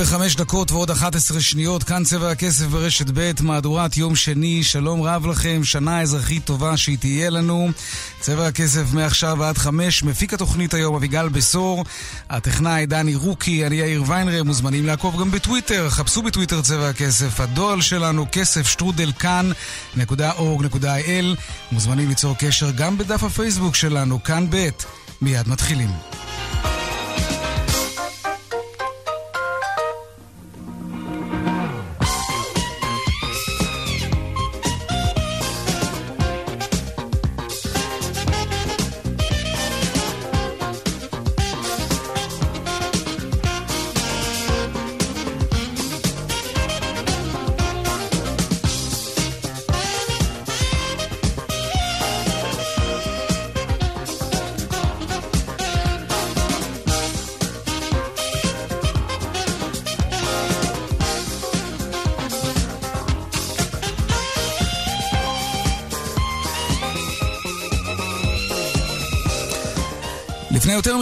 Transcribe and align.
וחמש 0.00 0.36
דקות 0.36 0.72
ועוד 0.72 0.90
אחת 0.90 1.14
עשרה 1.14 1.40
שניות, 1.40 1.82
כאן 1.82 2.04
צבע 2.04 2.30
הכסף 2.30 2.64
ברשת 2.64 3.06
ב', 3.14 3.32
מהדורת 3.40 3.96
יום 3.96 4.16
שני, 4.16 4.64
שלום 4.64 5.02
רב 5.02 5.26
לכם, 5.26 5.64
שנה 5.64 6.00
אזרחית 6.00 6.44
טובה 6.44 6.76
שהיא 6.76 6.98
תהיה 6.98 7.30
לנו. 7.30 7.68
צבע 8.20 8.46
הכסף 8.46 8.92
מעכשיו 8.92 9.36
ועד 9.38 9.58
חמש, 9.58 10.02
מפיק 10.02 10.34
התוכנית 10.34 10.74
היום 10.74 10.94
אביגל 10.94 11.28
בשור, 11.28 11.84
הטכנאי 12.30 12.86
דני 12.86 13.14
רוקי, 13.14 13.66
אני 13.66 13.76
יאיר 13.76 14.04
ויינרם, 14.06 14.46
מוזמנים 14.46 14.86
לעקוב 14.86 15.20
גם 15.20 15.30
בטוויטר, 15.30 15.90
חפשו 15.90 16.22
בטוויטר 16.22 16.62
צבע 16.62 16.88
הכסף, 16.88 17.40
הדואל 17.40 17.80
שלנו 17.80 18.26
כסף 18.32 18.68
שטרודל 18.68 19.12
כאן.org.il, 19.18 21.36
מוזמנים 21.72 22.08
ליצור 22.08 22.36
קשר 22.38 22.70
גם 22.70 22.98
בדף 22.98 23.22
הפייסבוק 23.22 23.74
שלנו, 23.74 24.22
כאן 24.22 24.46
ב', 24.50 24.68
מיד 25.22 25.48
מתחילים. 25.48 25.90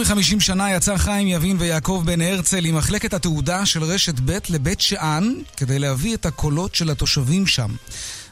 לפני 0.01 0.21
יותר 0.21 0.35
מ-50 0.35 0.39
שנה 0.39 0.71
יצא 0.71 0.97
חיים 0.97 1.27
יבין 1.27 1.57
ויעקב 1.59 2.03
בן 2.05 2.21
הרצל 2.21 2.65
עם 2.65 2.75
מחלקת 2.75 3.13
התעודה 3.13 3.65
של 3.65 3.83
רשת 3.83 4.19
ב' 4.25 4.37
לבית 4.49 4.81
שאן 4.81 5.33
כדי 5.57 5.79
להביא 5.79 6.13
את 6.13 6.25
הקולות 6.25 6.75
של 6.75 6.89
התושבים 6.89 7.47
שם. 7.47 7.75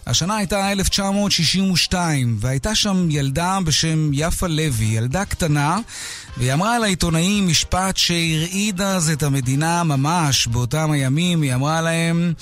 השנה 0.07 0.37
הייתה 0.37 0.71
1962, 0.71 2.37
והייתה 2.39 2.75
שם 2.75 3.07
ילדה 3.09 3.59
בשם 3.65 4.09
יפה 4.13 4.47
לוי, 4.47 4.85
ילדה 4.85 5.25
קטנה, 5.25 5.77
והיא 6.37 6.53
אמרה 6.53 6.79
לעיתונאים 6.79 7.47
משפט 7.47 7.97
שהרעיד 7.97 8.81
אז 8.81 9.09
את 9.09 9.23
המדינה 9.23 9.83
ממש 9.83 10.47
באותם 10.47 10.91
הימים. 10.91 11.41
היא 11.41 11.53
אמרה 11.53 11.81
להם, 11.81 12.33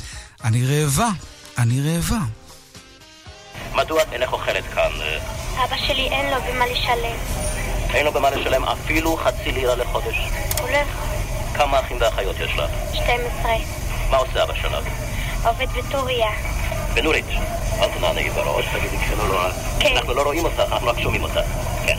אני 0.43 0.65
רעבה, 0.65 1.09
אני 1.57 1.81
רעבה. 1.81 2.19
מדוע 3.75 4.01
את 4.01 4.13
אינך 4.13 4.33
אוכלת 4.33 4.63
כאן? 4.73 4.91
אבא 5.65 5.77
שלי 5.87 6.09
אין 6.11 6.25
לו 6.31 6.37
במה 6.41 6.65
לשלם. 6.65 7.52
אין 7.93 8.05
לו 8.05 8.11
במה 8.11 8.29
לשלם 8.29 8.63
אפילו 8.63 9.17
חצי 9.17 9.51
לירה 9.51 9.75
לחודש. 9.75 10.15
הולך. 10.61 10.87
כמה 11.53 11.79
אחים 11.79 11.97
ואחיות 11.99 12.35
יש 12.39 12.51
לך? 12.55 12.69
12. 12.93 13.51
מה 14.09 14.17
עושה 14.17 14.43
אבא 14.43 14.53
שלך? 14.53 14.85
עובד 15.45 15.67
בטוריה. 15.77 16.29
בנורית. 16.93 17.25
אל 17.79 17.89
תנענעי 17.97 18.29
בראש, 18.29 18.65
תגידי 18.65 18.97
כשלא 18.97 19.23
רואה. 19.23 19.51
כן. 19.79 19.97
אנחנו 19.97 20.13
לא 20.13 20.21
רואים 20.21 20.45
אותך, 20.45 20.59
אנחנו 20.59 20.87
רק 20.87 20.99
שומעים 20.99 21.23
אותך. 21.23 21.39
כן. 21.85 21.97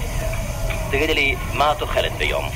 תגידי 0.90 1.14
לי, 1.14 1.36
מה 1.52 1.72
את 1.72 1.82
אוכלת 1.82 2.12
ביום? 2.12 2.48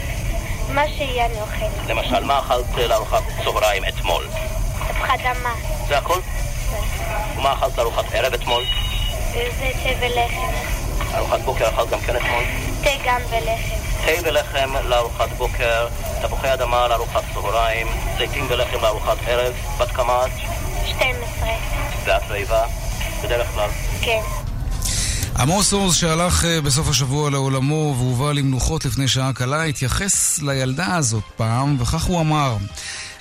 מה 0.68 0.82
שיהיה 0.88 1.26
אני 1.26 1.40
אוכלת. 1.40 1.88
למשל, 1.88 2.24
מה 2.24 2.38
אכלת 2.38 2.76
לארוחת 2.88 3.22
צהריים 3.44 3.82
אתמול? 3.84 4.26
תפוחת 4.88 5.20
אדמה. 5.20 5.54
זה 5.88 5.98
הכל? 5.98 6.18
ומה 7.36 7.52
אכלת 7.52 7.78
לארוחת 7.78 8.04
ערב 8.12 8.34
אתמול? 8.34 8.64
זה 9.32 9.70
תה 9.82 9.88
ולחם. 10.00 10.87
ארוחת 11.14 11.40
בוקר 11.40 11.68
אכלת 11.68 11.90
גם 11.90 12.00
כן 12.00 12.16
אתמול? 12.16 12.44
תה 12.82 12.90
גם 13.06 13.20
ולחם. 13.30 13.88
תה 14.04 14.28
ולחם 14.28 14.88
לארוחת 14.88 15.28
בוקר, 15.36 15.88
תפוחי 16.22 16.54
אדמה 16.54 16.88
לארוחת 16.88 17.22
צהריים, 17.34 17.86
זיתים 18.18 18.46
ולחם 18.48 18.82
לארוחת 18.82 19.16
ערב, 19.26 19.54
בת 19.80 19.90
כמה 19.90 20.26
את? 20.26 20.30
12. 20.86 21.48
ואת 22.04 22.22
רעבה? 22.30 22.66
בדרך 23.22 23.48
כלל. 23.54 23.70
כן. 24.02 24.20
עמוס 25.38 25.72
עוז 25.72 25.94
שהלך 25.94 26.44
אה, 26.44 26.60
בסוף 26.60 26.88
השבוע 26.88 27.30
לעולמו 27.30 27.94
והובא 27.98 28.32
למנוחות 28.32 28.84
לפני 28.84 29.08
שעה 29.08 29.32
קלה 29.32 29.62
התייחס 29.62 30.38
לילדה 30.42 30.96
הזאת 30.96 31.22
פעם 31.36 31.76
וכך 31.80 32.04
הוא 32.04 32.20
אמר 32.20 32.56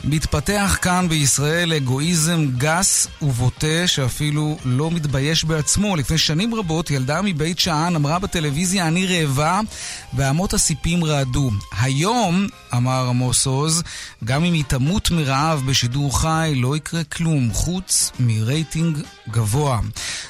מתפתח 0.03 0.77
כאן 0.81 1.09
בישראל 1.09 1.73
אגואיזם 1.73 2.45
גס 2.57 3.07
ובוטה 3.21 3.87
שאפילו 3.87 4.57
לא 4.65 4.91
מתבייש 4.91 5.43
בעצמו. 5.43 5.95
לפני 5.95 6.17
שנים 6.17 6.55
רבות 6.55 6.91
ילדה 6.91 7.21
מבית 7.21 7.59
שאן 7.59 7.95
אמרה 7.95 8.19
בטלוויזיה 8.19 8.87
אני 8.87 9.07
רעבה 9.07 9.59
ואמות 10.13 10.53
הסיפים 10.53 11.03
רעדו. 11.03 11.51
היום, 11.79 12.47
אמר 12.73 13.07
עמוס 13.09 13.45
עוז, 13.45 13.83
גם 14.23 14.43
אם 14.43 14.53
היא 14.53 14.63
תמות 14.67 15.11
מרעב 15.11 15.63
בשידור 15.65 16.21
חי 16.21 16.53
לא 16.55 16.77
יקרה 16.77 17.03
כלום 17.03 17.53
חוץ 17.53 18.11
מרייטינג 18.19 18.97
גבוה. 19.29 19.79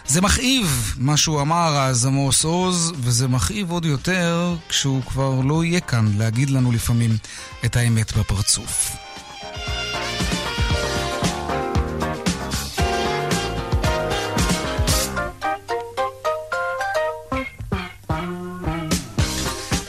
זה 0.07 0.21
מכאיב 0.21 0.95
מה 0.97 1.17
שהוא 1.17 1.41
אמר 1.41 1.77
אז 1.77 2.05
עמוס 2.05 2.43
עוז 2.43 2.93
וזה 2.99 3.27
מכאיב 3.27 3.71
עוד 3.71 3.85
יותר 3.85 4.55
כשהוא 4.69 5.01
כבר 5.03 5.41
לא 5.43 5.63
יהיה 5.63 5.79
כאן 5.79 6.11
להגיד 6.17 6.49
לנו 6.49 6.71
לפעמים 6.71 7.17
את 7.65 7.75
האמת 7.75 8.17
בפרצוף. 8.17 9.06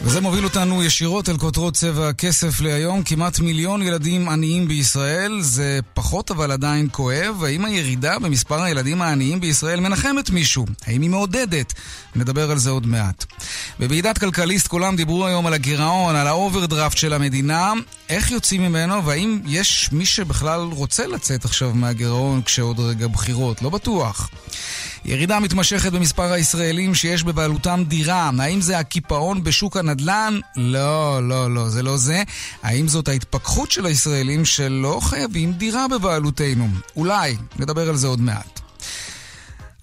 וזה 0.09 0.21
מוביל 0.21 0.45
אותנו 0.45 0.83
ישירות 0.83 1.29
אל 1.29 1.39
כותרות 1.39 1.75
צבע 1.75 2.09
הכסף 2.09 2.61
להיום. 2.61 3.03
כמעט 3.03 3.41
מיליון 3.41 3.83
ילדים 3.83 4.29
עניים 4.29 4.69
בישראל, 4.69 5.39
זה 5.41 5.81
פחות 5.95 6.31
אבל 6.31 6.53
עדיין 6.53 6.89
כואב. 6.93 7.45
האם 7.45 7.65
הירידה 7.65 8.19
במספר 8.19 8.63
הילדים 8.63 9.03
העניים 9.03 9.41
בישראל 9.41 9.81
מנחמת 9.81 10.31
מישהו? 10.31 10.67
האם 10.87 11.03
היא 11.03 11.11
מעודדת? 11.11 11.73
נדבר 12.17 12.51
על 12.51 12.59
זה 12.59 12.71
עוד 12.71 12.87
מעט. 12.87 13.25
בוועידת 13.79 14.19
כלכליסט 14.19 14.67
כולם 14.67 14.97
דיברו 14.97 15.27
היום 15.27 15.47
על 15.47 15.55
הגירעון, 15.55 16.17
על 16.17 16.27
האוברדרפט 16.27 16.97
של 16.97 17.13
המדינה. 17.13 17.73
איך 18.09 18.31
יוצאים 18.31 18.63
ממנו, 18.63 19.05
והאם 19.05 19.39
יש 19.47 19.89
מי 19.93 20.07
שבכלל 20.07 20.61
רוצה 20.61 21.07
לצאת 21.07 21.45
עכשיו 21.45 21.71
מהגירעון 21.75 22.43
כשעוד 22.43 22.81
רגע 22.81 23.07
בחירות? 23.07 23.63
לא 23.63 23.71
בטוח. 23.71 24.31
ירידה 25.09 25.41
מתמשכת 25.41 25.93
במספר 25.93 26.33
הישראלים 26.33 26.95
שיש 26.95 27.23
בבעלותם 27.23 27.85
דירה. 27.89 28.31
האם 28.39 28.61
זה 28.61 28.79
הקיפאון 28.79 29.45
בשוק 29.45 29.77
הנדל"ן? 29.77 30.39
לא, 30.57 31.29
לא, 31.29 31.55
לא, 31.55 31.69
זה 31.69 31.83
לא 31.83 31.97
זה. 31.97 32.23
האם 32.63 32.89
זאת 32.89 33.09
ההתפכחות 33.09 33.71
של 33.71 33.87
הישראלים 33.87 34.45
שלא 34.45 35.01
חייבים 35.03 35.53
דירה 35.53 35.89
בבעלותנו? 35.89 36.69
אולי, 36.97 37.37
נדבר 37.59 37.89
על 37.89 37.97
זה 37.97 38.07
עוד 38.07 38.21
מעט. 38.21 38.61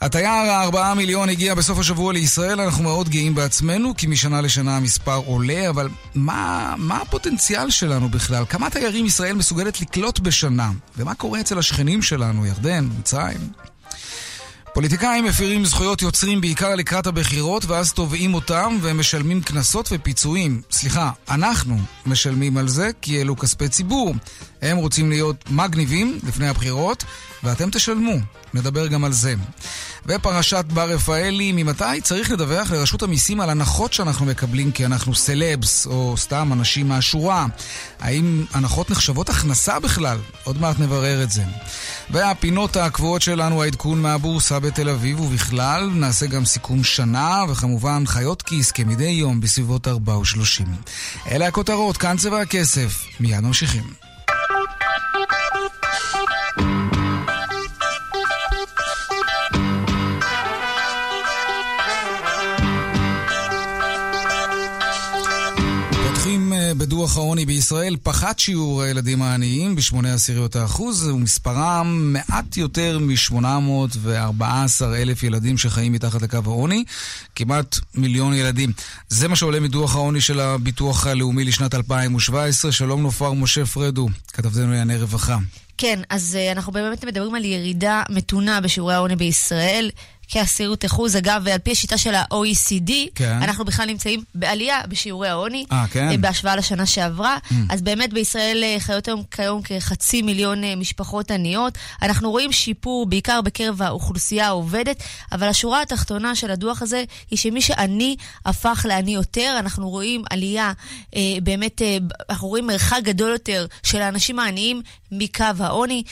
התייר 0.02 0.52
הארבעה 0.52 0.94
מיליון 0.94 1.30
הגיע 1.30 1.54
בסוף 1.54 1.80
השבוע 1.80 2.14
לישראל, 2.14 2.62
אנחנו 2.62 2.84
מאוד 2.84 3.10
גאים 3.10 3.36
בעצמנו, 3.36 3.94
כי 3.98 4.08
משנה 4.08 4.42
לשנה 4.42 4.78
המספר 4.78 5.22
עולה, 5.26 5.70
אבל 5.70 5.90
מה, 6.16 6.74
מה 6.78 6.98
הפוטנציאל 6.98 7.70
שלנו 7.70 8.10
בכלל? 8.10 8.44
כמה 8.50 8.70
תיירים 8.70 9.06
ישראל 9.06 9.36
מסוגלת 9.36 9.82
לקלוט 9.82 10.20
בשנה? 10.20 10.72
ומה 10.98 11.16
קורה 11.16 11.40
אצל 11.42 11.60
השכנים 11.60 12.02
שלנו, 12.02 12.46
ירדן, 12.46 12.88
מצרים? 13.00 13.40
פוליטיקאים 14.76 15.26
מפירים 15.26 15.66
זכויות 15.66 16.02
יוצרים 16.02 16.42
בעיקר 16.42 16.76
לקראת 16.76 17.08
הבחירות 17.08 17.66
ואז 17.66 17.94
תובעים 17.94 18.34
אותם 18.34 18.78
והם 18.82 19.00
משלמים 19.00 19.42
קנסות 19.42 19.90
ופיצויים. 19.92 20.62
סליחה, 20.72 21.12
אנחנו 21.30 21.78
משלמים 22.06 22.58
על 22.58 22.68
זה 22.68 22.90
כי 23.02 23.22
אלו 23.22 23.38
כספי 23.38 23.70
ציבור. 23.70 24.16
הם 24.62 24.78
רוצים 24.78 25.10
להיות 25.10 25.52
מגניבים 25.52 26.20
לפני 26.28 26.48
הבחירות 26.48 27.04
ואתם 27.44 27.70
תשלמו. 27.70 28.16
נדבר 28.54 28.88
גם 28.88 29.04
על 29.04 29.14
זה. 29.14 29.36
ופרשת 30.08 30.66
בר 30.74 30.90
רפאלי, 30.90 31.52
ממתי 31.52 32.02
צריך 32.04 32.32
לדווח 32.32 32.72
לרשות 32.72 33.04
המיסים 33.04 33.42
על 33.42 33.50
הנחות 33.50 33.94
שאנחנו 33.94 34.26
מקבלים 34.26 34.72
כי 34.72 34.86
אנחנו 34.86 35.16
סלבס, 35.16 35.88
או 35.88 36.14
סתם 36.18 36.50
אנשים 36.54 36.88
מהשורה? 36.88 37.46
האם 38.00 38.46
הנחות 38.54 38.90
נחשבות 38.92 39.30
הכנסה 39.30 39.80
בכלל? 39.80 40.18
עוד 40.44 40.62
מעט 40.62 40.80
נברר 40.80 41.24
את 41.24 41.32
זה. 41.32 41.44
והפינות 42.10 42.78
הקבועות 42.78 43.22
שלנו, 43.22 43.64
העדכון 43.64 44.02
מהבורסה 44.02 44.60
בתל 44.60 44.90
אביב 44.90 45.20
ובכלל, 45.20 45.90
נעשה 45.94 46.26
גם 46.26 46.46
סיכום 46.46 46.84
שנה, 46.84 47.44
וכמובן 47.50 48.04
חיות 48.06 48.42
כיס 48.42 48.72
כמדי 48.72 49.04
יום 49.04 49.42
בסביבות 49.42 49.88
4 49.88 50.18
ו-30. 50.18 50.68
אלה 51.32 51.48
הכותרות, 51.48 51.98
כאן 51.98 52.18
צבע 52.18 52.42
הכסף. 52.42 53.06
מיד 53.20 53.40
ממשיכים. 53.40 54.05
דוח 66.74 67.18
העוני 67.18 67.46
בישראל, 67.46 67.96
פחת 68.04 68.40
שיעור 68.40 68.82
הילדים 68.82 69.22
העניים 69.22 69.76
בשמונה 69.76 70.14
עשיריות 70.14 70.56
האחוז, 70.56 71.08
ומספרם 71.08 72.14
מעט 72.14 72.58
יותר 72.58 73.00
מ-814 73.00 74.42
אלף 74.84 75.24
ילדים 75.24 75.58
שחיים 75.58 75.94
מתחת 75.94 76.22
לקו 76.22 76.40
העוני, 76.46 76.84
כמעט 77.36 77.76
מיליון 77.96 78.34
ילדים. 78.34 78.72
זה 79.10 79.28
מה 79.28 79.36
שעולה 79.36 79.60
מדוח 79.60 79.96
העוני 79.96 80.22
של 80.22 80.40
הביטוח 80.40 81.08
הלאומי 81.08 81.44
לשנת 81.44 81.76
2017. 81.76 82.72
שלום 82.72 83.02
נופר 83.02 83.34
משה 83.34 83.66
פרדו, 83.66 84.08
כתבתנו 84.34 84.72
לענייני 84.72 84.98
רווחה. 84.98 85.38
כן, 85.78 86.00
אז 86.10 86.38
uh, 86.38 86.58
אנחנו 86.58 86.74
באמת 86.74 87.06
מדברים 87.06 87.36
על 87.36 87.46
ירידה 87.46 88.04
מתונה 88.10 88.62
בשיעורי 88.62 88.94
העוני 88.94 89.16
בישראל. 89.16 89.90
כעשירות 90.28 90.86
אחוז. 90.86 91.16
אגב, 91.16 91.48
על 91.48 91.60
פי 91.60 91.72
השיטה 91.72 91.98
של 91.98 92.16
ה-OECD, 92.16 92.92
כן. 93.16 93.38
אנחנו 93.42 93.66
בכלל 93.66 93.86
נמצאים 93.86 94.24
בעלייה 94.36 94.82
בשיעורי 94.90 95.28
העוני, 95.28 95.66
아, 95.72 95.76
כן. 95.92 96.10
אה, 96.10 96.18
בהשוואה 96.18 96.56
לשנה 96.56 96.86
שעברה. 96.86 97.38
Mm. 97.38 97.54
אז 97.70 97.82
באמת 97.82 98.14
בישראל 98.14 98.64
אה, 98.64 98.76
חיות 98.80 99.08
היום 99.08 99.24
כיום 99.32 99.62
כחצי 99.62 100.22
מיליון 100.22 100.64
אה, 100.64 100.76
משפחות 100.76 101.32
עניות. 101.32 101.78
אנחנו 102.02 102.32
רואים 102.32 102.52
שיפור 102.52 103.06
בעיקר 103.06 103.42
בקרב 103.42 103.82
האוכלוסייה 103.82 104.48
העובדת, 104.48 105.04
אבל 105.32 105.48
השורה 105.48 105.82
התחתונה 105.82 106.36
של 106.36 106.52
הדוח 106.52 106.82
הזה 106.82 107.04
היא 107.32 107.40
שמי 107.40 107.62
שעני 107.62 108.16
הפך 108.46 108.86
לעני 108.90 109.16
יותר. 109.16 109.56
אנחנו 109.60 109.90
רואים 109.90 110.24
עלייה, 110.30 110.72
באמת, 111.44 111.82
אנחנו 112.30 112.48
רואים 112.48 112.68
מרחק 112.68 113.00
גדול 113.04 113.32
יותר 113.32 113.66
של 113.84 114.02
האנשים 114.02 114.40
העניים 114.40 114.82
מקו 115.12 115.46
העוני. 115.60 116.04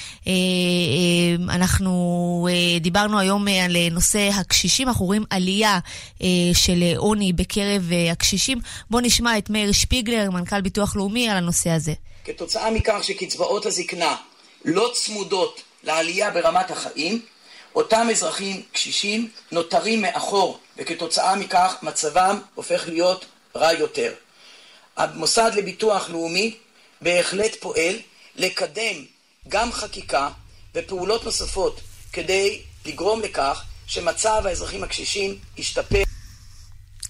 אנחנו 1.50 2.48
דיברנו 2.82 3.20
היום 3.20 3.48
על 3.48 3.78
נושא... 3.92 4.03
נושא 4.04 4.30
הקשישים, 4.40 4.88
אנחנו 4.88 5.06
רואים 5.06 5.24
עלייה 5.30 5.80
אה, 6.22 6.28
של 6.54 6.84
עוני 6.98 7.34
בקרב 7.34 7.92
אה, 7.92 8.12
הקשישים. 8.12 8.58
בואו 8.90 9.02
נשמע 9.02 9.38
את 9.38 9.50
מאיר 9.50 9.72
שפיגלר, 9.72 10.30
מנכ"ל 10.32 10.62
ביטוח 10.62 10.96
לאומי, 10.96 11.30
על 11.30 11.38
הנושא 11.38 11.70
הזה. 11.70 11.94
כתוצאה 12.26 12.72
מכך 12.72 13.00
שקצבאות 13.02 13.66
הזקנה 13.66 14.16
לא 14.66 14.92
צמודות 14.94 15.62
לעלייה 15.84 16.32
ברמת 16.32 16.72
החיים, 16.72 17.22
אותם 17.76 18.08
אזרחים 18.12 18.62
קשישים 18.72 19.30
נותרים 19.52 20.02
מאחור, 20.02 20.60
וכתוצאה 20.78 21.36
מכך 21.36 21.76
מצבם 21.82 22.40
הופך 22.56 22.84
להיות 22.88 23.26
רע 23.56 23.74
יותר. 23.74 24.14
המוסד 24.98 25.52
לביטוח 25.56 26.10
לאומי 26.10 26.56
בהחלט 27.02 27.56
פועל 27.60 27.96
לקדם 28.36 28.96
גם 29.48 29.72
חקיקה 29.72 30.30
ופעולות 30.76 31.26
נוספות 31.26 31.82
כדי 32.14 32.62
לגרום 32.86 33.22
לכך 33.22 33.64
שמצב 33.88 34.42
האזרחים 34.46 34.84
הקשישים 34.84 35.36
ישתפר. 35.58 36.04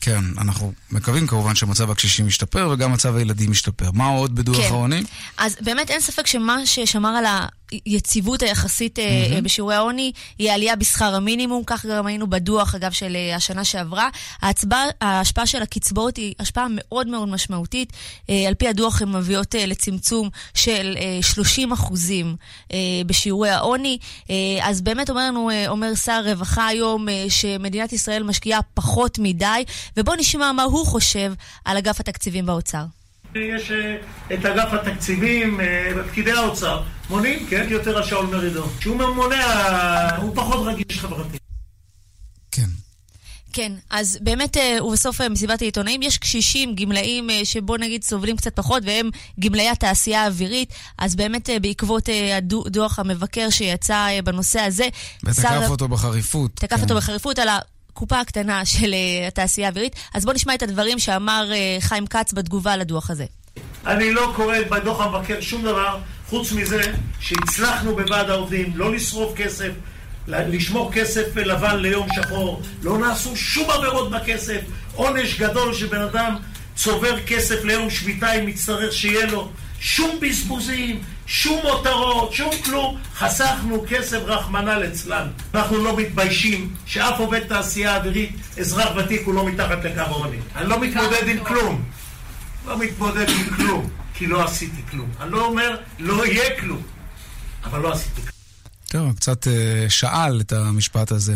כן, 0.01 0.21
אנחנו 0.37 0.73
מקווים 0.91 1.27
כמובן 1.27 1.55
שמצב 1.55 1.91
הקשישים 1.91 2.27
ישתפר 2.27 2.69
וגם 2.73 2.91
מצב 2.93 3.15
הילדים 3.15 3.51
ישתפר. 3.51 3.91
מה 3.93 4.07
עוד 4.07 4.35
בדוח 4.35 4.57
כן. 4.57 4.63
העוני? 4.63 5.03
אז 5.37 5.57
באמת 5.61 5.89
אין 5.89 6.01
ספק 6.01 6.27
שמה 6.27 6.65
ששמר 6.65 7.09
על 7.09 7.25
היציבות 7.85 8.41
היחסית 8.41 8.99
mm-hmm. 8.99 9.41
בשיעורי 9.41 9.75
העוני 9.75 10.11
היא 10.39 10.51
העלייה 10.51 10.75
בשכר 10.75 11.15
המינימום, 11.15 11.63
כך 11.65 11.85
גם 11.85 12.05
היינו 12.05 12.29
בדוח, 12.29 12.75
אגב, 12.75 12.91
של 12.91 13.15
אה, 13.15 13.35
השנה 13.35 13.63
שעברה. 13.63 14.09
ההצבע, 14.41 14.77
ההשפעה 15.01 15.45
של 15.45 15.61
הקצבאות 15.61 16.17
היא 16.17 16.33
השפעה 16.39 16.67
מאוד 16.69 17.07
מאוד 17.07 17.29
משמעותית. 17.29 17.93
אה, 18.29 18.47
על 18.47 18.53
פי 18.53 18.67
הדוח 18.67 19.01
הן 19.01 19.11
מביאות 19.11 19.55
לצמצום 19.67 20.29
של 20.53 20.97
30 21.21 21.71
אחוזים 21.71 22.35
בשיעורי 23.05 23.49
העוני. 23.49 23.97
אז 24.61 24.81
באמת 24.81 25.09
אומר 25.09 25.27
לנו, 25.27 25.49
אומר 25.67 25.95
שר 25.95 26.11
הרווחה 26.11 26.67
היום, 26.67 27.07
שמדינת 27.29 27.93
ישראל 27.93 28.23
משקיעה 28.23 28.59
פחות 28.73 29.19
מדי, 29.19 29.63
ובואו 29.97 30.15
נשמע 30.15 30.51
מה 30.51 30.63
הוא 30.63 30.85
חושב 30.85 31.33
על 31.65 31.77
אגף 31.77 31.99
התקציבים 31.99 32.45
באוצר. 32.45 32.83
יש 33.35 33.71
אה, 33.71 33.95
את 34.33 34.45
אגף 34.45 34.73
התקציבים, 34.73 35.59
פקידי 36.11 36.31
אה, 36.31 36.39
האוצר, 36.39 36.81
מונים, 37.09 37.45
כן, 37.49 37.67
יותר 37.69 37.97
על 37.97 38.03
שאול 38.03 38.25
מרידור. 38.25 38.67
שהוא 38.79 38.97
מונע, 39.15 40.15
הוא 40.17 40.35
פחות 40.35 40.67
רגיש 40.67 40.99
חברתי. 40.99 41.37
כן. 42.51 42.69
כן, 43.53 43.71
אז 43.89 44.17
באמת, 44.21 44.57
אה, 44.57 44.85
ובסוף 44.85 45.21
מסיבת 45.21 45.61
העיתונאים, 45.61 46.01
יש 46.01 46.17
קשישים, 46.17 46.75
גמלאים, 46.75 47.29
שבוא 47.43 47.77
נגיד 47.77 48.03
סובלים 48.03 48.37
קצת 48.37 48.55
פחות, 48.55 48.83
והם 48.85 49.09
גמלאי 49.39 49.69
התעשייה 49.69 50.23
האווירית, 50.23 50.73
אז 50.97 51.15
באמת 51.15 51.49
בעקבות 51.61 52.09
הדוח 52.37 52.99
המבקר 52.99 53.49
שיצא 53.49 54.07
בנושא 54.23 54.59
הזה... 54.59 54.87
ותקף 55.23 55.41
שר... 55.41 55.67
אותו 55.69 55.87
בחריפות. 55.87 56.51
תקף 56.55 56.75
כן. 56.75 56.81
אותו 56.81 56.95
בחריפות 56.95 57.39
על 57.39 57.47
הקופה 57.93 58.19
הקטנה 58.19 58.65
של 58.65 58.93
uh, 58.93 59.27
התעשייה 59.27 59.67
האווירית. 59.67 59.95
אז 60.13 60.25
בואו 60.25 60.35
נשמע 60.35 60.55
את 60.55 60.63
הדברים 60.63 60.99
שאמר 60.99 61.49
uh, 61.51 61.83
חיים 61.83 62.07
כץ 62.07 62.33
בתגובה 62.33 62.77
לדוח 62.77 63.09
הזה. 63.09 63.25
אני 63.87 64.13
לא 64.13 64.33
קורא 64.35 64.55
בדוח 64.71 65.01
המבקר 65.01 65.41
שום 65.41 65.61
דבר, 65.61 65.97
חוץ 66.29 66.51
מזה 66.51 66.81
שהצלחנו 67.19 67.95
בוועד 67.95 68.29
העובדים 68.29 68.71
לא 68.75 68.93
לשרוף 68.93 69.35
כסף, 69.35 69.69
לשמור 70.27 70.91
כסף 70.93 71.35
לבן 71.35 71.79
ליום 71.79 72.07
שחור, 72.15 72.61
לא 72.81 72.97
נעשו 72.97 73.35
שום 73.35 73.69
עבירות 73.69 74.11
בכסף, 74.11 74.61
עונש 74.93 75.39
גדול 75.39 75.73
שבן 75.73 76.01
אדם 76.01 76.35
צובר 76.75 77.21
כסף 77.21 77.63
ליום 77.63 77.89
שביתה 77.89 78.33
אם 78.33 78.47
יצטרך 78.47 78.93
שיהיה 78.93 79.25
לו, 79.25 79.49
שום 79.79 80.19
בזבוזים, 80.21 81.01
שום 81.25 81.59
מותרות, 81.63 82.33
שום 82.33 82.51
כלום. 82.65 82.97
חסכנו 83.15 83.85
כסף 83.89 84.19
רחמנא 84.25 84.69
ליצלן. 84.69 85.27
אנחנו 85.53 85.77
לא 85.77 85.97
מתביישים 85.97 86.73
שאף 86.85 87.19
עובד 87.19 87.47
תעשייה 87.47 87.97
אווירית, 87.97 88.35
אזרח 88.59 88.89
ותיק, 88.97 89.21
הוא 89.25 89.33
לא 89.33 89.45
מתחת 89.45 89.83
לקו 89.83 90.01
העוני. 90.01 90.37
אני 90.55 90.69
לא 90.69 90.79
מתמודד 90.79 91.27
עם 91.27 91.43
כלום. 91.43 91.83
לא 92.67 92.77
מתמודד 92.79 93.29
עם 93.29 93.55
כלום, 93.55 93.89
כי 94.13 94.27
לא 94.27 94.43
עשיתי 94.43 94.81
כלום. 94.91 95.09
אני 95.21 95.31
לא 95.31 95.45
אומר, 95.45 95.77
לא 95.99 96.25
יהיה 96.25 96.59
כלום, 96.59 96.81
אבל 97.63 97.79
לא 97.79 97.91
עשיתי 97.91 98.21
כלום. 98.21 98.33
טוב, 98.87 99.15
קצת 99.15 99.47
אה, 99.47 99.85
שאל 99.89 100.41
את 100.41 100.53
המשפט 100.53 101.11
הזה. 101.11 101.35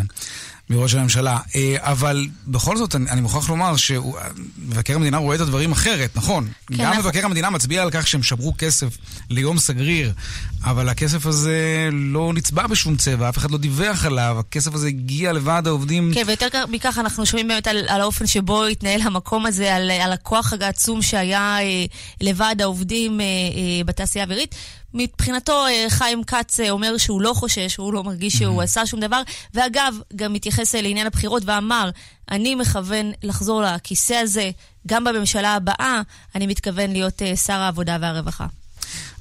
מראש 0.69 0.96
הממשלה. 0.96 1.40
אה, 1.56 1.75
אבל 1.80 2.28
בכל 2.48 2.78
זאת, 2.78 2.96
אני, 2.96 3.10
אני 3.10 3.22
מוכרח 3.22 3.50
לומר 3.50 3.75
שמבקר 3.75 4.96
המדינה 4.96 5.18
רואה 5.18 5.36
את 5.36 5.42
הדברים 5.42 5.72
אחרת, 5.72 6.16
נכון? 6.16 6.48
כן, 6.68 6.78
גם 6.78 6.90
נכון. 6.92 6.98
מבקר 6.98 7.25
המדינה 7.25 7.50
מצביע 7.50 7.84
על 7.84 7.90
כך 7.92 8.08
שהם 8.08 8.24
שברו 8.24 8.54
כסף 8.58 8.98
ליום 9.30 9.60
סגריר, 9.60 10.14
אבל 10.63 10.89
הכסף 10.89 11.25
הזה 11.25 11.89
לא 11.92 12.31
נצבע 12.33 12.67
בשום 12.67 12.96
צבע, 12.96 13.29
אף 13.29 13.38
אחד 13.38 13.51
לא 13.51 13.58
דיווח 13.58 14.05
עליו, 14.05 14.36
הכסף 14.39 14.74
הזה 14.74 14.88
הגיע 14.88 15.34
לוועד 15.34 15.67
העובדים. 15.67 16.12
כן, 16.13 16.24
ויותר 16.25 16.48
מכך 16.70 16.98
אנחנו 16.98 17.25
שומעים 17.25 17.48
באמת 17.48 17.67
על, 17.67 17.77
על 17.88 18.01
האופן 18.01 18.27
שבו 18.27 18.65
התנהל 18.65 19.01
המקום 19.01 19.46
הזה, 19.46 19.75
על, 19.75 19.91
על 19.91 20.12
הכוח 20.12 20.53
העצום 20.62 21.01
שהיה 21.01 21.58
אה, 21.60 21.86
לוועד 22.22 22.62
העובדים 22.62 23.22
אה, 23.22 23.25
אה, 23.25 23.84
בתעשייה 23.86 24.24
האווירית. 24.24 24.55
מבחינתו 24.93 25.65
חיים 25.89 26.24
כץ 26.24 26.60
אומר 26.70 26.98
שהוא 26.98 27.22
לא 27.22 27.34
חושש, 27.34 27.75
הוא 27.75 27.93
לא 27.93 28.03
מרגיש 28.03 28.34
שהוא 28.34 28.62
עשה 28.62 28.86
שום 28.86 29.00
דבר, 29.00 29.22
ואגב, 29.53 29.96
גם 30.15 30.34
התייחס 30.34 30.75
לעניין 30.75 31.08
הבחירות 31.08 31.43
ואמר, 31.46 31.89
אני 32.32 32.55
מכוון 32.55 33.12
לחזור 33.24 33.62
לכיסא 33.62 34.13
הזה, 34.13 34.51
גם 34.88 35.03
בממשלה 35.03 35.55
הבאה, 35.55 36.01
אני 36.36 36.48
מתכוון 36.48 36.91
להיות 36.91 37.22
שר 37.46 37.53
העבודה 37.53 37.98
והרווחה. 38.01 38.46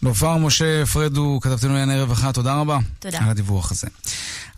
נופר 0.03 0.37
משה 0.37 0.87
פרדו, 0.87 1.39
כתבתנו 1.43 1.75
לענייני 1.75 2.03
רווחה, 2.03 2.33
תודה 2.33 2.55
רבה. 2.55 2.79
תודה. 2.99 3.19
על 3.19 3.29
הדיווח 3.31 3.73
הזה. 3.73 3.87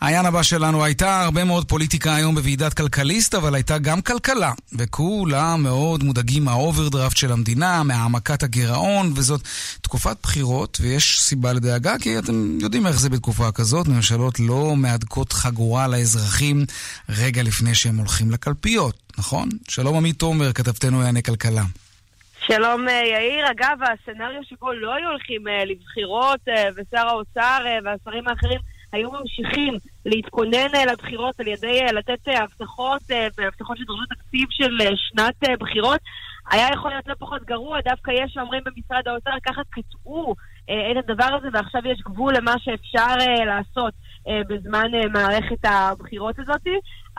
העניין 0.01 0.27
הבא 0.27 0.43
שלנו, 0.43 0.85
הייתה 0.85 1.23
הרבה 1.23 1.45
מאוד 1.45 1.65
פוליטיקה 1.65 2.15
היום 2.15 2.35
בוועידת 2.35 2.75
כלכליסט, 2.75 3.35
אבל 3.35 3.55
הייתה 3.55 3.79
גם 3.79 4.01
כלכלה. 4.01 4.53
וכולם 4.73 5.63
מאוד 5.63 6.05
מודאגים 6.05 6.45
מהאוברדרפט 6.45 7.17
של 7.17 7.33
המדינה, 7.33 7.83
מהעמקת 7.83 8.43
הגירעון, 8.43 9.13
וזאת 9.17 9.41
תקופת 9.81 10.17
בחירות, 10.23 10.79
ויש 10.81 11.21
סיבה 11.21 11.53
לדאגה, 11.53 11.99
כי 11.99 12.19
אתם 12.19 12.59
יודעים 12.61 12.87
איך 12.87 13.01
זה 13.01 13.09
בתקופה 13.09 13.53
כזאת, 13.53 13.89
ממשלות 13.89 14.41
לא 14.41 14.77
מהדקות 14.77 15.33
חגורה 15.33 15.89
לאזרחים 15.89 16.65
רגע 17.09 17.43
לפני 17.43 17.75
שהם 17.75 17.97
הולכים 17.97 18.31
לקלפיות, 18.31 18.95
נכון? 19.19 19.49
שלום 19.69 19.97
עמית 19.97 20.19
תומר, 20.19 20.53
כתבתנו 20.53 20.99
לענייני 20.99 21.23
כלכלה. 21.23 21.65
שלום 22.53 22.89
אה, 22.89 23.03
יאיר, 23.07 23.51
אגב, 23.51 23.79
הסצנריו 23.83 24.41
שבו 24.45 24.73
לא 24.73 24.95
היו 24.95 25.09
הולכים 25.09 25.49
אה, 25.49 25.65
לבחירות 25.65 26.41
אה, 26.49 26.69
ושר 26.77 27.09
האוצר 27.09 27.59
והשרים 27.85 28.29
האחרים 28.29 28.61
היו 28.93 29.11
ממשיכים 29.13 29.75
להתכונן 30.07 30.69
לבחירות 30.93 31.41
על 31.41 31.47
ידי 31.49 31.81
לתת 31.93 32.29
הבטחות 32.29 33.03
והבטחות 33.39 33.79
שדרשו 33.79 34.03
תקציב 34.11 34.49
של 34.51 34.79
שנת 34.97 35.59
בחירות, 35.61 36.01
היה 36.51 36.69
יכול 36.73 36.91
להיות 36.91 37.07
לא 37.07 37.15
פחות 37.19 37.45
גרוע, 37.45 37.81
דווקא 37.81 38.11
יש 38.11 38.33
שאומרים 38.35 38.63
במשרד 38.65 39.09
האוצר, 39.09 39.31
ככה 39.47 39.63
קטעו 39.71 40.35
את 40.65 40.97
הדבר 41.09 41.39
הזה 41.39 41.49
ועכשיו 41.53 41.81
יש 41.85 42.01
גבול 42.01 42.35
למה 42.37 42.55
שאפשר 42.59 43.15
לעשות 43.47 43.95
בזמן 44.49 44.91
מערכת 45.13 45.65
הבחירות 45.65 46.39
הזאת. 46.39 46.67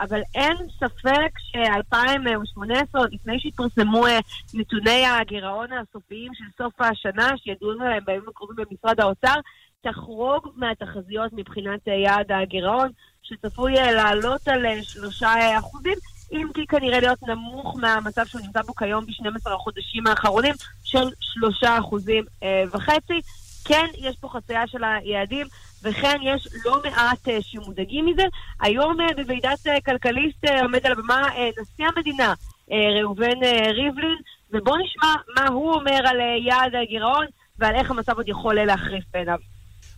אבל 0.00 0.20
אין 0.34 0.56
ספק 0.78 1.38
ש-2018, 1.38 2.98
עוד 2.98 3.12
לפני 3.12 3.40
שהתפרסמו 3.40 4.06
אה, 4.06 4.18
נתוני 4.54 5.06
הגירעון 5.06 5.68
הסופיים 5.72 6.34
של 6.34 6.44
סוף 6.58 6.80
השנה, 6.80 7.30
שידעו 7.36 7.70
עליהם 7.70 8.04
בימים 8.04 8.28
הקרובים 8.28 8.64
במשרד 8.70 9.00
האוצר, 9.00 9.34
תחרוג 9.80 10.48
מהתחזיות 10.56 11.32
מבחינת 11.32 11.88
אה, 11.88 11.94
יעד 11.94 12.32
הגירעון, 12.32 12.88
שצפוי 13.22 13.78
אה, 13.78 13.92
לעלות 13.92 14.48
על 14.48 14.82
שלושה 14.82 15.58
אחוזים. 15.58 15.98
אם 16.32 16.46
כי 16.54 16.66
כנראה 16.66 17.00
להיות 17.00 17.22
נמוך 17.22 17.76
מהמצב 17.80 18.26
שהוא 18.26 18.40
נמצא 18.40 18.62
בו 18.62 18.74
כיום 18.74 19.06
ב-12 19.06 19.50
החודשים 19.54 20.06
האחרונים 20.06 20.54
של 20.84 21.08
3 21.20 21.64
אחוזים 21.64 22.24
וחצי. 22.72 23.20
כן, 23.64 23.86
יש 23.98 24.16
פה 24.20 24.28
חצייה 24.28 24.66
של 24.66 24.84
היעדים, 24.84 25.46
וכן 25.82 26.16
יש 26.22 26.48
לא 26.64 26.82
מעט 26.84 27.28
uh, 27.28 27.30
שמודאגים 27.42 28.06
מזה. 28.06 28.22
היום 28.60 28.96
uh, 29.00 29.14
בוועידת 29.16 29.66
uh, 29.66 29.70
כלכליסט 29.84 30.44
uh, 30.44 30.62
עומד 30.62 30.86
על 30.86 30.92
הבמה 30.92 31.28
uh, 31.28 31.60
נשיא 31.60 31.86
המדינה, 31.96 32.34
uh, 32.68 32.72
ראובן 33.02 33.42
uh, 33.42 33.66
ריבלין, 33.66 34.18
ובואו 34.52 34.76
נשמע 34.76 35.14
מה 35.36 35.48
הוא 35.48 35.74
אומר 35.74 36.00
על 36.06 36.16
uh, 36.20 36.48
יעד 36.48 36.74
הגירעון 36.82 37.26
ועל 37.58 37.74
איך 37.74 37.90
המצב 37.90 38.16
עוד 38.16 38.28
יכול 38.28 38.64
להחריף 38.64 39.04
בעיניו. 39.12 39.38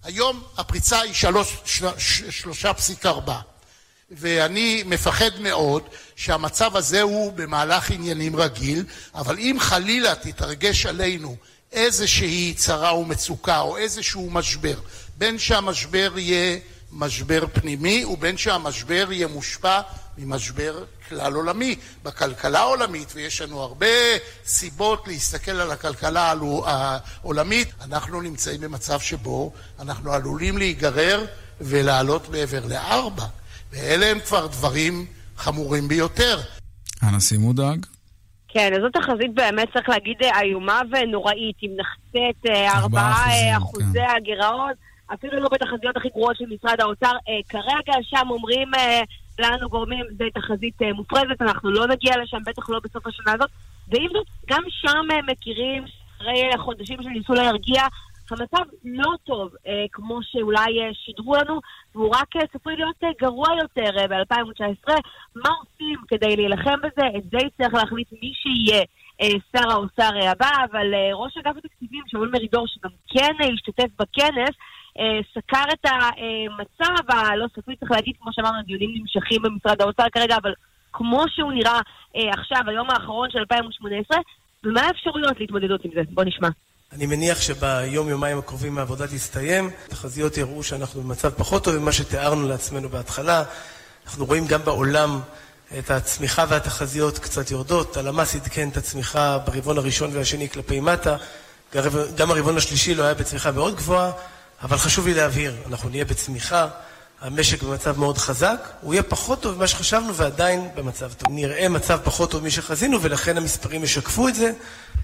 היום 0.05 0.43
הפריצה 0.59 1.01
היא 1.01 1.13
3.4 3.03 3.09
ואני 4.11 4.83
מפחד 4.87 5.31
מאוד 5.41 5.83
שהמצב 6.17 6.77
הזה 6.77 7.03
הוא 7.03 7.33
במהלך 7.33 7.91
עניינים 7.91 8.37
רגיל, 8.37 8.85
אבל 9.15 9.39
אם 9.39 9.57
חלילה 9.61 10.15
תתרגש 10.15 10.87
עלינו 10.87 11.37
איזושהי 11.73 12.55
צרה 12.57 12.95
ומצוקה 12.95 13.61
או 13.61 13.77
איזשהו 13.77 14.31
משבר, 14.31 14.75
בין 15.23 15.39
שהמשבר 15.39 16.13
יהיה 16.17 16.59
משבר 16.93 17.47
פנימי 17.53 18.05
ובין 18.05 18.37
שהמשבר 18.37 19.07
יהיה 19.11 19.27
מושפע 19.27 19.81
ממשבר 20.19 20.85
כלל 21.09 21.35
עולמי 21.35 21.77
בכלכלה 22.03 22.59
העולמית, 22.59 23.13
ויש 23.15 23.41
לנו 23.41 23.61
הרבה 23.61 23.87
סיבות 24.45 25.09
להסתכל 25.09 25.51
על 25.51 25.71
הכלכלה 25.71 26.35
העולמית, 27.23 27.69
אנחנו 27.85 28.23
נמצאים 28.23 28.61
במצב 28.61 29.01
שבו 29.01 29.53
אנחנו 29.81 30.13
עלולים 30.13 30.59
להיגרר 30.59 31.25
ולעלות 31.61 32.29
מעבר 32.29 32.67
לארבע, 32.67 33.25
ואלה 33.73 34.07
הם 34.07 34.21
כבר 34.21 34.47
דברים 34.47 35.07
חמורים 35.37 35.89
ביותר. 35.89 36.39
הנשיא 37.03 37.39
מודאג? 37.39 37.87
כן, 38.49 38.73
אז 38.75 38.81
זו 38.83 39.01
תחזית 39.01 39.35
באמת, 39.35 39.69
צריך 39.73 39.89
להגיד, 39.89 40.17
איומה 40.43 40.81
ונוראית. 40.91 41.57
אם 41.63 41.71
נחצה 41.77 42.19
את 42.31 42.47
אה, 42.47 42.79
ארבעה 42.79 43.31
אה, 43.31 43.57
אחוזי 43.57 43.99
כן. 43.99 44.15
אפילו 45.15 45.41
לא 45.41 45.49
בתחזיות 45.53 45.97
הכי 45.97 46.09
גרועות 46.09 46.37
של 46.37 46.45
משרד 46.45 46.81
האוצר, 46.81 47.13
אה, 47.29 47.41
כרגע 47.49 47.93
שם 48.03 48.31
אומרים 48.31 48.71
לנו 49.39 49.69
גורמים, 49.69 50.05
זו 50.19 50.25
תחזית 50.35 50.83
מופרזת, 50.95 51.43
אנחנו 51.43 51.71
לא 51.71 51.87
נגיע 51.87 52.13
לשם, 52.23 52.39
בטח 52.47 52.71
לא 52.71 52.81
בסוף 52.85 53.07
השנה 53.07 53.33
הזאת. 53.33 53.51
ועם 53.89 54.09
זאת, 54.13 54.27
גם 54.47 54.63
שם 54.69 55.31
מכירים, 55.33 55.85
אחרי 56.17 56.51
חודשים 56.59 57.03
שניסו 57.03 57.33
להרגיע, 57.33 57.83
המצב 58.33 58.65
לא 58.85 59.13
טוב 59.25 59.51
אה, 59.67 59.85
כמו 59.93 60.19
שאולי 60.23 60.81
אה, 60.81 60.95
שידרו 60.95 61.37
לנו, 61.37 61.61
והוא 61.95 62.11
רק 62.17 62.37
אה, 62.37 62.47
צפוי 62.47 62.77
להיות 62.77 62.97
אה, 63.05 63.09
גרוע 63.21 63.49
יותר 63.63 63.99
אה, 63.99 64.09
ב-2019. 64.09 64.93
מה 65.37 65.51
עושים 65.61 65.99
כדי 66.09 66.37
להילחם 66.37 66.79
בזה? 66.83 67.07
את 67.17 67.31
זה 67.31 67.39
יצטרך 67.47 67.75
להחליט 67.75 68.13
מי 68.23 68.33
שיהיה 68.35 68.85
אה, 69.21 69.27
שר 69.57 69.71
האוצר 69.71 70.11
אה, 70.21 70.31
הבא, 70.31 70.51
אבל 70.71 70.95
אה, 70.95 71.15
ראש 71.15 71.37
אגף 71.37 71.57
התקציבים, 71.57 72.03
שאול 72.07 72.31
מרידור, 72.33 72.67
שגם 72.67 72.91
כן 73.09 73.33
אה, 73.41 73.47
השתתף 73.55 73.91
בכנס, 73.99 74.49
אה, 74.49 74.82
סקר 75.35 75.65
את 75.73 75.85
המצב 75.85 77.05
הלא 77.09 77.47
סופי, 77.55 77.77
צריך 77.77 77.91
להגיד, 77.91 78.15
כמו 78.21 78.31
שאמרנו, 78.33 78.59
הדיונים 78.59 78.91
נמשכים 78.95 79.43
במשרד 79.43 79.83
האוצר 79.83 80.05
כרגע, 80.13 80.37
אבל 80.43 80.53
כמו 80.93 81.25
שהוא 81.29 81.53
נראה 81.53 81.81
אה, 82.17 82.31
עכשיו, 82.39 82.61
היום 82.67 82.91
האחרון 82.91 83.31
של 83.31 83.39
2018, 83.39 84.19
ומה 84.65 84.81
האפשרויות 84.81 85.41
להתמודדות 85.41 85.85
עם 85.85 85.91
זה? 85.95 86.01
בוא 86.11 86.25
נשמע. 86.25 86.49
אני 86.93 87.07
מניח 87.07 87.41
שביום-יומיים 87.41 88.39
הקרובים 88.39 88.79
העבודה 88.79 89.07
תסתיים. 89.07 89.71
תחזיות 89.89 90.37
יראו 90.37 90.63
שאנחנו 90.63 91.03
במצב 91.03 91.31
פחות 91.31 91.65
טוב 91.65 91.79
ממה 91.79 91.93
שתיארנו 91.93 92.49
לעצמנו 92.49 92.89
בהתחלה. 92.89 93.45
אנחנו 94.07 94.25
רואים 94.25 94.47
גם 94.47 94.61
בעולם 94.65 95.21
את 95.79 95.91
הצמיחה 95.91 96.45
והתחזיות 96.49 97.19
קצת 97.19 97.51
יורדות. 97.51 97.97
הלמ"ס 97.97 98.35
עדכן 98.35 98.69
את 98.69 98.77
הצמיחה 98.77 99.39
ברבעון 99.39 99.79
הראשון 99.79 100.11
והשני 100.13 100.49
כלפי 100.49 100.81
מטה. 100.81 101.17
גם 102.17 102.31
הרבעון 102.31 102.57
השלישי 102.57 102.95
לא 102.95 103.03
היה 103.03 103.15
בצמיחה 103.15 103.53
מאוד 103.53 103.75
גבוהה, 103.77 104.13
אבל 104.63 104.77
חשוב 104.77 105.07
לי 105.07 105.15
להבהיר, 105.15 105.57
אנחנו 105.67 105.89
נהיה 105.89 106.05
בצמיחה. 106.05 106.69
המשק 107.21 107.63
במצב 107.63 107.99
מאוד 107.99 108.19
חזק, 108.19 108.69
הוא 108.81 108.95
יהיה 108.95 109.03
פחות 109.03 109.43
טוב 109.43 109.57
ממה 109.57 109.67
שחשבנו 109.67 110.15
ועדיין 110.15 110.69
במצב 110.75 111.13
טוב. 111.13 111.29
נראה 111.31 111.69
מצב 111.69 112.01
פחות 112.05 112.31
טוב 112.31 112.45
משחזינו 112.45 113.03
ולכן 113.03 113.37
המספרים 113.37 113.85
ישקפו 113.85 114.29
את 114.29 114.35
זה. 114.35 114.53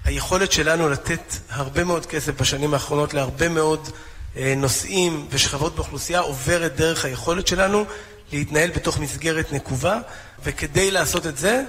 היכולת 0.05 0.51
שלנו 0.51 0.89
לתת 0.89 1.21
הרבה 1.49 1.83
מאוד 1.83 2.05
כסף 2.05 2.41
בשנים 2.41 2.73
האחרונות 2.73 3.13
להרבה 3.13 3.49
מאוד 3.49 3.89
אה, 4.37 4.53
נושאים 4.57 5.27
ושכבות 5.29 5.75
באוכלוסייה 5.75 6.19
עוברת 6.19 6.75
דרך 6.75 7.05
היכולת 7.05 7.47
שלנו 7.47 7.85
להתנהל 8.31 8.69
בתוך 8.69 8.99
מסגרת 8.99 9.53
נקובה 9.53 9.99
וכדי 10.43 10.91
לעשות 10.91 11.27
את 11.27 11.37
זה, 11.37 11.63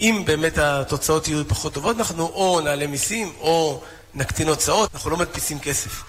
אם 0.00 0.22
באמת 0.26 0.58
התוצאות 0.58 1.28
יהיו 1.28 1.48
פחות 1.48 1.74
טובות, 1.74 1.98
אנחנו 1.98 2.24
או 2.26 2.60
נעלה 2.64 2.86
מיסים 2.86 3.32
או 3.40 3.82
נקטין 4.14 4.48
הוצאות, 4.48 4.90
אנחנו 4.94 5.10
לא 5.10 5.16
מדפיסים 5.16 5.58
כסף. 5.58 6.02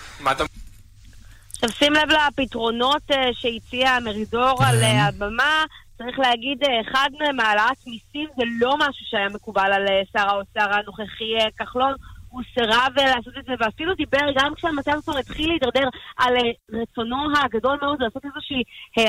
עכשיו 1.66 1.78
שים 1.78 1.94
לב 1.94 2.10
לפתרונות 2.10 3.02
אה, 3.12 3.34
שהציע 3.34 3.98
מרידור 4.06 4.64
על 4.68 4.84
אה, 4.84 5.08
הבמה. 5.08 5.64
צריך 5.98 6.20
להגיד, 6.20 6.64
אה, 6.64 6.82
אחד 6.82 7.10
מהם, 7.20 7.40
העלאת 7.40 7.88
מיסים, 7.88 8.30
זה 8.38 8.44
לא 8.60 8.76
משהו 8.78 9.06
שהיה 9.06 9.30
מקובל 9.30 9.72
על 9.74 9.86
שר 10.14 10.30
האוצר 10.30 10.74
הנוכחי 10.74 11.34
כחלון. 11.60 11.94
הוא 12.30 12.42
סירב 12.54 12.92
לעשות 12.98 13.34
את 13.40 13.46
זה, 13.46 13.54
ואפילו 13.60 13.94
דיבר 13.94 14.32
גם 14.36 14.56
כשהמצב 14.56 14.92
כבר 15.04 15.18
התחיל 15.18 15.50
להידרדר 15.50 15.88
על 16.18 16.34
רצונו 16.72 17.18
הגדול 17.44 17.78
מאוד 17.82 18.02
לעשות 18.02 18.26
איזושהי 18.26 18.64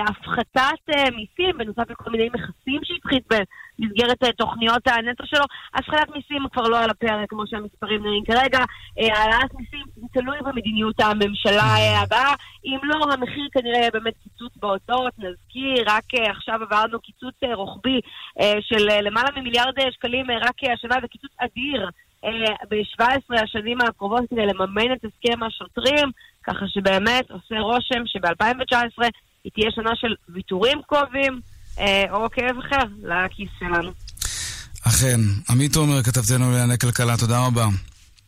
הפחתת 0.08 1.12
מיסים, 1.16 1.58
בנוסף 1.58 1.90
לכל 1.90 2.10
מיני 2.10 2.28
מכסים 2.28 2.80
שהפחית 2.84 3.26
במסגרת 3.78 4.24
תוכניות 4.36 4.86
הנטו 4.86 5.26
שלו. 5.26 5.44
הפחתת 5.74 6.08
מיסים 6.14 6.48
כבר 6.52 6.62
לא 6.62 6.78
על 6.84 6.90
הפרק, 6.90 7.30
כמו 7.30 7.46
שהמספרים 7.46 8.02
נראים 8.02 8.24
כרגע. 8.24 8.58
העלאת 8.96 9.54
מיסים 9.54 9.84
זה 9.96 10.06
תלוי 10.12 10.36
במדיניות 10.44 11.00
הממשלה 11.00 11.74
הבאה. 12.02 12.34
אם 12.64 12.78
לא, 12.82 13.12
המחיר 13.12 13.48
כנראה 13.52 13.78
יהיה 13.78 13.90
באמת 13.90 14.14
קיצוץ 14.22 14.52
בהוצאות. 14.56 15.12
נזכיר, 15.18 15.84
רק 15.86 16.04
עכשיו 16.30 16.62
עברנו 16.62 17.00
קיצוץ 17.00 17.34
רוחבי 17.54 18.00
של 18.60 19.02
למעלה 19.02 19.28
ממיליארד 19.36 19.74
שקלים 19.90 20.26
רק 20.30 20.54
השנה, 20.72 20.94
זה 21.00 21.08
קיצוץ 21.08 21.30
אדיר. 21.38 21.88
ב-17 22.70 23.42
השנים 23.42 23.78
הקרובות 23.80 24.22
כדי 24.30 24.46
לממן 24.46 24.92
את 24.92 25.04
הסכם 25.04 25.42
השוטרים, 25.42 26.10
ככה 26.44 26.68
שבאמת 26.68 27.30
עושה 27.30 27.60
רושם 27.60 28.06
שב-2019 28.06 29.04
היא 29.44 29.52
תהיה 29.52 29.70
שנה 29.70 29.90
של 29.94 30.14
ויתורים 30.28 30.82
קרובים 30.86 31.40
או 32.10 32.30
כאב 32.30 32.56
אחר 32.66 32.82
לכיס 33.02 33.48
שלנו. 33.58 33.90
אכן. 34.82 35.20
עמית 35.50 35.76
עומר, 35.76 36.02
כתבתנו 36.02 36.50
לענייני 36.50 36.78
כלכלה, 36.78 37.16
תודה 37.16 37.46
רבה. 37.46 37.66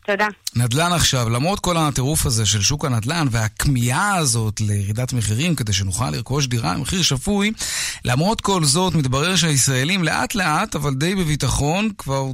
תודה. 0.05 0.27
נדל"ן 0.55 0.91
עכשיו, 0.93 1.29
למרות 1.29 1.59
כל 1.59 1.77
הטירוף 1.77 2.25
הזה 2.25 2.45
של 2.45 2.61
שוק 2.61 2.85
הנדל"ן 2.85 3.27
והכמיהה 3.31 4.15
הזאת 4.15 4.61
לירידת 4.61 5.13
מחירים 5.13 5.55
כדי 5.55 5.73
שנוכל 5.73 6.09
לרכוש 6.09 6.47
דירה 6.47 6.73
במחיר 6.73 7.01
שפוי, 7.01 7.51
למרות 8.05 8.41
כל 8.41 8.63
זאת 8.63 8.95
מתברר 8.95 9.35
שהישראלים 9.35 10.03
לאט 10.03 10.35
לאט, 10.35 10.75
אבל 10.75 10.93
די 10.93 11.15
בביטחון, 11.15 11.89
כבר 11.97 12.25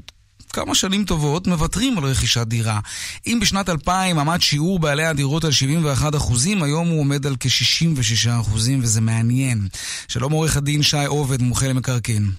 כמה 0.56 0.76
שנים 0.76 1.06
טובות 1.06 1.48
מוותרים 1.48 1.98
על 1.98 2.04
רכישת 2.04 2.48
דירה. 2.48 2.80
אם 3.28 3.40
בשנת 3.42 3.70
2000 3.70 4.20
עמד 4.20 4.42
שיעור 4.42 4.80
בעלי 4.80 5.06
הדירות 5.06 5.44
על 5.44 5.52
71 5.52 6.16
אחוזים, 6.16 6.64
היום 6.64 6.88
הוא 6.88 7.00
עומד 7.00 7.26
על 7.26 7.36
כ-66 7.40 8.30
אחוזים, 8.42 8.80
וזה 8.82 9.02
מעניין. 9.02 9.68
שלום 10.08 10.32
עורך 10.32 10.58
הדין 10.58 10.84
שי 10.84 11.06
עובד, 11.06 11.42
מומחה 11.42 11.68
למקרקעין. 11.68 12.32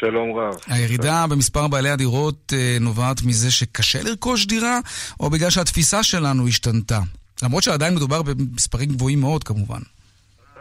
שלום 0.00 0.38
רב. 0.38 0.54
הירידה 0.66 1.26
במספר 1.26 1.68
בעלי 1.68 1.90
הדירות 1.90 2.52
אה, 2.56 2.76
נובעת 2.80 3.22
מזה 3.22 3.50
שקשה 3.50 4.02
לרכוש 4.02 4.46
דירה, 4.46 4.78
או 5.20 5.30
בגלל 5.30 5.50
שהתפיסה 5.50 6.02
שלנו 6.02 6.48
השתנתה? 6.48 7.00
למרות 7.42 7.62
שעדיין 7.62 7.94
מדובר 7.94 8.22
במספרים 8.22 8.88
גבוהים 8.88 9.20
מאוד 9.20 9.44
כמובן. 9.44 9.80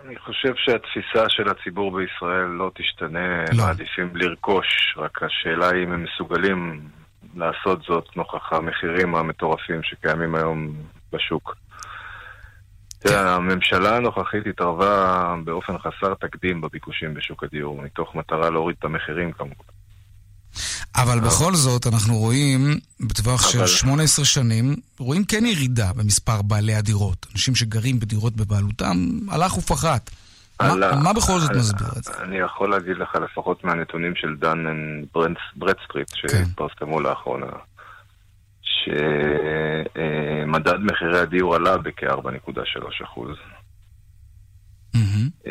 אני 0.05 0.19
חושב 0.19 0.53
שהתפיסה 0.55 1.29
של 1.29 1.49
הציבור 1.49 1.91
בישראל 1.91 2.45
לא 2.45 2.71
תשתנה, 2.75 3.45
לא. 3.53 3.63
מעדיפים 3.65 4.15
לרכוש, 4.15 4.95
רק 4.97 5.23
השאלה 5.23 5.69
היא 5.69 5.83
אם 5.83 5.91
הם 5.91 6.03
מסוגלים 6.03 6.81
לעשות 7.35 7.81
זאת 7.83 8.17
נוכח 8.17 8.53
המחירים 8.53 9.15
המטורפים 9.15 9.83
שקיימים 9.83 10.35
היום 10.35 10.75
בשוק. 11.13 11.55
תראה, 12.99 13.35
הממשלה 13.35 13.97
הנוכחית 13.97 14.47
התערבה 14.47 15.35
באופן 15.43 15.77
חסר 15.77 16.13
תקדים 16.13 16.61
בביקושים 16.61 17.13
בשוק 17.13 17.43
הדיור, 17.43 17.81
מתוך 17.81 18.15
מטרה 18.15 18.49
להוריד 18.49 18.75
את 18.79 18.85
המחירים 18.85 19.31
כמובן. 19.31 19.72
אבל 20.95 21.19
בכל 21.19 21.55
זאת, 21.55 21.87
אנחנו 21.87 22.17
רואים, 22.17 22.79
בטווח 22.99 23.51
של 23.51 23.67
18 23.67 24.25
שנים, 24.25 24.75
רואים 24.99 25.25
כן 25.25 25.45
ירידה 25.45 25.93
במספר 25.93 26.41
בעלי 26.41 26.75
הדירות. 26.75 27.25
אנשים 27.33 27.55
שגרים 27.55 27.99
בדירות 27.99 28.35
בבעלותם, 28.35 28.95
הלך 29.31 29.57
ופחת. 29.57 30.09
מה 31.03 31.13
בכל 31.15 31.39
זאת 31.39 31.51
מסביר 31.51 31.87
את 31.97 32.03
זה? 32.03 32.11
אני 32.23 32.37
יכול 32.37 32.69
להגיד 32.69 32.97
לך, 32.97 33.15
לפחות 33.15 33.63
מהנתונים 33.63 34.15
של 34.15 34.35
דן 34.35 34.63
ברדסטריט, 35.55 36.11
כן. 36.11 36.27
שהתפרסמו 36.27 36.99
לאחרונה, 36.99 37.47
שמדד 38.61 40.79
מחירי 40.79 41.19
הדיור 41.19 41.55
עלה 41.55 41.77
בכ-4.3 41.77 43.03
אחוז. 43.03 43.35
מממ-הממ. 44.95 45.49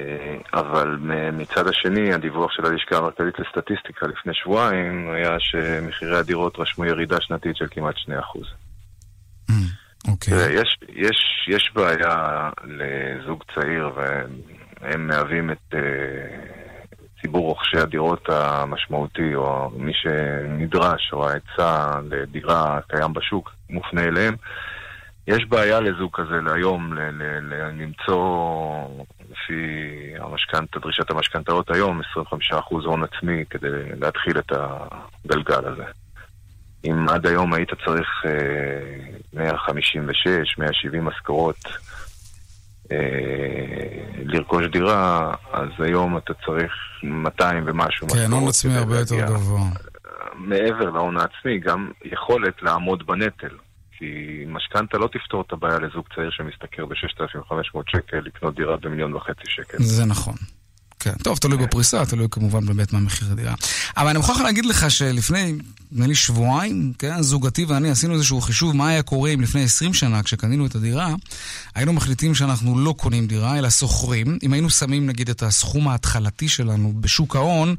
אבל 0.54 0.99
מצד 1.32 1.68
השני, 1.68 2.14
הדיווח 2.14 2.52
של 2.52 2.66
הלשכה 2.66 2.96
המרכזית 2.96 3.38
לסטטיסטיקה 3.38 4.06
לפני 4.06 4.34
שבועיים 4.34 5.11
היה 5.11 5.37
שמחירי 5.38 6.18
הדירות 6.18 6.58
רשמו 6.58 6.84
ירידה 6.84 7.16
שנתית 7.20 7.56
של 7.56 7.66
כמעט 7.70 7.94
2%. 7.96 8.00
Mm, 9.50 9.54
אוקיי. 10.08 10.34
Okay. 10.34 10.50
יש, 10.50 10.78
יש, 10.88 11.49
יש 11.49 11.70
בעיה 11.75 12.50
לזוג 12.64 13.44
צעיר, 13.54 13.90
והם 13.96 15.06
מהווים 15.06 15.50
את 15.50 15.75
uh, 15.75 15.76
ציבור 17.20 17.49
רוכשי 17.49 17.78
הדירות 17.78 18.28
המשמעותי, 18.28 19.34
או 19.34 19.70
מי 19.76 19.92
שנדרש, 19.94 21.11
או 21.12 21.28
ההיצע 21.28 22.00
לדירה 22.11 22.80
קיים 22.88 23.12
בשוק, 23.12 23.50
מופנה 23.70 24.02
אליהם. 24.04 24.34
יש 25.26 25.44
בעיה 25.48 25.80
לזוג 25.80 26.10
כזה 26.12 26.40
להיום, 26.44 26.94
למצוא 27.78 28.24
לפי 29.30 29.62
המשכנתה, 30.18 30.78
דרישת 30.78 31.10
המשכנתאות 31.10 31.70
היום, 31.70 32.00
25% 32.00 32.54
הון 32.70 33.04
עצמי 33.04 33.44
כדי 33.50 33.68
להתחיל 34.00 34.38
את 34.38 34.52
הגלגל 34.52 35.68
הזה. 35.68 35.84
אם 36.84 37.08
עד 37.08 37.26
היום 37.26 37.52
היית 37.52 37.70
צריך 37.84 38.08
אה, 38.26 39.42
156, 39.44 40.58
170 40.58 41.04
משכורות 41.04 41.64
אה, 42.92 42.96
לרכוש 44.24 44.66
דירה, 44.66 45.34
אז 45.52 45.68
היום 45.78 46.16
אתה 46.16 46.32
צריך 46.46 46.72
200 47.02 47.64
ומשהו 47.66 48.06
משכורות. 48.06 48.26
כן, 48.26 48.32
הון 48.32 48.48
עצמי 48.48 48.74
הרבה 48.74 48.98
יותר 48.98 49.26
גבוה. 49.26 49.60
מעבר 50.34 50.90
להון 50.90 51.16
העצמי, 51.16 51.58
גם 51.58 51.90
יכולת 52.04 52.62
לעמוד 52.62 53.06
בנטל. 53.06 53.56
כי 54.02 54.44
משכנתה 54.47 54.99
לא 54.99 55.09
תפתור 55.12 55.42
את 55.47 55.52
הבעיה 55.52 55.78
לזוג 55.78 56.04
צעיר 56.14 56.30
שמשתכר 56.30 56.87
ב-6,500 56.87 57.78
שקל 57.87 58.16
לקנות 58.25 58.54
דירה 58.54 58.76
במיליון 58.76 59.14
וחצי 59.14 59.44
שקל. 59.47 59.78
זה 59.80 60.04
נכון. 60.04 60.35
כן, 61.02 61.12
טוב, 61.23 61.38
תלוי 61.38 61.59
בפריסה, 61.59 62.06
תלוי 62.06 62.26
כמובן 62.30 62.66
באמת 62.66 62.92
מה 62.92 63.00
מחיר 63.00 63.28
הדירה. 63.32 63.54
אבל 63.97 64.09
אני 64.09 64.18
מוכרח 64.18 64.40
להגיד 64.40 64.64
לך 64.64 64.90
שלפני, 64.90 65.54
נדמה 65.92 66.06
לי 66.06 66.14
שבועיים, 66.14 66.92
כן, 66.99 67.23
זוגתי 67.23 67.64
ואני 67.64 67.90
עשינו 67.90 68.14
איזשהו 68.14 68.40
חישוב 68.40 68.76
מה 68.76 68.88
היה 68.88 69.02
קורה 69.02 69.30
אם 69.30 69.40
לפני 69.40 69.64
20 69.64 69.94
שנה, 69.94 70.23
כשקנינו 70.23 70.66
את 70.66 70.75
הדירה, 70.75 71.14
היינו 71.75 71.92
מחליטים 71.92 72.35
שאנחנו 72.35 72.78
לא 72.78 72.94
קונים 72.99 73.26
דירה, 73.26 73.59
אלא 73.59 73.71
שוכרים. 73.71 74.38
אם 74.42 74.52
היינו 74.52 74.71
שמים 74.71 75.06
נגיד 75.06 75.30
את 75.30 75.42
הסכום 75.42 75.88
ההתחלתי 75.88 76.49
שלנו 76.49 76.92
בשוק 77.00 77.37
ההון, 77.37 77.75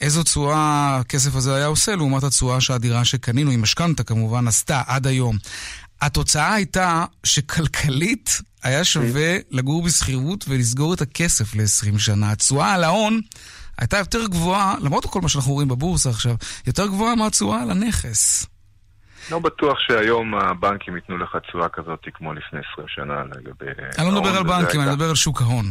איזו 0.00 0.22
תשואה 0.22 0.96
הכסף 1.00 1.34
הזה 1.34 1.54
היה 1.54 1.66
עושה 1.66 1.96
לעומת 1.96 2.22
התשואה 2.22 2.60
שהדירה 2.60 3.04
שקנינו, 3.04 3.50
עם 3.50 3.62
משכנתה 3.62 4.02
כמובן, 4.02 4.48
עשתה 4.48 4.82
עד 4.86 5.06
היום. 5.06 5.38
התוצאה 6.00 6.54
הייתה 6.54 7.04
שכלכלית 7.24 8.40
היה 8.62 8.84
שווה 8.84 9.36
לגור 9.50 9.82
בשכירות 9.82 10.44
ולסגור 10.48 10.94
את 10.94 11.00
הכסף 11.00 11.54
ל-20 11.54 11.98
שנה. 11.98 12.32
התשואה 12.32 12.72
על 12.72 12.84
ההון 12.84 13.20
הייתה 13.78 13.98
יותר 13.98 14.26
גבוהה, 14.26 14.74
למרות 14.80 15.06
כל 15.06 15.20
מה 15.20 15.28
שאנחנו 15.28 15.52
רואים 15.52 15.68
בבורסה 15.68 16.10
עכשיו, 16.10 16.36
יותר 16.66 16.86
גבוהה 16.86 17.14
מהתשואה 17.14 17.62
על 17.62 17.70
הנכס. 17.70 18.46
לא 19.30 19.38
בטוח 19.38 19.78
שהיום 19.78 20.34
הבנקים 20.34 20.96
ייתנו 20.96 21.18
לך 21.18 21.36
תשואה 21.48 21.68
כזאת 21.68 22.06
כמו 22.14 22.34
לפני 22.34 22.60
20 22.72 22.88
שנה 22.88 23.22
לגבי... 23.36 23.66
אני 23.98 24.06
לא 24.06 24.12
מדבר 24.12 24.36
על 24.36 24.42
בנקים, 24.42 24.80
אני 24.80 24.90
מדבר 24.90 25.08
על 25.08 25.14
שוק 25.14 25.40
ההון. 25.42 25.64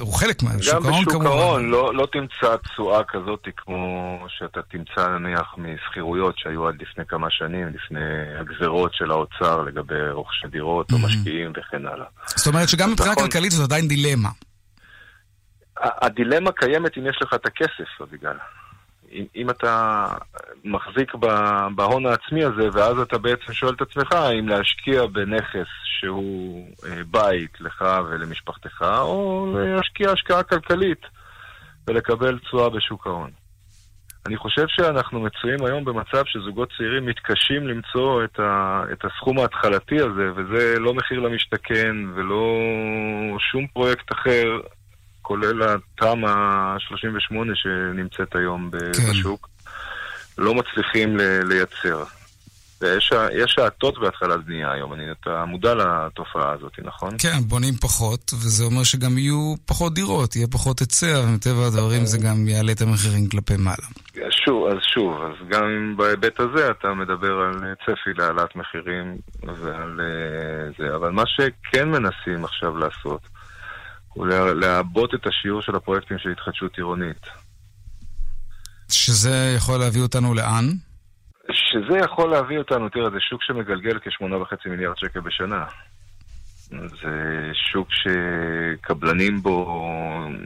הוא 0.00 0.14
חלק 0.14 0.42
מהשוק 0.42 0.74
ההון 0.84 1.04
כמובן. 1.04 1.04
גם 1.04 1.04
בשוק 1.04 1.24
ההון 1.24 1.70
לא, 1.70 1.94
לא 1.94 2.08
תמצא 2.12 2.56
תשואה 2.56 3.04
כזאת 3.04 3.48
כמו 3.56 4.18
שאתה 4.28 4.60
תמצא 4.62 5.08
נניח 5.08 5.54
משכירויות 5.58 6.38
שהיו 6.38 6.68
עד 6.68 6.74
לפני 6.82 7.04
כמה 7.08 7.26
שנים, 7.30 7.68
לפני 7.68 8.00
הגזרות 8.40 8.94
של 8.94 9.10
האוצר 9.10 9.62
לגבי 9.62 10.10
רוכשי 10.10 10.46
דירות 10.50 10.92
או 10.92 10.98
משקיעים 10.98 11.52
וכן 11.56 11.86
הלאה. 11.86 12.06
זאת 12.26 12.46
אומרת 12.46 12.68
שגם 12.68 12.90
מבחינה 12.90 13.12
נכון. 13.12 13.24
כלכלית 13.24 13.50
זאת 13.50 13.64
עדיין 13.64 13.88
דילמה. 13.88 14.28
הדילמה 15.80 16.52
קיימת 16.52 16.98
אם 16.98 17.06
יש 17.06 17.18
לך 17.22 17.34
את 17.34 17.46
הכסף, 17.46 18.00
אביגל. 18.02 18.36
אם, 19.12 19.24
אם 19.36 19.50
אתה 19.50 20.06
מחזיק 20.64 21.14
בהון 21.74 22.06
העצמי 22.06 22.44
הזה, 22.44 22.68
ואז 22.72 22.98
אתה 22.98 23.18
בעצם 23.18 23.52
שואל 23.52 23.74
את 23.74 23.80
עצמך 23.80 24.12
אם 24.38 24.48
להשקיע 24.48 25.06
בנכס 25.06 25.68
שהוא 25.84 26.68
אה, 26.86 27.04
בית 27.10 27.60
לך 27.60 27.84
ולמשפחתך, 28.08 28.84
או 28.98 29.46
להשקיע 29.58 30.10
השקעה 30.10 30.42
כלכלית 30.42 31.02
ולקבל 31.88 32.38
תשואה 32.38 32.70
בשוק 32.70 33.06
ההון. 33.06 33.30
אני 34.26 34.36
חושב 34.36 34.64
שאנחנו 34.68 35.20
מצויים 35.20 35.64
היום 35.64 35.84
במצב 35.84 36.22
שזוגות 36.26 36.68
צעירים 36.76 37.06
מתקשים 37.06 37.68
למצוא 37.68 38.24
את, 38.24 38.40
ה, 38.40 38.82
את 38.92 39.04
הסכום 39.04 39.38
ההתחלתי 39.38 39.96
הזה, 39.96 40.32
וזה 40.36 40.80
לא 40.80 40.94
מחיר 40.94 41.20
למשתכן 41.20 41.96
ולא 42.14 42.44
שום 43.38 43.66
פרויקט 43.66 44.12
אחר 44.12 44.60
כולל 45.32 45.62
התמ"א 45.62 46.76
38 46.78 47.52
שנמצאת 47.54 48.36
היום 48.36 48.70
כן. 48.70 49.10
בשוק, 49.10 49.48
לא 50.38 50.54
מצליחים 50.54 51.16
לייצר. 51.44 52.04
יש 53.32 53.58
האטות 53.58 53.98
בהתחלת 53.98 54.44
בנייה 54.44 54.72
היום, 54.72 54.92
אני, 54.92 55.02
אתה 55.20 55.44
מודע 55.44 55.74
לתופעה 55.74 56.52
הזאת, 56.52 56.72
נכון? 56.84 57.10
כן, 57.18 57.40
בונים 57.48 57.74
פחות, 57.74 58.32
וזה 58.34 58.64
אומר 58.64 58.82
שגם 58.82 59.18
יהיו 59.18 59.54
פחות 59.66 59.94
דירות, 59.94 60.36
יהיה 60.36 60.46
פחות 60.46 60.80
היצע, 60.80 61.22
ומטבע 61.24 61.66
הדברים 61.66 62.04
זה 62.04 62.18
גם 62.18 62.48
יעלה 62.48 62.72
את 62.72 62.80
המחירים 62.80 63.28
כלפי 63.28 63.56
מעלה. 63.56 63.86
שוב, 64.30 64.66
אז 64.66 64.78
שוב, 64.94 65.22
אז 65.22 65.48
גם 65.48 65.94
בהיבט 65.96 66.40
הזה 66.40 66.70
אתה 66.70 66.94
מדבר 66.94 67.32
על 67.32 67.74
צפי 67.84 68.10
להעלאת 68.16 68.56
מחירים 68.56 69.16
ועל 69.42 70.00
אה, 70.00 70.70
זה, 70.78 70.96
אבל 70.96 71.10
מה 71.10 71.22
שכן 71.26 71.88
מנסים 71.88 72.44
עכשיו 72.44 72.78
לעשות, 72.78 73.20
הוא 74.12 74.26
לעבות 74.60 75.14
את 75.14 75.26
השיעור 75.26 75.62
של 75.62 75.76
הפרויקטים 75.76 76.18
של 76.18 76.30
התחדשות 76.30 76.76
עירונית. 76.76 77.26
שזה 78.90 79.54
יכול 79.56 79.80
להביא 79.80 80.02
אותנו 80.02 80.34
לאן? 80.34 80.64
שזה 81.52 81.98
יכול 81.98 82.30
להביא 82.30 82.58
אותנו, 82.58 82.88
תראה, 82.88 83.10
זה 83.10 83.20
שוק 83.20 83.42
שמגלגל 83.42 83.98
כ-8.5 83.98 84.68
מיליארד 84.70 84.96
שקל 84.96 85.20
בשנה. 85.20 85.64
זה 86.70 87.50
שוק 87.72 87.88
שקבלנים 87.90 89.42
בו 89.42 89.82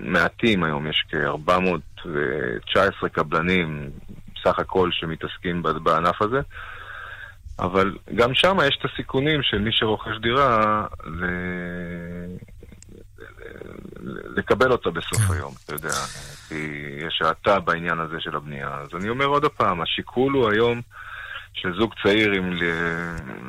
מעטים 0.02 0.64
היום, 0.64 0.87
יש 0.87 1.05
כ-419 1.11 3.09
קבלנים 3.12 3.90
סך 4.44 4.59
הכל 4.59 4.90
שמתעסקים 4.92 5.62
בענף 5.83 6.22
הזה. 6.22 6.40
אבל 7.59 7.96
גם 8.14 8.35
שם 8.35 8.57
יש 8.68 8.79
את 8.81 8.90
הסיכונים 8.92 9.42
של 9.42 9.59
מי 9.59 9.70
שרוכש 9.72 10.18
דירה 10.22 10.87
לקבל 14.37 14.72
אותה 14.72 14.90
בסוף 14.90 15.18
כן. 15.18 15.35
היום, 15.35 15.55
אתה 15.64 15.75
יודע, 15.75 15.94
כי 16.49 16.55
יש 17.07 17.22
האטה 17.22 17.61
בעניין 17.61 18.01
הזה 18.01 18.16
של 18.20 18.37
הבנייה. 18.37 18.68
אז 18.68 18.88
אני 19.01 19.09
אומר 19.09 19.25
עוד 19.25 19.44
פעם, 19.44 19.81
השיקול 19.81 20.33
הוא 20.33 20.51
היום 20.51 20.81
של 21.53 21.75
זוג 21.79 21.94
צעיר, 22.03 22.33
עם, 22.33 22.57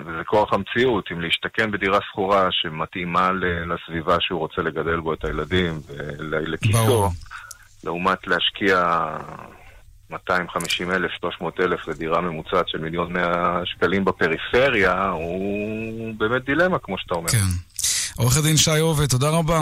וזה 0.05 0.23
כוח 0.25 0.53
המציאות, 0.53 1.05
אם 1.11 1.21
להשתכן 1.21 1.71
בדירה 1.71 1.99
שכורה 2.01 2.47
שמתאימה 2.51 3.31
לסביבה 3.65 4.17
שהוא 4.19 4.39
רוצה 4.39 4.61
לגדל 4.61 4.99
בו 4.99 5.13
את 5.13 5.25
הילדים 5.25 5.73
ולכיסו, 6.19 7.09
לעומת 7.83 8.27
להשקיע 8.27 9.07
250 10.09 10.91
אלף, 10.91 11.11
300 11.11 11.59
אלף 11.59 11.87
לדירה 11.87 12.21
ממוצעת 12.21 12.69
של 12.69 12.77
מיליון 12.77 13.13
100 13.13 13.61
שקלים 13.65 14.05
בפריפריה, 14.05 15.09
הוא 15.09 16.13
באמת 16.17 16.45
דילמה, 16.45 16.79
כמו 16.79 16.97
שאתה 16.97 17.15
אומר. 17.15 17.29
כן. 17.29 17.37
עורך 18.17 18.37
הדין 18.37 18.57
שי 18.57 18.79
עובד, 18.79 19.05
תודה 19.05 19.29
רבה. 19.29 19.61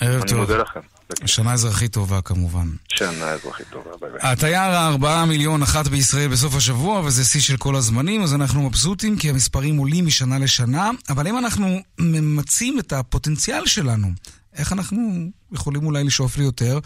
ערב 0.00 0.20
טוב. 0.20 0.30
אני 0.30 0.40
מודה 0.40 0.56
לכם. 0.56 0.80
שנה 1.26 1.52
אזרחית 1.52 1.92
טובה 1.92 2.20
כמובן. 2.22 2.68
שנה 2.88 3.30
אזרחית 3.30 3.66
טובה, 3.70 3.90
ביי 4.00 4.10
ביי. 4.10 4.32
התייר 4.32 4.60
הארבעה 4.60 5.26
מיליון 5.26 5.62
אחת 5.62 5.88
בישראל 5.88 6.28
בסוף 6.28 6.54
השבוע, 6.54 7.00
וזה 7.00 7.24
שיא 7.24 7.40
של 7.40 7.56
כל 7.56 7.76
הזמנים, 7.76 8.22
אז 8.22 8.34
אנחנו 8.34 8.62
מבסוטים 8.62 9.18
כי 9.18 9.30
המספרים 9.30 9.76
עולים 9.76 10.06
משנה 10.06 10.38
לשנה, 10.38 10.90
אבל 11.08 11.28
אם 11.28 11.38
אנחנו 11.38 11.78
ממצים 11.98 12.78
את 12.78 12.92
הפוטנציאל 12.92 13.66
שלנו, 13.66 14.08
איך 14.56 14.72
אנחנו 14.72 15.30
יכולים 15.52 15.86
אולי 15.86 16.04
לשאוף 16.04 16.38
ליותר? 16.38 16.78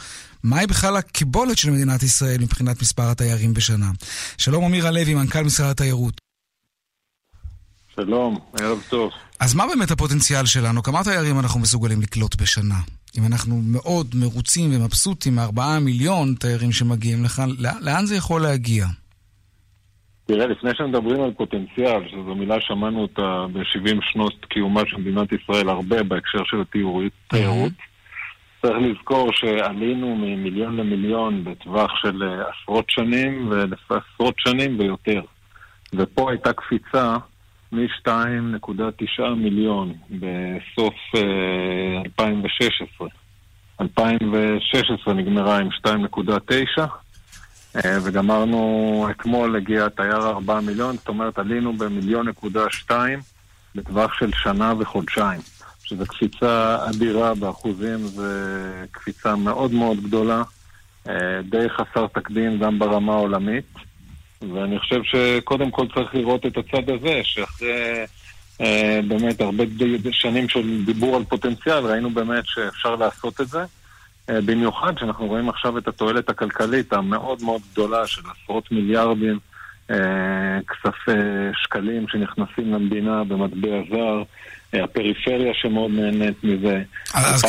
מהי 0.43 0.67
בכלל 0.67 0.97
הקיבולת 0.97 1.59
של 1.59 1.71
מדינת 1.71 2.03
ישראל 2.03 2.39
מבחינת 2.39 2.83
מספר 2.83 3.11
התיירים 3.11 3.55
בשנה? 3.55 3.91
שלום 4.39 4.65
אמיר 4.65 4.87
הלוי, 4.87 5.15
מנכ"ל 5.15 5.43
משרד 5.43 5.71
התיירות. 5.71 6.26
שלום, 7.97 8.39
ערב 8.61 8.79
טוב. 8.89 9.11
אז 9.41 9.55
מה 9.55 9.65
באמת 9.67 9.91
הפוטנציאל 9.91 10.47
שלנו? 10.47 10.83
כמה 10.83 11.05
תיירים 11.05 11.39
אנחנו 11.39 11.61
מסוגלים 11.61 12.01
לקלוט 12.01 12.43
בשנה? 12.43 12.75
אם 13.19 13.23
אנחנו 13.27 13.61
מאוד 13.73 14.07
מרוצים 14.15 14.71
ומבסוטים 14.75 15.35
מארבעה 15.35 15.81
מיליון 15.81 16.35
תיירים 16.41 16.73
שמגיעים 16.73 17.25
לכאן, 17.25 17.49
לאן 17.81 18.07
זה 18.07 18.17
יכול 18.17 18.43
להגיע? 18.43 18.87
תראה, 20.27 20.47
לפני 20.47 20.71
שמדברים 20.75 21.21
על 21.23 21.33
פוטנציאל, 21.33 22.09
שזו 22.09 22.35
מילה 22.35 22.57
שמענו 22.61 23.03
אותה 23.03 23.47
ב-70 23.53 23.97
שנות 24.13 24.45
קיומה 24.49 24.81
של 24.87 24.97
מדינת 24.97 25.29
ישראל 25.33 25.69
הרבה 25.69 26.03
בהקשר 26.03 26.39
של 26.45 26.57
התיירות. 26.61 27.73
צריך 28.63 28.77
לזכור 28.81 29.31
שעלינו 29.33 30.17
ממיליון 30.17 30.77
למיליון 30.77 31.45
בטווח 31.45 31.91
של 32.03 32.23
עשרות 32.23 32.85
שנים 32.89 33.51
ועשרות 33.51 34.35
שנים 34.39 34.79
ויותר. 34.79 35.21
ופה 35.93 36.31
הייתה 36.31 36.53
קפיצה 36.53 37.17
מ-2.9 37.73 39.23
מיליון 39.37 39.93
בסוף 40.11 40.95
2016 41.15 41.99
2016. 42.05 43.09
2016 43.81 45.15
נגמרה 45.15 45.59
עם 45.59 45.69
2.9, 45.87 46.87
אה, 47.77 47.99
וגמרנו, 48.05 49.09
אתמול 49.11 49.57
הגיע 49.57 49.89
תייר 49.89 50.29
4 50.29 50.61
מיליון, 50.61 50.97
זאת 50.97 51.09
אומרת 51.09 51.39
עלינו 51.39 51.73
במיליון 51.73 52.29
נקודה 52.29 52.71
2 52.71 53.19
בטווח 53.75 54.15
של 54.19 54.31
שנה 54.35 54.73
וחודשיים. 54.79 55.41
שזו 55.85 56.07
קפיצה 56.07 56.79
אדירה 56.91 57.35
באחוזים, 57.35 57.99
זו 57.99 58.23
קפיצה 58.91 59.37
מאוד 59.37 59.73
מאוד 59.73 60.01
גדולה, 60.03 60.43
אה, 61.09 61.43
די 61.51 61.69
חסר 61.69 62.07
תקדים 62.07 62.59
גם 62.59 62.79
ברמה 62.79 63.13
העולמית. 63.13 63.86
ואני 64.55 64.79
חושב 64.79 65.01
שקודם 65.05 65.71
כל 65.71 65.87
צריך 65.95 66.15
לראות 66.15 66.47
את 66.47 66.57
הצד 66.57 66.91
הזה, 66.91 67.21
שאחרי 67.23 68.05
אה, 68.61 69.01
באמת 69.09 69.41
הרבה 69.41 69.65
שנים 70.11 70.49
של 70.49 70.85
דיבור 70.87 71.17
על 71.17 71.25
פוטנציאל, 71.25 71.87
ראינו 71.87 72.11
באמת 72.11 72.45
שאפשר 72.47 72.97
לעשות 72.97 73.41
את 73.41 73.49
זה. 73.49 73.65
אה, 74.31 74.41
במיוחד 74.41 74.93
שאנחנו 74.99 75.27
רואים 75.27 75.49
עכשיו 75.49 75.79
את 75.79 75.89
התועלת 75.89 76.29
הכלכלית 76.29 76.93
המאוד 76.93 77.43
מאוד 77.43 77.61
גדולה 77.73 78.07
של 78.07 78.23
עשרות 78.31 78.73
מיליארדים 78.73 79.39
אה, 79.91 79.97
כספי 80.69 81.13
שקלים 81.63 82.07
שנכנסים 82.09 82.75
למדינה 82.75 83.25
במטבע 83.25 83.69
זר, 83.91 84.23
אה, 84.75 84.85
הפריפריה 84.85 85.53
שמאוד 85.55 85.91
נהנית 85.91 86.45
מזה. 86.45 86.83
אז 87.15 87.45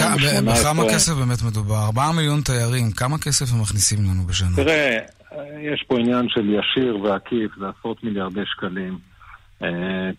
בכמה 0.45 0.83
כסף 0.93 1.13
באמת 1.13 1.41
מדובר? 1.43 1.85
ארבעה 1.85 2.11
מיליון 2.11 2.41
תיירים, 2.41 2.91
כמה 2.91 3.17
כסף 3.17 3.53
הם 3.53 3.61
מכניסים 3.61 3.99
לנו 4.03 4.23
בשנה? 4.23 4.55
תראה, 4.55 4.97
יש 5.61 5.83
פה 5.87 5.99
עניין 5.99 6.29
של 6.29 6.49
ישיר 6.49 6.99
ועקיף, 6.99 7.51
זה 7.57 7.65
עשרות 7.79 8.03
מיליארדי 8.03 8.45
שקלים. 8.45 8.97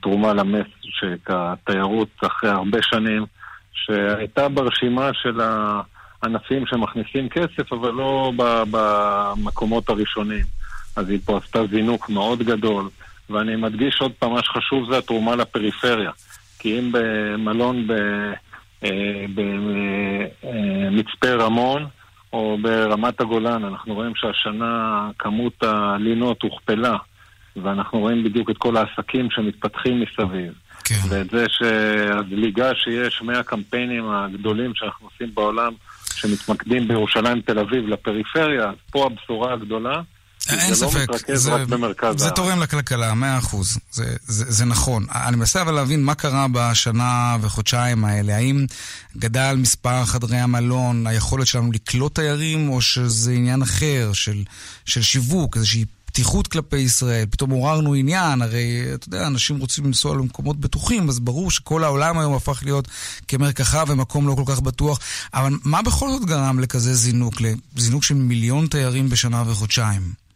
תרומה 0.00 0.32
למס 0.32 0.66
שכתיירות 0.82 2.08
אחרי 2.26 2.50
הרבה 2.50 2.78
שנים, 2.82 3.26
שהייתה 3.72 4.48
ברשימה 4.48 5.10
של 5.14 5.40
ה... 5.40 5.80
ענפים 6.24 6.66
שמכניסים 6.66 7.28
כסף, 7.28 7.72
אבל 7.72 7.90
לא 7.90 8.32
במקומות 8.70 9.88
הראשונים. 9.88 10.44
אז 10.96 11.10
היא 11.10 11.18
פה 11.24 11.38
עשתה 11.38 11.66
זינוק 11.70 12.10
מאוד 12.10 12.42
גדול, 12.42 12.88
ואני 13.30 13.56
מדגיש 13.56 14.00
עוד 14.00 14.12
פעם, 14.18 14.32
מה 14.32 14.42
שחשוב 14.42 14.92
זה 14.92 14.98
התרומה 14.98 15.36
לפריפריה. 15.36 16.10
כי 16.58 16.78
אם 16.78 16.92
במלון 16.92 17.86
במצפה 19.34 21.26
אה, 21.28 21.34
רמון 21.34 21.86
או 22.32 22.58
ברמת 22.62 23.20
הגולן, 23.20 23.64
אנחנו 23.64 23.94
רואים 23.94 24.12
שהשנה 24.14 25.10
כמות 25.18 25.62
הלינות 25.62 26.42
הוכפלה, 26.42 26.96
ואנחנו 27.56 27.98
רואים 28.00 28.24
בדיוק 28.24 28.50
את 28.50 28.58
כל 28.58 28.76
העסקים 28.76 29.30
שמתפתחים 29.30 30.00
מסביב. 30.00 30.52
כן. 30.84 30.94
ואת 31.08 31.30
זה 31.30 31.46
שהזליגה 31.48 32.70
שיש 32.74 33.22
מהקמפיינים 33.22 34.10
הגדולים 34.10 34.74
שאנחנו 34.74 35.06
עושים 35.06 35.34
בעולם 35.34 35.72
שמתמקדים 36.14 36.88
בירושלים, 36.88 37.40
תל 37.40 37.58
אביב, 37.58 37.88
לפריפריה, 37.88 38.70
פה 38.90 39.06
הבשורה 39.06 39.52
הגדולה. 39.52 40.00
אין 40.48 40.74
זה 40.74 40.84
לא 40.84 40.90
ספק, 40.90 41.28
לא 41.28 41.36
זה, 41.36 41.52
זה 42.16 42.30
תורם 42.30 42.60
לכלכלה, 42.60 43.14
מאה 43.14 43.38
אחוז, 43.38 43.78
זה, 43.92 44.16
זה, 44.26 44.44
זה 44.48 44.64
נכון. 44.64 45.06
אני 45.14 45.36
מנסה 45.36 45.62
אבל 45.62 45.74
להבין 45.74 46.04
מה 46.04 46.14
קרה 46.14 46.46
בשנה 46.52 47.36
וחודשיים 47.40 48.04
האלה. 48.04 48.36
האם 48.36 48.66
גדל 49.16 49.56
מספר 49.58 50.04
חדרי 50.04 50.38
המלון, 50.38 51.06
היכולת 51.06 51.46
שלנו 51.46 51.72
לקלוט 51.72 52.14
תיירים, 52.14 52.68
או 52.68 52.80
שזה 52.80 53.32
עניין 53.32 53.62
אחר 53.62 54.10
של, 54.12 54.44
של 54.84 55.02
שיווק, 55.02 55.56
איזושהי 55.56 55.84
פתיחות 56.04 56.46
כלפי 56.46 56.76
ישראל, 56.76 57.26
פתאום 57.30 57.50
עוררנו 57.50 57.94
עניין, 57.94 58.42
הרי 58.42 58.94
אתה 58.94 59.08
יודע, 59.08 59.26
אנשים 59.26 59.58
רוצים 59.58 59.86
לנסוע 59.86 60.14
למקומות 60.14 60.60
בטוחים, 60.60 61.08
אז 61.08 61.18
ברור 61.18 61.50
שכל 61.50 61.84
העולם 61.84 62.18
היום 62.18 62.34
הפך 62.34 62.60
להיות 62.64 62.88
כמרקחה 63.28 63.84
ומקום 63.88 64.28
לא 64.28 64.34
כל 64.34 64.42
כך 64.46 64.60
בטוח. 64.60 64.98
אבל 65.34 65.52
מה 65.64 65.82
בכל 65.82 66.10
זאת 66.10 66.24
גרם 66.24 66.60
לכזה 66.60 66.94
זינוק, 66.94 67.34
לזינוק 67.76 68.02
של 68.02 68.14
מיליון 68.14 68.66
תיירים 68.66 69.08
בשנה 69.08 69.42
וחודשיים? 69.46 70.27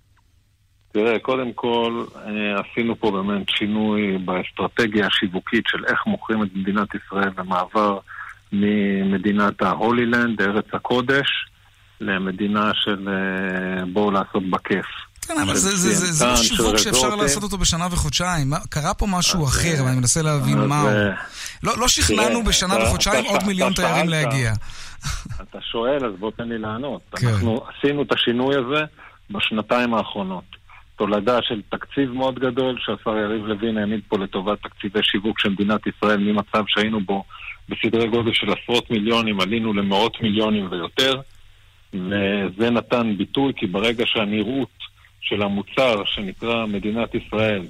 תראה, 0.92 1.18
קודם 1.18 1.52
כל, 1.52 2.05
אה, 2.16 2.61
עשינו 2.61 2.96
פה 2.96 3.11
באמת 3.11 3.48
שינוי 3.48 4.18
באסטרטגיה 4.18 5.07
השיווקית 5.07 5.64
של 5.66 5.85
איך 5.87 6.07
מוכרים 6.07 6.42
את 6.42 6.48
מדינת 6.55 6.88
ישראל 6.94 7.31
במעבר 7.31 7.98
ממדינת 8.52 9.62
ההולילנד, 9.62 10.42
ארץ 10.42 10.66
הקודש, 10.72 11.28
למדינה 12.00 12.70
של 12.74 13.09
אה, 13.09 13.85
בואו 13.92 14.11
לעשות 14.11 14.50
בכיף. 14.50 14.87
כן, 15.26 15.35
אבל 15.40 15.55
זה, 15.57 15.76
זה, 15.76 15.90
זה, 15.90 16.12
זה 16.12 16.37
שיווק 16.37 16.76
שאפשר 16.76 17.16
לעשות 17.16 17.42
אותו 17.42 17.59
בשנה 17.59 17.87
וחודשיים. 17.90 18.52
קרה 18.68 18.94
פה 18.94 19.07
משהו 19.07 19.44
אחר, 19.44 19.85
ואני 19.85 19.96
מנסה 19.96 20.22
להבין 20.22 20.59
מהו. 20.59 20.88
לא, 21.62 21.72
לא 21.78 21.88
שכנענו 21.88 22.44
בשנה 22.44 22.74
וחודשיים 22.85 23.24
עוד 23.24 23.40
מיליון 23.46 23.72
תיירים 23.72 24.09
להגיע. 24.09 24.52
אתה 25.37 25.59
שואל, 25.61 26.07
אז 26.07 26.12
בוא 26.18 26.31
תן 26.37 26.48
לי 26.48 26.59
לענות. 26.59 27.00
כן. 27.16 27.28
אנחנו 27.28 27.64
עשינו 27.68 28.02
את 28.02 28.12
השינוי 28.12 28.55
הזה 28.57 28.85
בשנתיים 29.31 29.94
האחרונות. 29.94 30.62
תולדה 30.96 31.38
של 31.42 31.61
תקציב 31.68 32.12
מאוד 32.12 32.38
גדול, 32.38 32.76
שהשר 32.78 33.16
יריב 33.16 33.46
לוין 33.46 33.78
העמיד 33.78 34.00
פה 34.09 34.18
לטובת 34.18 34.62
תקציבי 34.62 35.02
שיווק 35.02 35.40
של 35.40 35.48
מדינת 35.48 35.81
ישראל, 35.87 36.18
ממצב 36.18 36.64
שהיינו 36.66 37.00
בו 37.00 37.24
בסדרי 37.68 38.09
גודל 38.09 38.33
של 38.33 38.52
עשרות 38.52 38.90
מיליונים, 38.90 39.40
עלינו 39.40 39.72
למאות 39.72 40.20
מיליונים 40.22 40.66
ויותר, 40.70 41.20
וזה 41.94 42.70
נתן 42.70 43.14
ביטוי, 43.18 43.52
כי 43.57 43.66
ברגע 43.66 44.07
שהנראות 44.07 44.83
של 45.20 45.42
המוצר 45.42 46.05
שנקרא 46.05 46.66
מדינת 46.66 47.14
ישראל, 47.14 47.62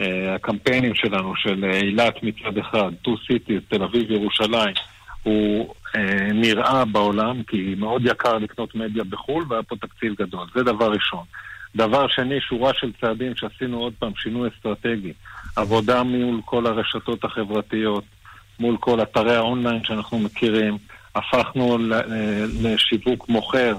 אה, 0.00 0.34
הקמפיינים 0.34 0.94
שלנו 0.94 1.36
של 1.36 1.64
אילת 1.64 2.22
מצד 2.22 2.58
אחד, 2.58 2.92
Two 3.02 3.16
Cities, 3.26 3.60
תל 3.68 3.82
אביב, 3.82 4.10
ירושלים, 4.10 4.74
הוא 5.22 5.74
אה, 5.96 6.32
נראה 6.32 6.84
בעולם, 6.84 7.42
כי 7.42 7.74
מאוד 7.78 8.02
יקר 8.06 8.38
לקנות 8.38 8.74
מדיה 8.74 9.04
בחו"ל, 9.04 9.44
והיה 9.48 9.62
פה 9.62 9.76
תקציב 9.76 10.14
גדול. 10.18 10.46
זה 10.54 10.62
דבר 10.62 10.90
ראשון. 10.90 11.24
דבר 11.76 12.08
שני, 12.08 12.40
שורה 12.40 12.72
של 12.74 12.92
צעדים 13.00 13.36
שעשינו 13.36 13.78
עוד 13.78 13.92
פעם, 13.98 14.12
שינוי 14.16 14.48
אסטרטגי. 14.48 15.12
עבודה 15.56 16.02
מול 16.02 16.40
כל 16.44 16.66
הרשתות 16.66 17.24
החברתיות, 17.24 18.04
מול 18.60 18.76
כל 18.76 19.02
אתרי 19.02 19.36
האונליין 19.36 19.84
שאנחנו 19.84 20.18
מכירים. 20.18 20.78
הפכנו 21.14 21.78
אה, 21.92 22.00
לשיווק 22.62 23.28
מוכר 23.28 23.76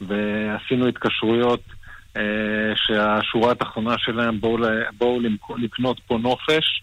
ועשינו 0.00 0.86
התקשרויות 0.86 1.60
אה, 2.16 2.22
שהשורה 2.76 3.52
התחתונה 3.52 3.98
שלהם 3.98 4.40
בואו, 4.40 4.58
בואו 4.98 5.18
לקנות 5.56 6.00
פה 6.06 6.18
נופש 6.18 6.82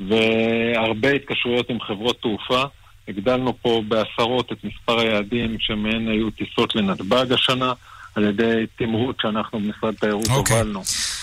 והרבה 0.00 1.10
התקשרויות 1.10 1.70
עם 1.70 1.80
חברות 1.80 2.20
תעופה. 2.20 2.62
הגדלנו 3.08 3.62
פה 3.62 3.82
בעשרות 3.88 4.52
את 4.52 4.64
מספר 4.64 4.98
היעדים 4.98 5.56
שמהן 5.60 6.08
היו 6.08 6.30
טיסות 6.30 6.74
לנתב"ג 6.74 7.32
השנה 7.32 7.72
על 8.18 8.24
ידי 8.24 8.66
תמרוץ 8.76 9.16
שאנחנו 9.22 9.60
במשרד 9.60 9.94
תיירות 9.94 10.26
okay. 10.26 10.32
אוקיי. 10.32 10.58
הובלנו 10.58 10.82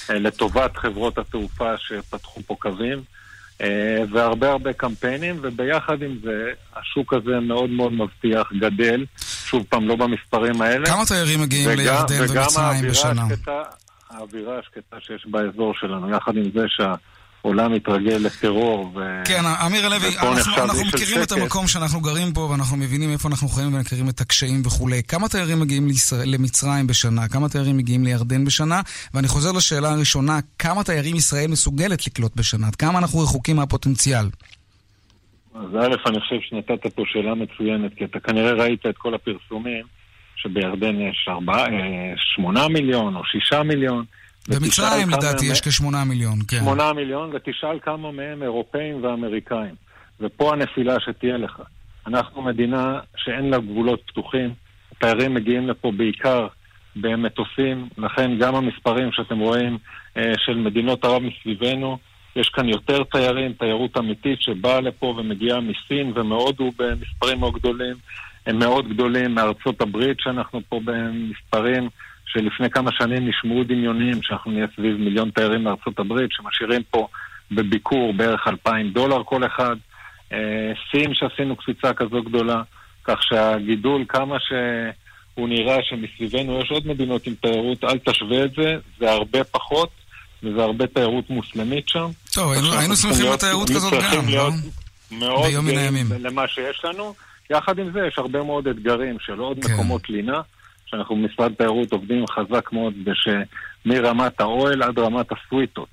אה, 0.10 0.20
לטובת 0.20 0.78
חברות 0.78 1.18
התעופה 1.18 1.78
שפתחו 1.78 2.42
פה 2.48 2.56
קווים. 2.60 3.04
אה, 3.62 4.04
והרבה 4.12 4.52
הרבה 4.52 4.74
קמפיינים, 4.74 5.40
וביחד 5.42 6.02
עם 6.02 6.18
זה, 6.24 6.52
השוק 6.76 7.14
הזה 7.14 7.40
מאוד 7.40 7.70
מאוד 7.70 7.94
מבטיח, 7.94 8.52
גדל, 8.60 9.06
שוב 9.46 9.66
פעם, 9.70 9.88
לא 9.88 9.96
במספרים 9.96 10.62
האלה. 10.62 10.86
כמה 10.86 11.06
תיירים 11.06 11.42
מגיעים 11.42 11.70
וגם, 11.70 11.78
לירדן 11.78 12.22
ומצרים 12.22 12.90
בשנה? 12.90 13.26
וגם 13.30 13.54
האווירה 14.10 14.60
השקטה 14.60 14.98
שיש 15.00 15.26
באזור 15.28 15.74
שלנו, 15.74 16.10
יחד 16.10 16.38
עם 16.38 16.52
זה 16.54 16.66
שה... 16.68 16.94
העולם 17.46 17.74
מתרגל 17.74 18.18
לטרור. 18.18 18.92
ו... 18.96 19.00
כן, 19.26 19.42
אמיר 19.66 19.86
הלוי, 19.86 19.98
אנחנו, 20.22 20.64
אנחנו 20.64 20.86
מכירים 20.86 21.24
את 21.24 21.32
המקום 21.32 21.68
שאנחנו 21.68 22.02
גרים 22.02 22.34
בו, 22.34 22.50
ואנחנו 22.52 22.78
מבינים 22.78 23.10
איפה 23.12 23.30
אנחנו 23.30 23.48
חיים 23.48 23.74
ומכירים 23.74 24.10
את 24.10 24.22
הקשיים 24.22 24.62
וכולי. 24.66 25.04
כמה 25.04 25.30
תיירים 25.30 25.60
מגיעים 25.60 25.88
לישראל, 25.88 26.30
למצרים 26.34 26.88
בשנה? 26.88 27.28
כמה 27.28 27.50
תיירים 27.50 27.78
מגיעים 27.78 28.04
לירדן 28.04 28.46
בשנה? 28.46 28.82
ואני 29.14 29.28
חוזר 29.28 29.52
לשאלה 29.52 29.92
הראשונה, 29.92 30.40
כמה 30.60 30.84
תיירים 30.84 31.16
ישראל 31.16 31.48
מסוגלת 31.48 32.08
לקלוט 32.08 32.36
בשנה? 32.36 32.68
עד 32.68 32.76
כמה 32.76 33.00
אנחנו 33.00 33.20
רחוקים 33.20 33.56
מהפוטנציאל? 33.56 34.26
אז 35.56 35.76
א', 35.80 35.96
אני 36.10 36.20
חושב 36.20 36.36
שנתת 36.42 36.96
פה 36.96 37.04
שאלה 37.06 37.36
מצוינת, 37.36 37.92
כי 37.98 38.06
אתה 38.06 38.20
כנראה 38.20 38.52
ראית 38.52 38.86
את 38.86 38.98
כל 38.98 39.14
הפרסומים 39.14 39.86
שבירדן 40.36 41.02
יש 41.02 41.28
ארבעה, 41.30 41.66
אה, 41.66 42.14
שמונה 42.18 42.68
מיליון 42.68 43.16
או 43.16 43.22
שישה 43.26 43.64
מיליון. 43.64 44.06
במצרים 44.50 45.10
לדעתי 45.10 45.46
יש 45.46 45.62
כשמונה 45.62 46.04
מיליון, 46.04 46.40
כן. 46.48 46.58
שמונה 46.58 46.94
מיליון, 46.94 47.32
ותשאל 47.34 47.80
כמה 47.84 48.12
מהם 48.12 48.44
אירופאים 48.44 49.04
ואמריקאים. 49.04 49.76
ופה 50.20 50.54
הנפילה 50.54 50.96
שתהיה 51.00 51.38
לך. 51.38 51.62
אנחנו 52.08 52.42
מדינה 52.42 53.00
שאין 53.18 53.50
לה 53.50 53.58
גבולות 53.58 54.02
פתוחים, 54.08 54.54
תיירים 55.00 55.34
מגיעים 55.34 55.68
לפה 55.68 55.92
בעיקר 55.92 56.48
במטוסים, 56.96 57.90
לכן 57.98 58.38
גם 58.40 58.56
המספרים 58.56 59.12
שאתם 59.12 59.40
רואים 59.40 59.78
אה, 60.18 60.32
של 60.46 60.56
מדינות 60.56 61.06
ערב 61.06 61.22
מסביבנו, 61.24 61.98
יש 62.36 62.50
כאן 62.50 62.70
יותר 62.70 63.04
תיירים, 63.04 63.54
תיירות 63.54 63.98
אמיתית 63.98 64.42
שבאה 64.42 64.82
לפה 64.82 65.06
ומגיעה 65.18 65.60
מסין 65.60 66.12
ומהודו 66.16 66.72
במספרים 66.78 67.40
מאוד 67.40 67.54
גדולים, 67.54 67.96
הם 68.46 68.60
מאוד 68.60 68.90
גדולים 68.90 69.36
מארצות 69.36 69.82
הברית 69.82 70.20
שאנחנו 70.20 70.62
פה 70.70 70.80
במספרים 70.86 71.90
שלפני 72.26 72.70
כמה 72.70 72.92
שנים 72.92 73.30
נשמעו 73.30 73.64
דמיונים 73.64 74.24
שאנחנו 74.24 74.52
נהיה 74.52 74.68
סביב 74.76 74.98
מיליון 74.98 75.30
תיירים 75.30 75.64
מארצות 75.64 76.00
הברית 76.00 76.32
שמשאירים 76.32 76.82
פה 76.90 77.08
בביקור 77.52 78.14
בערך 78.14 78.48
אלפיים 78.48 78.90
דולר 78.90 79.24
כל 79.26 79.46
אחד. 79.46 79.76
אה, 80.34 80.72
סין 80.92 81.14
שעשינו 81.14 81.56
קפיצה 81.56 81.94
כזו 81.94 82.24
גדולה. 82.24 82.62
כך 83.04 83.24
שהגידול, 83.24 84.06
כמה 84.10 84.38
שהוא 84.40 85.50
נראה 85.50 85.78
שמסביבנו 85.84 86.60
יש 86.62 86.72
עוד 86.72 86.88
מדינות 86.88 87.28
עם 87.28 87.34
תיירות, 87.42 87.84
אל 87.84 87.98
תשווה 87.98 88.44
את 88.44 88.52
זה, 88.58 88.76
זה 89.00 89.12
הרבה 89.12 89.44
פחות, 89.44 89.90
וזה 90.44 90.64
הרבה 90.64 90.88
תיירות 90.88 91.30
מוסלמית 91.30 91.90
שם. 91.90 92.08
טוב, 92.34 92.52
היינו 92.52 92.96
שמחים 92.96 93.26
לתיירות 93.34 93.70
כזאת 93.70 93.94
גם, 94.16 94.30
לא? 94.30 94.50
מאוד 95.12 95.52
גאים 95.66 96.08
למה 96.20 96.48
שיש 96.48 96.82
לנו. 96.84 97.14
יחד 97.50 97.80
עם 97.80 97.92
זה, 97.94 98.00
יש 98.08 98.18
הרבה 98.18 98.44
מאוד 98.44 98.68
אתגרים 98.68 99.18
של 99.20 99.40
עוד 99.40 99.58
כן. 99.64 99.74
מקומות 99.74 100.10
לינה, 100.10 100.42
שאנחנו 100.86 101.16
במשרד 101.16 101.54
תיירות 101.54 101.92
עובדים 101.92 102.26
חזק 102.28 102.74
מאוד, 102.74 102.94
מרמת 103.86 104.42
האוהל 104.42 104.84
עד 104.84 105.00
רמת 105.00 105.26
הסוויטות. 105.32 105.88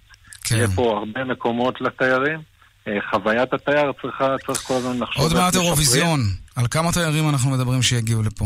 כן. 0.44 0.56
יהיה 0.56 0.68
פה 0.68 0.98
הרבה 0.98 1.24
מקומות 1.24 1.80
לתיירים. 1.80 2.40
אה, 2.88 2.98
חוויית 3.10 3.54
התייר 3.54 3.92
צריכה, 4.02 4.36
צריך 4.46 4.58
כל 4.58 4.74
הזמן 4.74 4.98
לחשוב... 4.98 5.22
עוד 5.22 5.34
מעט 5.34 5.54
אירוויזיון. 5.54 6.20
על 6.56 6.66
כמה 6.70 6.92
תיירים 6.92 7.28
אנחנו 7.28 7.50
מדברים 7.50 7.82
שיגיעו 7.82 8.22
לפה? 8.22 8.44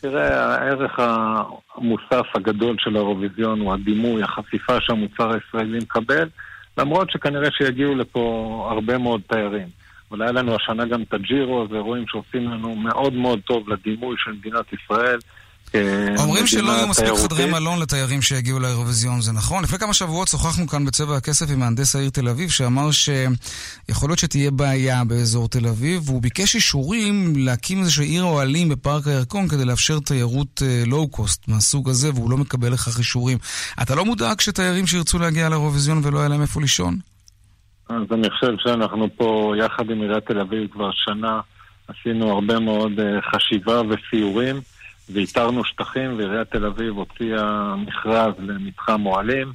תראה, 0.00 0.54
הערך 0.54 0.98
המוסף 0.98 2.26
הגדול 2.34 2.76
של 2.78 2.96
האירוויזיון 2.96 3.60
הוא 3.60 3.74
הדימוי, 3.74 4.22
החשיפה 4.22 4.80
שהמוצר 4.80 5.32
הישראלי 5.32 5.78
מקבל, 5.78 6.28
למרות 6.78 7.10
שכנראה 7.10 7.48
שיגיעו 7.58 7.94
לפה 7.94 8.68
הרבה 8.72 8.98
מאוד 8.98 9.20
תיירים. 9.28 9.68
אבל 10.10 10.22
היה 10.22 10.32
לנו 10.32 10.56
השנה 10.56 10.84
גם 10.84 11.02
את 11.02 11.14
הג'ירו, 11.14 11.66
זה 11.70 11.76
אירועים 11.76 12.04
שעושים 12.08 12.50
לנו 12.50 12.74
מאוד 12.74 13.12
מאוד 13.12 13.40
טוב 13.40 13.68
לדימוי 13.68 14.16
של 14.18 14.30
מדינת 14.32 14.66
ישראל. 14.72 15.18
אומרים 16.18 16.46
שלא 16.46 16.72
יהיו 16.72 16.88
מספיק 16.88 17.14
חדרי 17.22 17.46
מלון 17.46 17.80
לתיירים 17.80 18.22
שיגיעו 18.22 18.58
לאירוויזיון, 18.58 19.20
זה 19.20 19.32
נכון? 19.32 19.64
לפני 19.64 19.78
כמה 19.78 19.94
שבועות 19.94 20.28
שוחחנו 20.28 20.68
כאן 20.68 20.84
בצבע 20.84 21.16
הכסף 21.16 21.50
עם 21.50 21.60
מהנדס 21.60 21.96
העיר 21.96 22.10
תל 22.10 22.28
אביב, 22.28 22.50
שאמר 22.50 22.90
שיכול 22.90 24.08
להיות 24.08 24.18
שתהיה 24.18 24.50
בעיה 24.50 25.04
באזור 25.04 25.48
תל 25.48 25.66
אביב, 25.66 26.02
והוא 26.08 26.22
ביקש 26.22 26.54
אישורים 26.54 27.32
להקים 27.36 27.80
איזושהי 27.80 28.06
עיר 28.06 28.24
אוהלים 28.24 28.68
בפארק 28.68 29.06
הירקון 29.06 29.48
כדי 29.48 29.64
לאפשר 29.64 29.98
תיירות 29.98 30.62
לואו-קוסט 30.86 31.44
אה, 31.48 31.54
מהסוג 31.54 31.88
הזה, 31.88 32.10
והוא 32.14 32.30
לא 32.30 32.36
מקבל 32.36 32.72
לכך 32.72 32.98
אישורים. 32.98 33.38
אתה 33.82 33.94
לא 33.94 34.04
מודאג 34.04 34.40
שתיירים 34.40 34.86
שירצו 34.86 35.18
להגיע 35.18 35.48
לאירוויזיון 35.48 36.00
ולא 36.04 36.18
יהיה 36.18 36.28
להם 36.28 36.42
איפה 36.42 36.60
לישון? 36.60 37.15
אז 37.88 38.02
אני 38.12 38.30
חושב 38.30 38.52
שאנחנו 38.58 39.08
פה, 39.16 39.54
יחד 39.58 39.90
עם 39.90 40.00
עיריית 40.02 40.26
תל 40.26 40.40
אביב, 40.40 40.70
כבר 40.72 40.90
שנה 40.92 41.40
עשינו 41.88 42.32
הרבה 42.32 42.58
מאוד 42.58 43.00
אה, 43.00 43.22
חשיבה 43.22 43.82
וסיורים. 43.88 44.56
ואיתרנו 45.12 45.64
שטחים, 45.64 46.18
ועיריית 46.18 46.50
תל 46.50 46.66
אביב 46.66 46.96
הוציאה 46.96 47.76
מכרז 47.76 48.34
למתחם 48.38 49.06
אוהלים, 49.06 49.52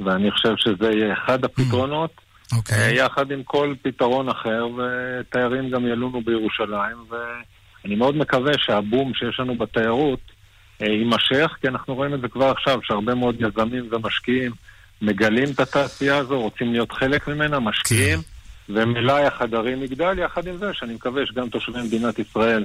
ואני 0.00 0.30
חושב 0.30 0.54
שזה 0.56 0.90
יהיה 0.90 1.12
אחד 1.12 1.44
הפתרונות. 1.44 2.10
Okay. 2.10 2.56
אוקיי. 2.56 2.76
אה, 2.76 2.94
יחד 2.94 3.30
עם 3.30 3.42
כל 3.42 3.74
פתרון 3.82 4.28
אחר, 4.28 4.66
ותיירים 4.76 5.70
גם 5.70 5.86
ילונו 5.86 6.20
בירושלים, 6.20 6.96
ואני 7.08 7.96
מאוד 7.96 8.16
מקווה 8.16 8.52
שהבום 8.58 9.14
שיש 9.14 9.40
לנו 9.40 9.54
בתיירות 9.54 10.20
אה, 10.82 10.86
יימשך, 10.86 11.56
כי 11.60 11.68
אנחנו 11.68 11.94
רואים 11.94 12.14
את 12.14 12.20
זה 12.20 12.28
כבר 12.28 12.50
עכשיו, 12.50 12.78
שהרבה 12.82 13.14
מאוד 13.14 13.36
יזמים 13.38 13.88
ומשקיעים 13.90 14.52
מגלים 15.02 15.44
את 15.54 15.60
התעשייה 15.60 16.16
הזו, 16.16 16.40
רוצים 16.40 16.72
להיות 16.72 16.92
חלק 16.92 17.28
ממנה, 17.28 17.60
משקיעים. 17.60 18.18
כן. 18.18 18.28
ומלאי 18.68 19.26
החדרים 19.26 19.82
יגדל, 19.82 20.18
יחד 20.18 20.46
עם 20.46 20.56
זה 20.56 20.66
שאני 20.72 20.94
מקווה 20.94 21.22
שגם 21.26 21.48
תושבי 21.48 21.82
מדינת 21.82 22.18
ישראל 22.18 22.64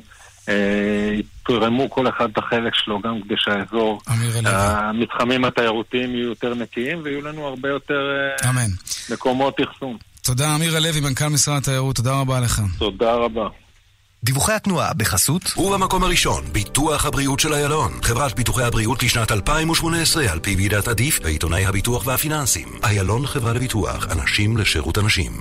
יתרמו 1.13 1.89
כל 1.89 2.09
אחד 2.09 2.29
את 2.31 2.37
החלק 2.37 2.75
שלו, 2.75 2.99
גם 2.99 3.21
כדי 3.21 3.33
שהאזור, 3.37 4.01
המתחמים 4.45 5.45
התיירותיים 5.45 6.15
יהיו 6.15 6.27
יותר 6.29 6.53
נקיים 6.53 7.01
ויהיו 7.03 7.21
לנו 7.21 7.47
הרבה 7.47 7.69
יותר 7.69 7.99
אה, 8.43 8.49
אמן. 8.49 8.69
מקומות 9.09 9.57
אחסון. 9.61 9.97
תודה, 10.21 10.55
אמיר 10.55 10.75
הלוי, 10.75 11.01
מנכ"ל 11.01 11.27
משרד 11.27 11.57
התיירות, 11.57 11.95
תודה 11.95 12.19
רבה 12.19 12.39
לך. 12.39 12.61
תודה 12.77 13.13
רבה. 13.13 13.47
דיווחי 14.23 14.53
התנועה 14.53 14.93
בחסות 14.93 15.57
ובמקום 15.57 16.03
הראשון, 16.03 16.43
ביטוח 16.51 17.05
הבריאות 17.05 17.39
של 17.39 17.53
איילון. 17.53 17.91
חברת 18.01 18.35
ביטוחי 18.35 18.63
הבריאות 18.63 19.03
לשנת 19.03 19.31
2018 19.31 20.31
על 20.31 20.39
פי 20.39 20.55
ועידת 20.55 20.87
עדיף 20.87 21.19
בעיתוני 21.23 21.65
הביטוח 21.65 22.07
והפיננסים. 22.07 22.67
איילון 22.83 23.27
חברה 23.27 23.53
לביטוח, 23.53 24.07
אנשים 24.11 24.57
לשירות 24.57 24.97
אנשים. 24.97 25.31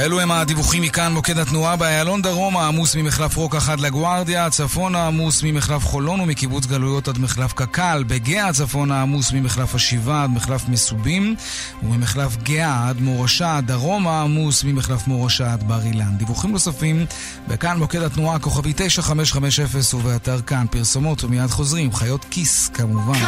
ואלו 0.00 0.20
הם 0.20 0.30
הדיווחים 0.30 0.82
מכאן, 0.82 1.12
מוקד 1.12 1.38
התנועה 1.38 1.76
באיילון 1.76 2.22
דרום 2.22 2.56
העמוס 2.56 2.96
ממחלף 2.96 3.36
רוקח 3.36 3.68
עד 3.68 3.80
לגוארדיה, 3.80 4.50
צפון 4.50 4.94
העמוס 4.94 5.42
ממחלף 5.42 5.84
חולון 5.84 6.20
ומקיבוץ 6.20 6.66
גלויות 6.66 7.08
עד 7.08 7.18
מחלף 7.18 7.52
קק"ל, 7.52 8.04
בגאה 8.06 8.48
הצפון 8.48 8.90
העמוס 8.90 9.32
ממחלף 9.32 9.74
השיבה 9.74 10.22
עד 10.22 10.30
מחלף 10.30 10.68
מסובים, 10.68 11.34
וממחלף 11.82 12.36
גאה 12.36 12.88
עד 12.88 13.00
מורשה, 13.00 13.60
דרום 13.66 14.08
העמוס 14.08 14.64
ממחלף 14.64 15.06
מורשה 15.06 15.52
עד 15.52 15.68
בר 15.68 15.82
אילן. 15.84 16.16
דיווחים 16.16 16.52
נוספים 16.52 17.06
בכאן 17.48 17.78
מוקד 17.78 18.02
התנועה 18.02 18.38
כוכבי 18.38 18.72
9550 18.76 19.98
ובאתר 20.00 20.40
כאן 20.40 20.66
פרסומות 20.70 21.24
ומיד 21.24 21.50
חוזרים, 21.50 21.92
חיות 21.92 22.24
כיס 22.30 22.68
כמובן. 22.68 23.18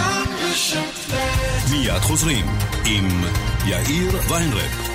מיד 1.70 2.00
חוזרים 2.00 2.46
עם 2.84 3.24
יאיר 3.66 4.20
ויינרב. 4.28 4.89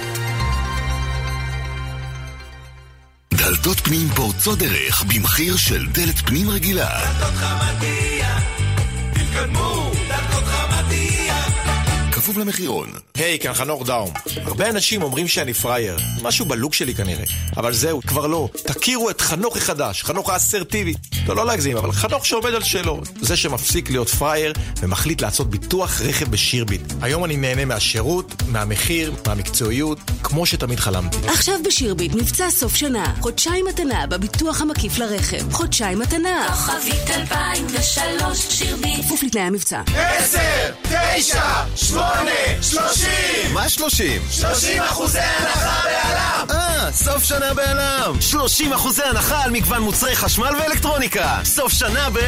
דלתות 3.66 3.80
פנים 3.80 4.08
פורצות 4.10 4.60
דרך 4.60 5.04
במחיר 5.04 5.58
של 5.58 5.88
דלת 5.92 6.20
פנים 6.20 6.50
רגילה. 6.50 6.90
דלתות 6.90 7.34
חמדיה, 7.34 8.40
תתקדמו, 9.14 9.92
דלתות. 10.08 10.35
כפוף 12.26 12.38
למחירון. 12.38 12.90
היי, 13.16 13.36
hey, 13.36 13.44
כאן 13.44 13.54
חנוך 13.54 13.86
דאום. 13.86 14.14
הרבה 14.36 14.70
אנשים 14.70 15.02
אומרים 15.02 15.28
שאני 15.28 15.54
פראייר. 15.54 15.98
משהו 16.22 16.46
בלוק 16.46 16.74
שלי 16.74 16.96
כנראה. 16.96 17.24
אבל 17.58 17.74
זהו, 17.74 18.02
כבר 18.02 18.28
לא. 18.28 18.50
תכירו 18.56 19.10
את 19.10 19.22
חנוך 19.22 19.58
החדש, 19.58 20.04
חנוך 20.04 20.30
האסרטיבי. 20.30 20.94
לא, 21.28 21.36
לא 21.36 21.46
להגזים, 21.46 21.78
אבל 21.78 21.92
חנוך 21.92 22.26
שעומד 22.26 22.54
על 22.54 22.64
שלו. 22.64 23.02
זה 23.22 23.38
שמפסיק 23.38 23.90
להיות 23.90 24.10
פראייר 24.10 24.54
ומחליט 24.80 25.22
לעשות 25.22 25.50
ביטוח 25.50 26.02
רכב 26.02 26.32
בשירביט. 26.32 26.94
היום 27.02 27.26
אני 27.26 27.38
נהנה 27.38 27.66
מהשירות, 27.66 28.34
מהמחיר, 28.48 29.14
מהמקצועיות, 29.28 30.00
כמו 30.24 30.46
שתמיד 30.46 30.80
חלמתי. 30.80 31.18
עכשיו 31.28 31.56
בשירביט 31.66 32.16
מבצע 32.16 32.50
סוף 32.50 32.76
שנה. 32.76 33.14
חודשיים 33.22 33.66
מתנה 33.66 34.08
בביטוח 34.08 34.62
המקיף 34.62 34.98
לרכב. 34.98 35.52
חודשיים 35.52 36.00
מתנה. 36.00 36.48
כוכבית 36.48 37.10
2003 37.10 38.40
שירביט. 38.50 39.06
כפוף 39.06 39.24
לתנאי 39.24 39.44
המבצע. 39.44 39.82
10, 39.96 40.40
9, 41.16 41.42
8, 41.76 42.15
30! 42.62 43.54
מה 43.54 43.70
30? 43.70 44.22
30 44.32 44.84
אחוזי 44.84 45.20
הנחה 45.20 45.82
בא.ל.מ! 45.84 46.48
אה, 46.52 46.92
סוף 46.92 47.24
שנה 47.24 47.54
בא.ל.מ! 47.54 48.22
30 48.22 48.74
אחוזי 48.74 49.04
הנחה 49.04 49.44
על 49.44 49.52
מגוון 49.52 49.82
מוצרי 49.82 50.16
חשמל 50.16 50.56
ואלקטרוניקה! 50.60 51.40
סוף 51.44 51.74
שנה 51.74 52.10
ב... 52.14 52.20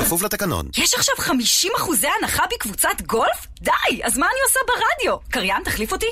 כפוף 0.00 0.22
לתקנון. 0.22 0.68
יש 0.76 0.94
עכשיו 0.94 1.14
50 1.18 1.72
אחוזי 1.76 2.06
הנחה 2.20 2.42
בקבוצת 2.54 3.02
גולף? 3.06 3.46
די, 3.60 3.70
אז 4.04 4.18
מה 4.18 4.26
אני 4.26 4.40
עושה 4.46 4.60
ברדיו? 4.66 5.18
קריין, 5.30 5.62
תחליף 5.64 5.92
אותי? 5.92 6.06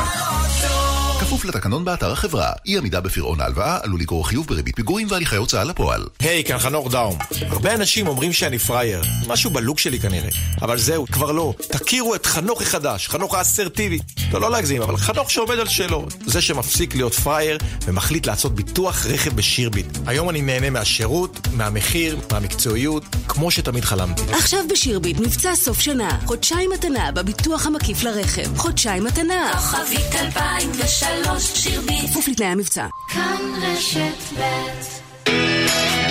כפוף 1.20 1.46
לתקנון 1.46 1.86
באתר 1.86 2.12
החברה, 2.12 2.52
אי 2.66 2.78
עמידה 2.78 3.02
בפירעון 3.02 3.42
ההלוואה 3.42 3.78
עלול 3.84 4.00
לגרור 4.00 4.28
חיוב 4.28 4.48
בריבית 4.48 4.76
פיגורים 4.76 5.08
והליכי 5.10 5.36
הוצאה 5.36 5.64
לפועל. 5.64 6.06
היי, 6.20 6.44
כאן 6.44 6.60
חנוך 6.60 6.92
דאום. 6.92 7.18
הרבה 7.48 7.74
אנשים 7.74 8.08
אומרים 8.08 8.34
שאני 8.34 8.60
פראייר, 8.60 9.02
משהו 9.28 9.52
בלוק 9.52 9.80
שלי 9.80 10.00
כנראה. 10.00 10.30
אבל 10.62 10.78
זהו, 10.78 11.06
כבר 11.08 11.32
לא. 11.32 11.54
תכירו 11.60 12.16
את 12.16 12.26
חנוך 12.26 12.62
החדש, 12.62 13.08
חנוך 13.08 13.36
האסרטיבי. 13.36 14.00
לא, 14.32 14.42
לא 14.42 14.52
להגזים, 14.52 14.82
אבל 14.82 14.98
חנוך 14.98 15.32
שעומד 15.32 15.60
על 15.60 15.68
שלו. 15.68 16.06
זה 16.26 16.42
שמפסיק 16.42 16.96
להיות 16.96 17.14
פראייר 17.14 17.58
ומחליט 17.86 18.28
לעשות 18.28 18.56
ביטוח 18.56 19.06
רכב 19.06 19.36
בשירביט. 19.36 19.98
היום 20.06 20.30
אני 20.30 20.42
נהנה 20.42 20.70
מהשירות, 20.70 21.48
מהמחיר, 21.52 22.20
מהמקצועיות, 22.32 23.04
כמו 23.28 23.52
שתמיד 23.52 23.86
חלמתי. 23.86 24.22
עכשיו 24.32 24.60
בשירביט 24.72 25.20
מבצע 25.20 25.56
סוף 25.56 25.80
שנה. 25.80 26.20
חודשיים 26.26 26.70
מתנה 26.74 27.12
בביטוח 27.12 27.66
המקיף 27.66 28.04
לרכב. 28.04 28.58
חודשיים 28.58 29.04
מתנה. 29.04 29.52
כוכבית 29.54 30.16
2003 30.16 31.07
שירביט. 31.40 32.10
כפוף 32.10 32.28
לתנאי 32.28 32.48
המבצע. 32.48 32.88
כאן 33.08 33.38
רשת 33.62 34.40
ב' 34.40 36.07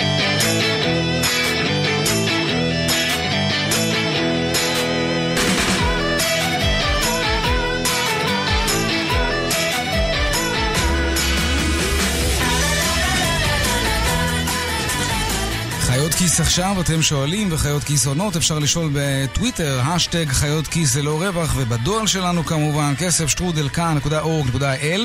חיות 16.07 16.19
כיס 16.19 16.39
עכשיו, 16.39 16.81
אתם 16.81 17.01
שואלים, 17.01 17.47
וחיות 17.51 17.83
כיס 17.83 18.07
עונות, 18.07 18.35
אפשר 18.35 18.59
לשאול 18.59 18.89
בטוויטר, 18.93 19.81
השטג 19.83 20.29
חיות 20.29 20.67
כיס 20.67 20.95
ללא 20.95 21.21
רווח, 21.21 21.53
ובדואל 21.55 22.07
שלנו 22.07 22.45
כמובן, 22.45 22.93
כסף 22.99 23.27
שטרודל 23.27 23.69
כאן.org.il. 23.69 24.99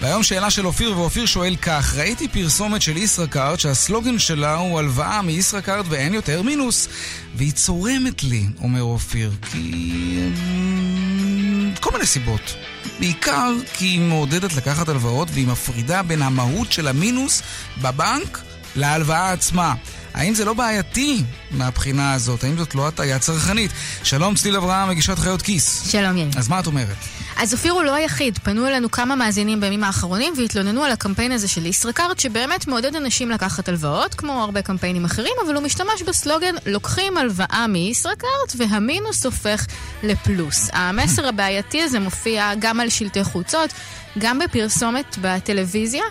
והיום 0.00 0.22
שאלה 0.22 0.50
של 0.50 0.66
אופיר, 0.66 0.98
ואופיר 0.98 1.26
שואל 1.26 1.56
כך, 1.56 1.94
ראיתי 1.96 2.28
פרסומת 2.28 2.82
של 2.82 2.96
ישראכרט 2.96 3.60
שהסלוגן 3.60 4.18
שלה 4.18 4.54
הוא 4.54 4.78
הלוואה 4.78 5.22
מישראכרט 5.22 5.86
ואין 5.88 6.14
יותר 6.14 6.42
מינוס, 6.42 6.88
והיא 7.36 7.52
צורמת 7.52 8.24
לי, 8.24 8.46
אומר 8.62 8.82
אופיר, 8.82 9.30
כי... 9.52 9.72
אמ, 10.18 11.72
כל 11.80 11.90
מיני 11.92 12.06
סיבות. 12.06 12.54
בעיקר 13.00 13.54
כי 13.72 13.84
היא 13.84 14.00
מעודדת 14.00 14.54
לקחת 14.54 14.88
הלוואות 14.88 15.28
והיא 15.32 15.46
מפרידה 15.46 16.02
בין 16.02 16.22
המהות 16.22 16.72
של 16.72 16.88
המינוס 16.88 17.42
בבנק 17.82 18.53
להלוואה 18.76 19.32
עצמה. 19.32 19.74
האם 20.14 20.34
זה 20.34 20.44
לא 20.44 20.54
בעייתי 20.54 21.22
מהבחינה 21.50 22.12
הזאת? 22.12 22.44
האם 22.44 22.58
זאת 22.58 22.74
לא 22.74 22.88
הטעיה 22.88 23.18
צרכנית? 23.18 23.70
שלום, 24.02 24.34
צליל 24.34 24.56
אברהם, 24.56 24.88
מגישת 24.88 25.18
חיות 25.18 25.42
כיס. 25.42 25.90
שלום, 25.90 26.16
יאיר. 26.16 26.28
אז 26.36 26.48
מה 26.48 26.60
את 26.60 26.66
אומרת? 26.66 26.96
אז 27.36 27.52
אופיר 27.52 27.72
הוא 27.72 27.82
לא 27.82 27.94
היחיד. 27.94 28.38
פנו 28.38 28.66
אלינו 28.66 28.90
כמה 28.90 29.14
מאזינים 29.16 29.60
בימים 29.60 29.84
האחרונים 29.84 30.34
והתלוננו 30.38 30.84
על 30.84 30.92
הקמפיין 30.92 31.32
הזה 31.32 31.48
של 31.48 31.66
ישראכרט, 31.66 32.18
שבאמת 32.18 32.66
מעודד 32.66 32.96
אנשים 32.96 33.30
לקחת 33.30 33.68
הלוואות, 33.68 34.14
כמו 34.14 34.42
הרבה 34.42 34.62
קמפיינים 34.62 35.04
אחרים, 35.04 35.32
אבל 35.46 35.54
הוא 35.54 35.62
משתמש 35.62 36.02
בסלוגן, 36.06 36.54
לוקחים 36.66 37.16
הלוואה 37.16 37.66
מישראכרט 37.68 38.56
והמינוס 38.56 39.26
הופך 39.26 39.66
לפלוס. 40.02 40.70
המסר 40.72 41.28
הבעייתי 41.28 41.82
הזה 41.82 42.00
מופיע 42.00 42.52
גם 42.58 42.80
על 42.80 42.88
שלטי 42.88 43.24
חוצות. 43.24 43.70
גם 44.18 44.38
בפרסומת 44.38 45.18
בטלוויזיה, 45.20 46.02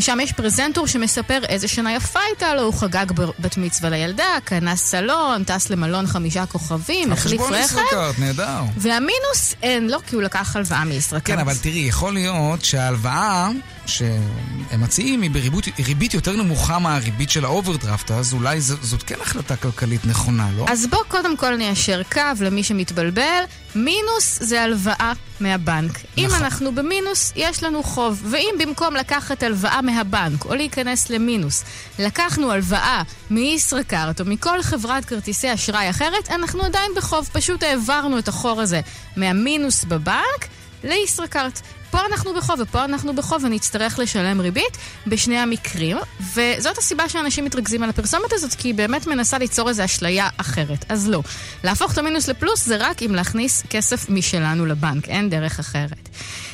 שם 0.00 0.18
יש 0.22 0.32
פרזנטור 0.32 0.86
שמספר 0.86 1.40
איזה 1.48 1.68
שנה 1.68 1.94
יפה 1.94 2.20
הייתה 2.26 2.54
לו, 2.54 2.62
הוא 2.62 2.74
חגג 2.74 3.06
בת 3.38 3.56
מצווה 3.56 3.90
לילדה, 3.90 4.24
קנה 4.44 4.76
סלון, 4.76 5.44
טס 5.44 5.70
למלון 5.70 6.06
חמישה 6.06 6.46
כוכבים, 6.46 7.12
החליף 7.12 7.40
רכב. 7.40 7.52
חשבון 7.52 7.62
ישראכרט, 7.64 8.18
נהדר. 8.18 8.60
והמינוס 8.76 9.54
אין 9.62 9.90
לו, 9.90 9.98
כי 10.06 10.14
הוא 10.14 10.22
לקח 10.22 10.56
הלוואה 10.56 10.84
מישראכרט. 10.84 11.36
כן, 11.36 11.38
אבל 11.38 11.54
תראי, 11.54 11.78
יכול 11.78 12.14
להיות 12.14 12.64
שההלוואה 12.64 13.48
שהם 13.88 14.80
מציעים 14.80 15.22
היא 15.22 15.30
בריבית 15.30 16.14
יותר 16.14 16.36
נמוכה 16.36 16.78
מהריבית 16.78 17.30
של 17.30 17.44
האוברדרפט, 17.44 18.10
אז 18.10 18.32
אולי 18.32 18.60
ז, 18.60 18.74
זאת 18.82 19.02
כן 19.02 19.14
החלטה 19.20 19.56
כלכלית 19.56 20.06
נכונה, 20.06 20.48
לא? 20.56 20.66
אז 20.68 20.86
בוא 20.86 20.98
קודם 21.08 21.36
כל 21.36 21.56
ניישר 21.56 22.02
קו 22.12 22.20
למי 22.40 22.62
שמתבלבל. 22.62 23.42
מינוס 23.74 24.38
זה 24.42 24.62
הלוואה 24.62 25.12
מהבנק. 25.40 25.90
נכון. 25.90 26.04
אם 26.16 26.30
אנחנו 26.34 26.74
במינוס, 26.74 27.32
יש 27.36 27.62
לנו 27.62 27.82
חוב. 27.82 28.22
ואם 28.24 28.54
במקום 28.58 28.96
לקחת 28.96 29.42
הלוואה 29.42 29.82
מהבנק 29.82 30.44
או 30.44 30.54
להיכנס 30.54 31.10
למינוס, 31.10 31.64
לקחנו 31.98 32.52
הלוואה 32.52 33.02
מישראכרט 33.30 34.20
או 34.20 34.24
מכל 34.24 34.62
חברת 34.62 35.04
כרטיסי 35.04 35.54
אשראי 35.54 35.90
אחרת, 35.90 36.30
אנחנו 36.30 36.62
עדיין 36.62 36.90
בחוב. 36.96 37.28
פשוט 37.32 37.62
העברנו 37.62 38.18
את 38.18 38.28
החור 38.28 38.60
הזה 38.60 38.80
מהמינוס 39.16 39.84
בבנק 39.84 40.48
לישראכרט. 40.84 41.60
פה 41.90 41.98
אנחנו 42.12 42.34
בחוב 42.34 42.60
ופה 42.60 42.84
אנחנו 42.84 43.14
בחוב 43.14 43.44
ונצטרך 43.44 43.98
לשלם 43.98 44.40
ריבית 44.40 44.78
בשני 45.06 45.38
המקרים 45.38 45.96
וזאת 46.34 46.78
הסיבה 46.78 47.08
שאנשים 47.08 47.44
מתרכזים 47.44 47.82
על 47.82 47.90
הפרסומת 47.90 48.32
הזאת 48.32 48.54
כי 48.54 48.68
היא 48.68 48.74
באמת 48.74 49.06
מנסה 49.06 49.38
ליצור 49.38 49.68
איזו 49.68 49.84
אשליה 49.84 50.28
אחרת. 50.36 50.84
אז 50.88 51.08
לא. 51.08 51.22
להפוך 51.64 51.92
את 51.92 51.98
המינוס 51.98 52.28
לפלוס 52.28 52.66
זה 52.66 52.76
רק 52.76 53.02
אם 53.02 53.14
להכניס 53.14 53.62
כסף 53.70 54.10
משלנו 54.10 54.66
לבנק, 54.66 55.08
אין 55.08 55.30
דרך 55.30 55.58
אחרת. 55.58 56.08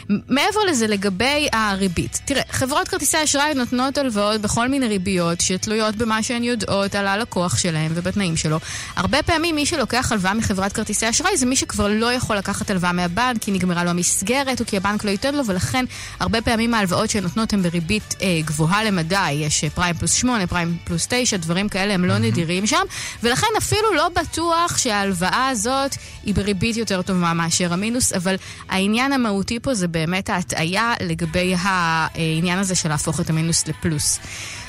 מעבר 0.08 0.60
לזה, 0.68 0.86
לגבי 0.86 1.48
הריבית. 1.52 2.20
תראה, 2.24 2.42
חברות 2.50 2.88
כרטיסי 2.88 3.24
אשראי 3.24 3.54
נותנות 3.54 3.98
הלוואות 3.98 4.40
בכל 4.40 4.68
מיני 4.68 4.88
ריביות 4.88 5.40
שתלויות 5.40 5.96
במה 5.96 6.22
שהן 6.22 6.44
יודעות 6.44 6.94
על 6.94 7.06
הלקוח 7.06 7.56
שלהם 7.56 7.92
ובתנאים 7.94 8.36
שלו. 8.36 8.58
הרבה 8.96 9.22
פעמים 9.22 9.54
מי 9.54 9.66
שלוקח 9.66 10.12
הלוואה 10.12 10.34
מחברת 10.34 10.72
כרטיסי 10.72 11.10
אשראי 11.10 11.36
זה 11.36 11.46
מי 11.46 11.56
שכבר 11.56 11.88
לא 11.88 12.12
יכול 12.12 12.36
לקחת 12.36 12.70
הלוואה 12.70 12.92
מהבנק 12.92 13.42
כי 13.42 13.50
נגמרה 13.50 13.84
לו 13.84 13.90
המסגרת 13.90 14.60
או 14.60 14.66
כי 14.66 14.76
הבנק 14.76 15.04
לא 15.04 15.10
ייתן 15.10 15.34
לו 15.34 15.46
ולכן 15.46 15.84
הרבה 16.20 16.40
פעמים 16.42 16.74
ההלוואות 16.74 17.10
שהן 17.10 17.22
נותנות 17.22 17.52
הן 17.52 17.62
בריבית 17.62 18.14
אה, 18.22 18.40
גבוהה 18.44 18.84
למדי. 18.84 19.32
יש 19.32 19.64
פריים 19.64 19.94
פלוס 19.94 20.12
8, 20.12 20.46
פריים 20.46 20.76
פלוס 20.84 21.06
9, 21.10 21.36
דברים 21.36 21.68
כאלה 21.68 21.94
הם 21.94 22.04
לא 22.04 22.18
נדירים 22.18 22.66
שם 22.66 22.82
ולכן 23.22 23.46
אפילו 23.58 23.94
לא 23.94 24.08
בטוח 24.08 24.78
שההלוואה 24.78 25.48
הזאת 25.48 25.94
היא 26.24 26.34
בריבית 26.34 26.76
יותר 26.76 27.02
טובה 27.02 27.32
מאשר 27.32 27.72
המינוס, 27.72 28.12
אבל 28.12 28.34
העניין 28.68 29.12
המהותי 29.12 29.60
פה 29.60 29.74
זה 29.74 29.88
באמת 29.94 30.30
ההטעיה 30.30 30.94
לגבי 31.00 31.54
העניין 31.58 32.58
הזה 32.58 32.74
של 32.74 32.88
להפוך 32.88 33.20
את 33.20 33.30
המינוס 33.30 33.66
לפלוס. 33.68 34.18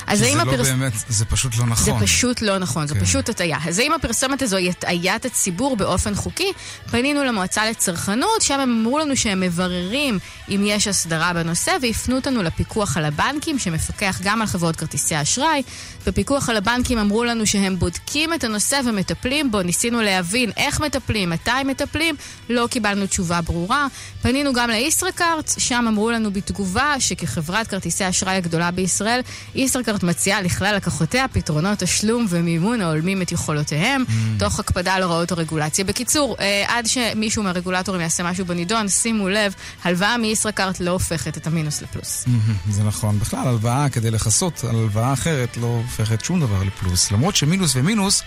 אז 0.06 0.22
האם 0.22 0.40
הפרס... 0.40 0.66
זה 0.66 0.72
לא 0.72 0.78
באמת, 0.78 0.92
זה 1.08 1.24
פשוט 1.24 1.58
לא 1.58 1.66
נכון. 1.66 1.98
זה 1.98 2.06
פשוט 2.06 2.42
לא 2.42 2.58
נכון, 2.58 2.86
כן. 2.86 2.94
זו 2.94 3.00
פשוט 3.00 3.28
הטעיה. 3.28 3.58
אז 3.68 3.78
האם 3.78 3.92
הפרסומת 3.92 4.42
הזו 4.42 4.56
היא 4.56 4.70
הטעיית 4.70 5.24
הציבור 5.24 5.76
באופן 5.76 6.14
חוקי? 6.14 6.52
פנינו 6.90 7.24
למועצה 7.24 7.70
לצרכנות, 7.70 8.42
שם 8.42 8.60
הם 8.60 8.70
אמרו 8.80 8.98
לנו 8.98 9.16
שהם 9.16 9.40
מבררים 9.40 10.18
אם 10.48 10.62
יש 10.66 10.88
הסדרה 10.88 11.32
בנושא, 11.32 11.72
והפנו 11.82 12.16
אותנו 12.16 12.42
לפיקוח 12.42 12.96
על 12.96 13.04
הבנקים, 13.04 13.58
שמפקח 13.58 14.20
גם 14.22 14.40
על 14.40 14.46
חברות 14.46 14.76
כרטיסי 14.76 15.22
אשראי. 15.22 15.62
בפיקוח 16.06 16.48
על 16.48 16.56
הבנקים 16.56 16.98
אמרו 16.98 17.24
לנו 17.24 17.46
שהם 17.46 17.78
בודקים 17.78 18.34
את 18.34 18.44
הנושא 18.44 18.80
ומטפלים 18.84 19.50
בו. 19.50 19.62
ניסינו 19.62 20.02
להבין 20.02 20.50
איך 20.56 20.80
מטפלים, 20.80 21.30
מתי 21.30 21.50
מטפלים, 21.64 22.16
לא 22.48 22.66
קיבלנו 22.70 23.06
תשובה 23.06 23.40
ברורה. 23.40 23.86
פנינו 24.22 24.52
גם 24.52 24.70
לישראכרט, 24.70 25.52
שם 25.58 25.84
אמרו 25.88 26.10
לנו 26.10 26.32
בתגובה 26.32 26.94
שכחברת 26.98 27.66
כרטיסי 27.66 28.08
אשראי 28.08 28.34
הגדולה 28.34 28.70
בישראל, 28.70 29.20
ישראכרט 29.54 29.95
מציעה 30.02 30.42
לכלל 30.42 30.74
לקוחותיה 30.76 31.28
פתרונות 31.28 31.78
תשלום 31.78 32.26
ומימון 32.28 32.80
ההולמים 32.80 33.22
את 33.22 33.32
יכולותיהם, 33.32 34.04
mm. 34.08 34.10
תוך 34.38 34.60
הקפדה 34.60 34.94
על 34.94 35.02
הוראות 35.02 35.32
הרגולציה. 35.32 35.84
בקיצור, 35.84 36.36
אה, 36.40 36.64
עד 36.68 36.86
שמישהו 36.86 37.42
מהרגולטורים 37.42 38.00
יעשה 38.00 38.22
משהו 38.22 38.46
בנידון, 38.46 38.88
שימו 38.88 39.28
לב, 39.28 39.54
הלוואה 39.84 40.16
מישראכרט 40.16 40.80
לא 40.80 40.90
הופכת 40.90 41.36
את 41.36 41.46
המינוס 41.46 41.82
לפלוס. 41.82 42.24
Mm-hmm, 42.24 42.72
זה 42.72 42.84
נכון. 42.84 43.18
בכלל, 43.18 43.48
הלוואה 43.48 43.88
כדי 43.88 44.10
לכסות 44.10 44.64
על 44.64 44.76
הלוואה 44.76 45.12
אחרת 45.12 45.56
לא 45.56 45.66
הופכת 45.66 46.24
שום 46.24 46.40
דבר 46.40 46.62
לפלוס. 46.62 47.10
למרות 47.10 47.36
שמינוס 47.36 47.76
ומינוס 47.76 48.22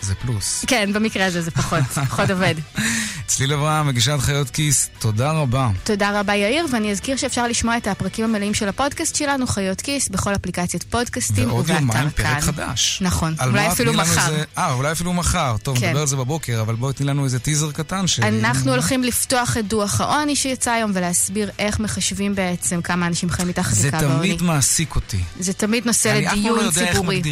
זה 0.00 0.14
פלוס. 0.14 0.64
כן, 0.66 0.90
במקרה 0.92 1.26
הזה 1.26 1.42
זה 1.42 1.50
פחות, 1.50 1.82
פחות 1.82 2.30
עובד. 2.30 2.54
צליל 3.26 3.52
אברהם, 3.52 3.86
מגישת 3.86 4.16
חיות 4.20 4.50
כיס, 4.50 4.90
תודה 4.98 5.30
רבה. 5.30 5.70
תודה 5.84 6.20
רבה 6.20 6.34
יאיר, 6.34 6.66
ואני 6.72 6.90
אזכיר 6.90 7.16
שאפשר 7.16 7.46
לשמוע 7.46 7.76
את 7.76 7.86
הפרקים 7.86 8.24
המלאים 8.24 8.54
של 8.54 8.68
הפודקאסט 8.68 9.16
שלנו, 9.16 9.46
חיות 9.46 9.80
כיס, 9.80 10.08
בכל 10.08 10.34
אפליקציית 10.34 10.82
פודקאסטים 10.82 11.52
ובאתר 11.52 11.66
כאן. 11.66 11.76
ועוד 11.76 11.90
יומיים 11.90 12.10
פרק 12.10 12.42
חדש. 12.42 12.98
נכון, 13.02 13.34
אולי 13.46 13.68
אפילו 13.68 13.92
מחר. 13.92 14.34
אה, 14.58 14.72
אולי 14.72 14.92
אפילו 14.92 15.12
מחר. 15.12 15.56
טוב, 15.62 15.78
כן. 15.78 15.86
נדבר 15.86 16.00
על 16.00 16.06
זה 16.06 16.16
בבוקר, 16.16 16.60
אבל 16.60 16.74
בואי 16.74 16.92
תני 16.92 17.06
לנו 17.06 17.24
איזה 17.24 17.38
טיזר 17.38 17.72
קטן. 17.72 18.06
ש... 18.06 18.20
אנחנו 18.20 18.70
הולכים 18.72 19.04
לפתוח 19.04 19.56
את 19.56 19.68
דוח 19.68 20.00
העוני 20.00 20.36
שיצא 20.36 20.70
היום 20.70 20.90
ולהסביר 20.94 21.50
איך 21.58 21.80
מחשבים 21.80 22.34
בעצם 22.34 22.82
כמה 22.82 23.06
אנשים 23.06 23.30
חיים 23.30 23.48
מתחת 23.48 23.76
לקו 23.84 23.96
העוני. 23.96 24.12
זה 24.12 24.18
תמיד 24.18 24.42
מעסיק 24.42 24.94
אותי. 24.94 25.20
זה 25.40 25.52
תמיד 25.52 25.86
נושא 25.86 26.08
לדיון 26.08 26.70
ציבורי. 26.70 27.22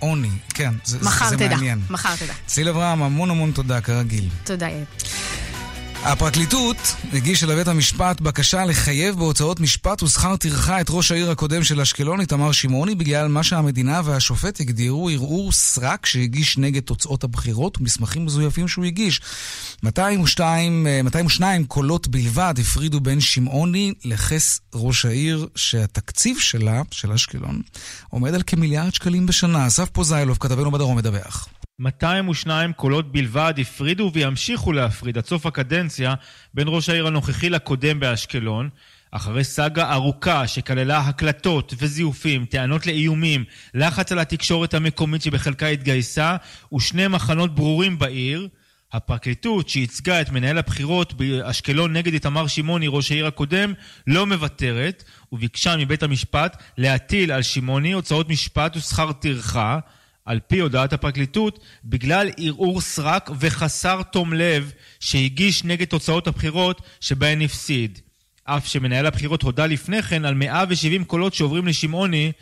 עוני, 0.00 0.30
כן, 0.54 0.74
זה, 0.84 0.98
מחר 1.02 1.28
זה 1.28 1.36
תדע, 1.36 1.48
מעניין. 1.48 1.80
מחר 1.90 2.16
תדע. 2.16 2.32
ציל 2.46 2.68
אברהם, 2.68 3.02
המון 3.02 3.30
המון 3.30 3.52
תודה, 3.52 3.80
כרגיל. 3.80 4.28
תודה, 4.44 4.68
יאיר. 4.68 4.84
הפרקליטות 6.04 6.76
הגישה 7.12 7.46
לבית 7.46 7.68
המשפט 7.68 8.20
בקשה 8.20 8.64
לחייב 8.64 9.16
בהוצאות 9.18 9.60
משפט 9.60 10.02
ושכר 10.02 10.36
טרחה 10.36 10.80
את 10.80 10.86
ראש 10.90 11.12
העיר 11.12 11.30
הקודם 11.30 11.64
של 11.64 11.80
אשקלון, 11.80 12.20
איתמר 12.20 12.52
שמעוני, 12.52 12.94
בגלל 12.94 13.28
מה 13.28 13.42
שהמדינה 13.42 14.00
והשופט 14.04 14.60
הגדירו 14.60 15.08
ערעור 15.08 15.52
סרק 15.52 16.06
שהגיש 16.06 16.58
נגד 16.58 16.82
תוצאות 16.82 17.24
הבחירות 17.24 17.78
ומסמכים 17.80 18.24
מזויפים 18.24 18.68
שהוא 18.68 18.84
הגיש. 18.84 19.20
202, 19.82 20.86
202 21.04 21.64
קולות 21.64 22.08
בלבד 22.08 22.54
הפרידו 22.60 23.00
בין 23.00 23.20
שמעוני 23.20 23.92
לכס 24.04 24.60
ראש 24.74 25.04
העיר, 25.04 25.48
שהתקציב 25.56 26.38
שלה, 26.38 26.82
של 26.90 27.12
אשקלון, 27.12 27.62
עומד 28.08 28.34
על 28.34 28.42
כמיליארד 28.46 28.94
שקלים 28.94 29.26
בשנה. 29.26 29.66
אסף 29.66 29.90
פוזיילוב, 29.90 30.36
כתבנו 30.40 30.70
בדרום, 30.70 30.96
מדווח. 30.96 31.48
202 31.80 32.72
קולות 32.72 33.12
בלבד 33.12 33.54
הפרידו 33.58 34.10
וימשיכו 34.14 34.72
להפריד 34.72 35.18
עד 35.18 35.26
סוף 35.26 35.46
הקדנציה 35.46 36.14
בין 36.54 36.66
ראש 36.68 36.88
העיר 36.88 37.06
הנוכחי 37.06 37.50
לקודם 37.50 38.00
באשקלון, 38.00 38.68
אחרי 39.10 39.44
סאגה 39.44 39.92
ארוכה 39.92 40.46
שכללה 40.46 40.98
הקלטות 40.98 41.74
וזיופים, 41.78 42.44
טענות 42.44 42.86
לאיומים, 42.86 43.44
לחץ 43.74 44.12
על 44.12 44.18
התקשורת 44.18 44.74
המקומית 44.74 45.22
שבחלקה 45.22 45.66
התגייסה 45.66 46.36
ושני 46.74 47.08
מחנות 47.08 47.54
ברורים 47.54 47.98
בעיר, 47.98 48.48
הפרקליטות 48.92 49.68
שייצגה 49.68 50.20
את 50.20 50.30
מנהל 50.30 50.58
הבחירות 50.58 51.14
באשקלון 51.14 51.92
נגד 51.92 52.12
איתמר 52.12 52.46
שמעוני, 52.46 52.86
ראש 52.88 53.12
העיר 53.12 53.26
הקודם, 53.26 53.72
לא 54.06 54.26
מוותרת 54.26 55.04
וביקשה 55.32 55.76
מבית 55.76 56.02
המשפט 56.02 56.62
להטיל 56.78 57.32
על 57.32 57.42
שמעוני 57.42 57.92
הוצאות 57.92 58.28
משפט 58.28 58.76
ושכר 58.76 59.12
טרחה 59.12 59.78
על 60.30 60.40
פי 60.46 60.58
הודעת 60.58 60.92
הפרקליטות, 60.92 61.58
בגלל 61.84 62.30
ערעור 62.36 62.80
סרק 62.80 63.30
וחסר 63.40 64.02
תום 64.02 64.32
לב 64.32 64.72
שהגיש 65.00 65.64
נגד 65.64 65.86
תוצאות 65.86 66.26
הבחירות 66.26 66.82
שבהן 67.00 67.42
הפסיד. 67.42 67.98
אף 68.44 68.66
שמנהל 68.68 69.06
הבחירות 69.06 69.42
הודה 69.42 69.66
לפני 69.66 70.02
כן 70.02 70.24
על 70.24 70.34
170 70.34 71.04
קולות 71.04 71.34
שעוברים 71.34 71.66
לשמעוני, 71.66 72.32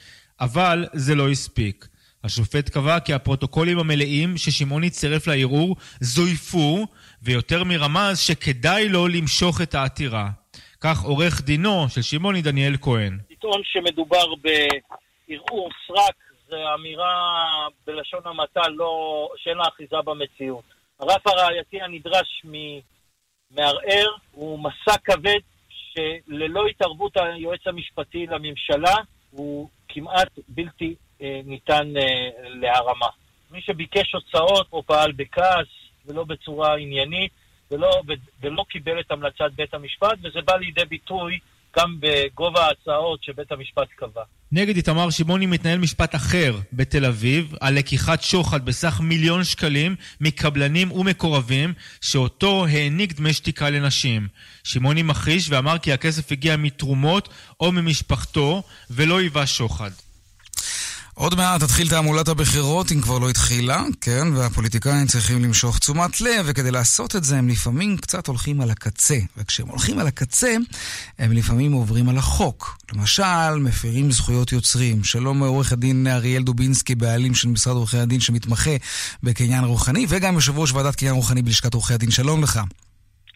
אבל 0.41 0.86
זה 0.93 1.14
לא 1.14 1.30
הספיק. 1.30 1.89
השופט 2.24 2.68
קבע 2.68 3.01
כי 3.01 3.12
הפרוטוקולים 3.14 3.78
המלאים 3.78 4.36
ששמעוני 4.36 4.91
צירף 4.91 5.26
לערעור 5.26 5.76
זויפו, 6.01 6.86
ויותר 7.22 7.64
מרמז 7.64 8.18
שכדאי 8.18 8.89
לו 8.89 9.09
למשוך 9.09 9.61
את 9.61 9.74
העתירה. 9.74 10.28
כך 10.80 11.03
עורך 11.03 11.43
דינו 11.43 11.89
של 11.89 12.03
שמעוני 12.03 12.43
דניאל 12.43 12.76
כהן. 12.80 13.18
לטעון 13.30 13.62
שמדובר 13.64 14.34
בערעור 14.34 15.70
סרק 15.86 16.28
זו 16.49 16.74
אמירה 16.74 17.68
בלשון 17.86 18.20
המעטה 18.24 18.68
לא, 18.68 19.28
שאין 19.36 19.57
לה 19.57 19.68
אחיזה 19.68 19.96
במציאות. 20.05 20.64
הרף 21.01 21.26
הראייתי 21.26 21.82
הנדרש 21.82 22.42
ממערער 22.44 24.11
הוא 24.32 24.59
מסע 24.59 24.99
כבד 25.05 25.40
שללא 25.68 26.66
התערבות 26.66 27.16
היועץ 27.16 27.66
המשפטי 27.66 28.26
לממשלה 28.26 28.94
הוא 29.30 29.68
כמעט 29.88 30.38
בלתי 30.49 30.94
אה, 31.22 31.40
ניתן 31.44 31.96
אה, 31.96 32.28
להרמה. 32.44 33.09
מי 33.51 33.61
שביקש 33.61 34.14
הוצאות 34.14 34.66
או 34.72 34.82
פעל 34.82 35.12
בכעס 35.12 35.68
ולא 36.07 36.24
בצורה 36.24 36.74
עניינית 36.74 37.32
ולא, 37.70 38.03
ולא 38.40 38.64
קיבל 38.68 39.01
את 39.01 39.11
המלצת 39.11 39.51
בית 39.57 39.74
המשפט, 39.74 40.18
וזה 40.22 40.40
בא 40.40 40.57
לידי 40.57 40.84
ביטוי 40.84 41.38
גם 41.76 41.96
בגובה 42.01 42.61
ההצעות 42.61 43.22
שבית 43.22 43.53
המשפט 43.53 43.88
קבע. 43.88 44.22
נגד 44.53 44.76
איתמר 44.76 45.11
שמעוני 45.11 45.46
מתנהל 45.46 45.78
משפט 45.78 46.14
אחר 46.14 46.59
בתל 46.72 47.05
אביב 47.05 47.55
על 47.61 47.74
לקיחת 47.74 48.22
שוחד 48.22 48.64
בסך 48.64 49.01
מיליון 49.01 49.44
שקלים 49.44 49.96
מקבלנים 50.20 50.92
ומקורבים 50.92 51.72
שאותו 52.01 52.66
העניק 52.66 53.12
דמי 53.12 53.32
שתיקה 53.32 53.70
לנשים. 53.70 54.28
שמעוני 54.64 55.03
מכחיש 55.03 55.51
ואמר 55.51 55.78
כי 55.78 55.92
הכסף 55.92 56.32
הגיע 56.32 56.57
מתרומות 56.57 57.28
או 57.61 57.72
ממשפחתו 57.72 58.62
ולא 58.90 59.18
היווה 59.18 59.46
שוחד. 59.46 59.90
עוד 61.19 61.35
מעט 61.35 61.62
תתחיל 61.62 61.89
תעמולת 61.89 62.29
הבחירות, 62.29 62.93
אם 62.93 63.01
כבר 63.01 63.19
לא 63.19 63.31
התחילה, 63.31 63.83
כן, 64.01 64.29
והפוליטיקאים 64.35 65.07
צריכים 65.07 65.45
למשוך 65.45 65.79
תשומת 65.79 66.21
לב, 66.21 66.45
וכדי 66.45 66.71
לעשות 66.71 67.16
את 67.16 67.25
זה 67.25 67.39
הם 67.39 67.49
לפעמים 67.49 67.97
קצת 67.97 68.27
הולכים 68.27 68.61
על 68.61 68.71
הקצה. 68.71 69.19
וכשהם 69.37 69.69
הולכים 69.69 69.99
על 69.99 70.07
הקצה, 70.07 70.55
הם 71.19 71.33
לפעמים 71.33 71.73
עוברים 71.73 72.09
על 72.09 72.19
החוק. 72.19 72.79
למשל, 72.93 73.59
מפרים 73.61 74.12
זכויות 74.12 74.53
יוצרים. 74.53 75.05
שלום 75.05 75.43
עורך 75.43 75.73
הדין 75.73 76.07
אריאל 76.07 76.43
דובינסקי, 76.43 76.95
בעלים 76.95 77.35
של 77.35 77.49
משרד 77.49 77.77
עורכי 77.77 77.99
הדין 77.99 78.21
שמתמחה 78.21 78.77
בקניין 79.23 79.64
רוחני, 79.64 80.07
וגם 80.09 80.35
יושב 80.35 80.59
ראש 80.59 80.73
ועדת 80.73 80.95
קניין 80.95 81.14
רוחני 81.14 81.43
בלשכת 81.43 81.75
עורכי 81.75 81.95
הדין. 81.95 82.11
שלום 82.11 82.43
לך. 82.43 82.61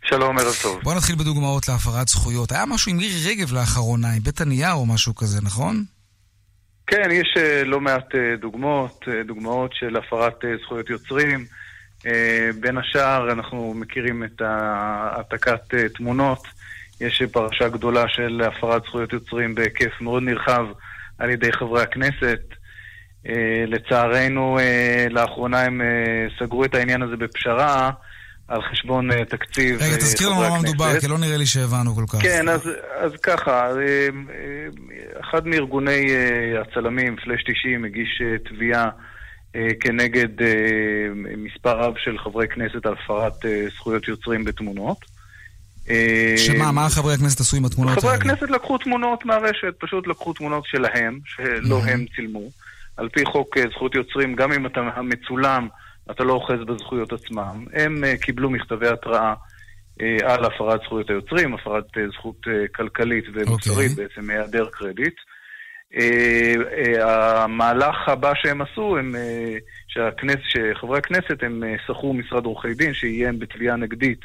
שלום, 0.09 0.39
ערב 0.39 0.55
טוב. 0.63 0.81
בוא 0.83 0.95
נתחיל 0.95 1.17
בדוגמאות 1.17 1.69
להפרת 1.69 2.09
זכויות. 2.09 2.53
היה 2.53 2.67
משהו 2.67 2.91
עם 2.91 2.97
מירי 2.97 3.31
רגב 3.31 3.53
לאחרונה, 3.53 4.13
עם 4.13 4.23
בית 4.23 4.41
הנייר 4.41 4.73
או 4.73 4.87
משהו 4.87 5.15
כזה, 5.15 5.41
נכון? 5.43 5.85
כן, 6.87 7.11
יש 7.11 7.35
uh, 7.37 7.65
לא 7.65 7.81
מעט 7.81 8.15
uh, 8.15 8.41
דוגמאות, 8.41 9.05
uh, 9.09 9.27
דוגמאות 9.27 9.75
של 9.75 9.97
הפרת 9.97 10.45
זכויות 10.63 10.91
יוצרים. 10.91 11.45
בין 12.61 12.79
השאר, 12.79 13.33
אנחנו 13.33 13.75
מכירים 13.75 14.25
את 14.25 14.43
העתקת 14.45 15.75
תמונות. 15.95 16.43
יש 17.01 17.23
פרשה 17.33 17.69
גדולה 17.69 18.09
של 18.09 18.43
הפרת 18.47 18.83
זכויות 18.83 19.13
יוצרים 19.13 19.55
בהיקף 19.55 20.01
מאוד 20.01 20.23
נרחב 20.23 20.67
על 21.19 21.31
ידי 21.31 21.53
חברי 21.53 21.83
הכנסת. 21.83 22.41
לצערנו, 23.67 24.59
לאחרונה 25.11 25.63
הם 25.63 25.81
סגרו 26.39 26.65
את 26.65 26.75
העניין 26.75 27.03
הזה 27.03 27.17
בפשרה. 27.17 27.91
על 28.53 28.63
חשבון 28.63 29.11
uh, 29.11 29.25
תקציב. 29.25 29.83
רגע, 29.83 29.97
תזכיר 29.97 30.29
לנו 30.29 30.41
מה 30.41 30.59
מדובר, 30.59 31.01
כי 31.01 31.09
לא 31.09 31.19
נראה 31.19 31.37
לי 31.37 31.47
שהבנו 31.47 31.95
כל 31.95 32.05
כך. 32.09 32.23
כן, 32.23 32.49
אז, 32.49 32.61
אז 33.01 33.13
ככה, 33.23 33.69
אחד 35.21 35.47
מארגוני 35.47 36.07
הצלמים, 36.61 37.17
פלאש 37.17 37.45
90, 37.45 37.85
הגיש 37.85 38.23
תביעה 38.45 38.89
כנגד 39.81 40.29
מספר 41.37 41.79
רב 41.79 41.95
של 41.97 42.19
חברי 42.19 42.49
כנסת 42.49 42.87
על 42.87 42.93
הפרת 42.93 43.33
זכויות 43.77 44.09
יוצרים 44.09 44.45
בתמונות. 44.45 44.99
שמה, 46.37 46.73
מה 46.73 46.89
חברי 46.91 47.15
הכנסת 47.15 47.41
עשו 47.41 47.57
עם 47.57 47.65
התמונות 47.65 47.91
האלה? 47.91 48.01
חברי 48.01 48.15
הכנסת 48.15 48.51
לקחו 48.51 48.79
תמונות 48.79 49.25
מהרשת, 49.25 49.75
פשוט 49.79 50.07
לקחו 50.07 50.33
תמונות 50.33 50.65
שלהם, 50.67 51.19
שלא 51.25 51.83
הם 51.85 52.05
צילמו. 52.17 52.51
על 52.97 53.09
פי 53.09 53.25
חוק 53.25 53.57
זכות 53.75 53.95
יוצרים, 53.95 54.35
גם 54.35 54.53
אם 54.53 54.67
אתה 54.67 54.81
מצולם, 55.03 55.69
אתה 56.15 56.25
לא 56.25 56.33
אוחז 56.33 56.65
בזכויות 56.67 57.13
עצמם. 57.13 57.65
הם 57.73 58.05
uh, 58.05 58.23
קיבלו 58.23 58.51
מכתבי 58.51 58.89
התראה 58.89 59.35
uh, 59.35 60.05
על 60.25 60.45
הפרת 60.45 60.81
זכויות 60.81 61.11
היוצרים, 61.11 61.55
הפרת 61.55 61.87
uh, 61.97 62.13
זכות 62.15 62.47
כלכלית 62.75 63.25
ומוסרית, 63.35 63.93
okay. 63.93 63.97
בעצם 63.97 64.31
היעדר 64.31 64.69
קרדיט. 64.73 65.15
המהלך 67.01 68.09
הבא 68.09 68.33
שהם 68.35 68.63
עשו, 68.63 68.97
הם, 68.99 69.15
שהכנס, 69.89 70.37
שחברי 70.49 70.99
הכנסת 70.99 71.43
הם 71.43 71.63
שכרו 71.87 72.15
משרד 72.15 72.45
עורכי 72.45 72.75
דין 72.75 72.95
שאיים 72.95 73.39
בתביעה 73.39 73.77
נגדית 73.77 74.21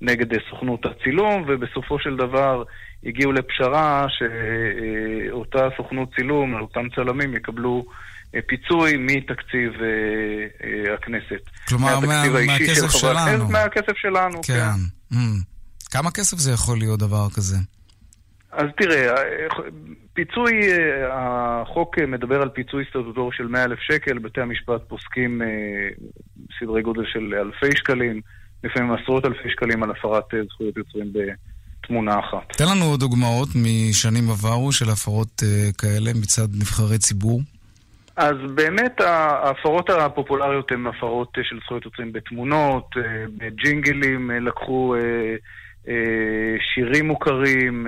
נגד 0.00 0.26
סוכנות 0.50 0.86
הצילום, 0.86 1.44
ובסופו 1.46 1.98
של 1.98 2.16
דבר 2.16 2.62
הגיעו 3.04 3.32
לפשרה 3.32 4.06
שאותה 4.08 5.68
סוכנות 5.76 6.14
צילום, 6.14 6.60
אותם 6.60 6.88
צלמים 6.94 7.34
יקבלו 7.34 7.84
אה, 7.88 7.94
פיצוי 8.46 8.96
מתקציב 8.96 9.72
אה, 9.82 9.88
אה, 10.64 10.94
הכנסת. 10.94 11.42
כלומר, 11.68 12.00
מה, 12.00 12.24
מהכסף 12.46 12.90
שלנו. 12.90 13.18
הכנסת, 13.18 13.50
מהכסף 13.50 13.96
שלנו, 13.96 14.42
כן. 14.42 14.54
כן. 15.10 15.16
Mm. 15.16 15.44
כמה 15.90 16.10
כסף 16.10 16.38
זה 16.38 16.52
יכול 16.52 16.78
להיות 16.78 16.98
דבר 16.98 17.26
כזה? 17.34 17.56
אז 18.52 18.66
תראה, 18.76 19.14
פיצוי, 20.12 20.52
החוק 21.12 21.98
מדבר 21.98 22.42
על 22.42 22.48
פיצוי 22.48 22.84
סטטוטורי 22.88 23.36
של 23.36 23.46
100 23.46 23.64
אלף 23.64 23.78
שקל, 23.80 24.18
בתי 24.18 24.40
המשפט 24.40 24.80
פוסקים 24.88 25.42
סדרי 26.60 26.82
גודל 26.82 27.02
של 27.12 27.34
אלפי 27.34 27.76
שקלים, 27.76 28.20
לפעמים 28.64 28.92
עשרות 28.92 29.24
אלפי 29.24 29.50
שקלים 29.50 29.82
על 29.82 29.90
הפרת 29.90 30.24
זכויות 30.48 30.76
יוצרים 30.76 31.12
בתמונה 31.12 32.18
אחת. 32.18 32.56
תן 32.56 32.64
לנו 32.64 32.96
דוגמאות 32.96 33.48
משנים 33.54 34.30
עברו 34.30 34.72
של 34.72 34.90
הפרות 34.90 35.42
כאלה 35.78 36.10
מצד 36.14 36.48
נבחרי 36.54 36.98
ציבור. 36.98 37.40
אז 38.18 38.36
באמת 38.54 39.00
ההפרות 39.00 39.90
הפופולריות 39.90 40.72
הן 40.72 40.86
הפרות 40.86 41.38
של 41.42 41.58
זכויות 41.64 41.84
יוצרים 41.84 42.12
בתמונות, 42.12 42.84
אה, 42.96 43.24
בג'ינגלים, 43.36 44.30
אה, 44.30 44.38
לקחו 44.38 44.94
אה, 44.94 45.94
שירים 46.74 47.06
מוכרים, 47.08 47.86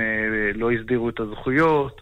לא 0.54 0.70
הסדירו 0.70 1.08
את 1.08 1.20
הזכויות, 1.20 2.00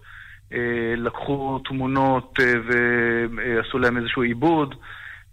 לקחו 0.97 1.59
תמונות 1.65 2.39
ועשו 2.69 3.79
להם 3.79 3.97
איזשהו 3.97 4.23
עיבוד. 4.23 4.75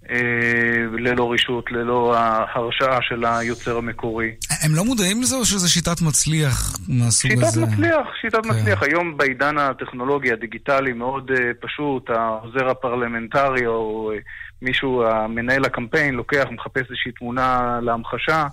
אה, 0.10 0.86
ללא 1.00 1.32
רשות, 1.32 1.72
ללא 1.72 2.16
ההרשאה 2.18 3.02
של 3.02 3.26
היוצר 3.26 3.78
המקורי. 3.78 4.32
הם 4.62 4.76
לא 4.76 4.86
מודעים 4.86 5.22
לזה 5.22 5.36
או 5.36 5.45
שזו 5.45 5.74
שיטת 5.74 6.01
מצליח 6.01 6.78
מהסוג 6.88 7.32
שיטת 7.32 7.43
הזה? 7.43 7.62
שיטת 7.62 7.74
מצליח, 7.74 8.08
שיטת 8.22 8.43
כן. 8.43 8.49
מצליח. 8.49 8.84
היום 8.84 9.18
בעידן 9.18 9.58
הטכנולוגי 9.58 10.32
הדיגיטלי 10.32 10.93
מאוד 10.93 11.32
uh, 11.32 11.36
פשוט, 11.62 12.10
העוזר 12.10 12.70
הפרלמנטרי 12.70 13.68
או 13.68 14.12
uh, 14.14 14.22
מישהו, 14.62 15.03
המנהל 15.08 15.66
הקמפיין, 15.66 16.16
לוקח, 16.16 16.45
מחפש 16.51 16.82
איזושהי 16.82 17.12
תמונה 17.12 17.80
להמחשה. 17.82 18.47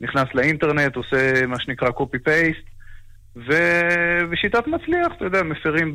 נכנס 0.00 0.28
לאינטרנט, 0.34 0.96
עושה 0.96 1.46
מה 1.46 1.60
שנקרא 1.60 1.88
copy-paste, 1.88 2.68
ובשיטת 3.36 4.66
מצליח, 4.66 5.12
אתה 5.16 5.24
יודע, 5.24 5.42
מפרים 5.42 5.94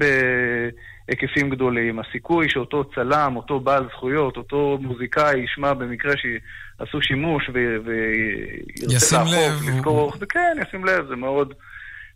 בהיקפים 1.09 1.49
גדולים. 1.49 1.99
הסיכוי 1.99 2.49
שאותו 2.49 2.83
צלם, 2.95 3.33
אותו 3.35 3.59
בעל 3.59 3.87
זכויות, 3.91 4.37
אותו 4.37 4.77
מוזיקאי 4.81 5.39
ישמע 5.39 5.73
במקרה 5.73 6.13
שעשו 6.17 7.01
שימוש 7.01 7.49
וירצה 7.53 9.23
לאכוף, 9.23 9.67
לזכור, 9.67 10.13
וכן, 10.19 10.57
ישים 10.67 10.85
לב, 10.85 11.07
זה 11.07 11.15
מאוד, 11.15 11.53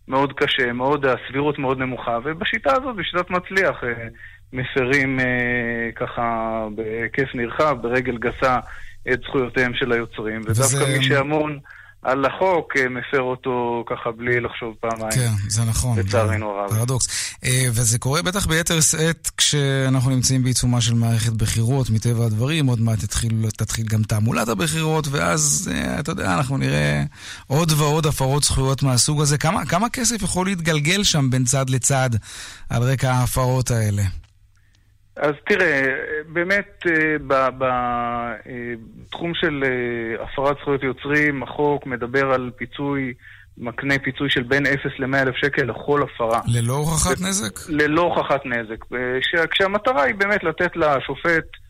מאוד 0.08 0.34
קשה, 0.34 0.74
מאוד, 0.74 1.06
הסבירות 1.06 1.60
מאוד 1.60 1.78
נמוכה, 1.78 2.20
ובשיטה 2.24 2.72
הזאת, 2.72 2.96
בשיטת 2.96 3.30
מצליח, 3.30 3.84
אה, 3.84 4.08
מפרים 4.54 5.20
אה, 5.20 5.89
ככה 5.96 6.68
בהיקף 6.76 7.36
נרחב, 7.36 7.78
ברגל 7.82 8.18
גסה, 8.18 8.60
את 9.14 9.20
זכויותיהם 9.22 9.74
של 9.74 9.91
היוצרים, 9.91 10.41
ודווקא 10.41 10.98
מי 10.98 11.04
שאמון... 11.04 11.60
על 12.04 12.26
החוק, 12.26 12.74
אה, 12.78 12.89
מפר 12.89 13.22
אותו 13.22 13.84
ככה 13.88 14.12
בלי 14.12 14.39
לחשוב 14.39 14.74
פעמיים. 14.80 15.12
כן, 15.12 15.32
זה 15.49 15.62
נכון. 15.64 15.99
לצערנו 15.99 16.49
הרב. 16.49 16.70
פרדוקס. 16.70 17.08
אה, 17.45 17.66
וזה 17.72 17.99
קורה 17.99 18.22
בטח 18.22 18.47
ביתר 18.47 18.82
שאת 18.82 19.32
כשאנחנו 19.38 20.12
נמצאים 20.12 20.43
בעיצומה 20.43 20.82
של 20.82 20.93
מערכת 20.93 21.34
בחירות, 21.34 21.89
מטבע 21.89 22.26
הדברים, 22.26 22.66
עוד 22.66 22.82
מעט 22.82 22.99
תתחיל, 22.99 23.49
תתחיל 23.58 23.88
גם 23.88 24.04
תעמולת 24.04 24.47
הבחירות, 24.47 25.08
ואז, 25.12 25.72
אה, 25.74 25.99
אתה 25.99 26.12
יודע, 26.12 26.34
אנחנו 26.34 26.58
נראה 26.58 27.04
עוד 27.47 27.72
ועוד 27.78 28.06
הפרות 28.06 28.43
זכויות 28.43 28.84
מהסוג 28.84 29.22
הזה. 29.22 29.38
כמה, 29.38 29.66
כמה 29.66 29.89
כסף 29.89 30.22
יכול 30.22 30.45
להתגלגל 30.45 31.04
שם 31.04 31.30
בין 31.30 31.45
צד 31.45 31.70
לצד 31.70 32.10
על 32.70 32.84
רקע 32.84 33.12
ההפרות 33.12 33.72
האלה? 33.72 34.04
אז 35.18 35.34
תראה, 35.47 35.95
באמת 36.28 36.86
אה, 36.88 37.49
בתחום 37.57 39.34
של 39.34 39.64
אה, 39.66 40.24
הפרת 40.24 40.57
זכויות 40.61 40.84
יוצרים, 40.84 41.43
החוק 41.43 41.86
מדבר 41.86 42.32
על 42.34 42.51
פיצוי, 42.55 43.14
מקנה 43.57 43.99
פיצוי 43.99 44.30
של 44.30 44.43
בין 44.43 44.68
0 44.68 44.91
ל-100 44.99 45.18
אלף 45.18 45.36
שקל 45.36 45.64
לכל 45.64 46.03
הפרה. 46.03 46.41
ללא 46.47 46.74
הוכחת 46.74 47.22
נזק? 47.22 47.70
ללא 47.70 48.01
הוכחת 48.01 48.45
נזק. 48.45 48.86
כשהמטרה 49.51 50.03
היא 50.03 50.16
באמת 50.16 50.43
לתת 50.43 50.76
לשופט 50.76 51.62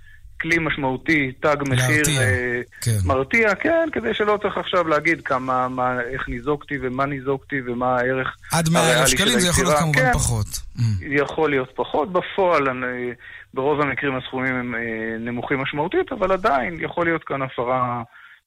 כלי 0.43 0.57
משמעותי, 0.59 1.31
תג 1.39 1.55
מחיר 1.69 2.03
אה, 2.19 2.61
כן. 2.81 2.97
מרתיע, 3.05 3.55
כן, 3.55 3.89
כדי 3.91 4.13
שלא 4.13 4.39
צריך 4.41 4.57
עכשיו 4.57 4.87
להגיד 4.87 5.21
כמה, 5.21 5.67
מה, 5.67 6.01
איך 6.01 6.29
ניזוקתי 6.29 6.75
ומה 6.81 7.05
ניזוקתי 7.05 7.61
ומה 7.65 7.95
הערך 7.97 8.37
עד 8.51 8.69
100 8.69 8.99
אלף 8.99 9.07
שקלים 9.07 9.39
זה 9.39 9.47
יכול 9.47 9.63
להיות 9.63 9.79
כמובן 9.79 9.99
כן, 9.99 10.13
פחות. 10.13 10.47
Mm. 10.47 10.81
יכול 11.01 11.49
להיות 11.49 11.71
פחות. 11.75 12.11
בפועל, 12.11 12.69
אני, 12.69 13.11
ברוב 13.53 13.81
המקרים 13.81 14.15
הסכומים 14.15 14.55
הם 14.55 14.75
אה, 14.75 14.81
נמוכים 15.19 15.59
משמעותית, 15.59 16.11
אבל 16.11 16.31
עדיין 16.31 16.77
יכול 16.79 17.05
להיות 17.05 17.23
כאן 17.23 17.41
הפרה 17.41 18.01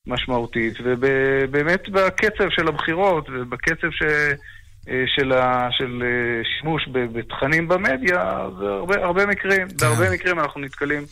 משמעותית. 0.07 0.75
ובאמת 0.85 1.89
בקצב 1.89 2.49
של 2.51 2.69
הבחירות 2.69 3.29
ובקצב 3.33 3.91
ש... 3.91 4.03
אה, 4.89 5.05
של, 5.07 5.33
ה, 5.33 5.69
של 5.71 6.03
אה, 6.03 6.43
שימוש 6.59 6.89
בתכנים 6.93 7.69
במדיה, 7.69 8.49
זה 8.59 8.67
הרבה, 8.67 9.05
הרבה 9.05 9.27
מקרים, 9.27 9.69
כן. 9.69 9.77
בהרבה 9.81 10.11
מקרים 10.11 10.41
אנחנו 10.41 10.61
נתקלים 10.61 11.03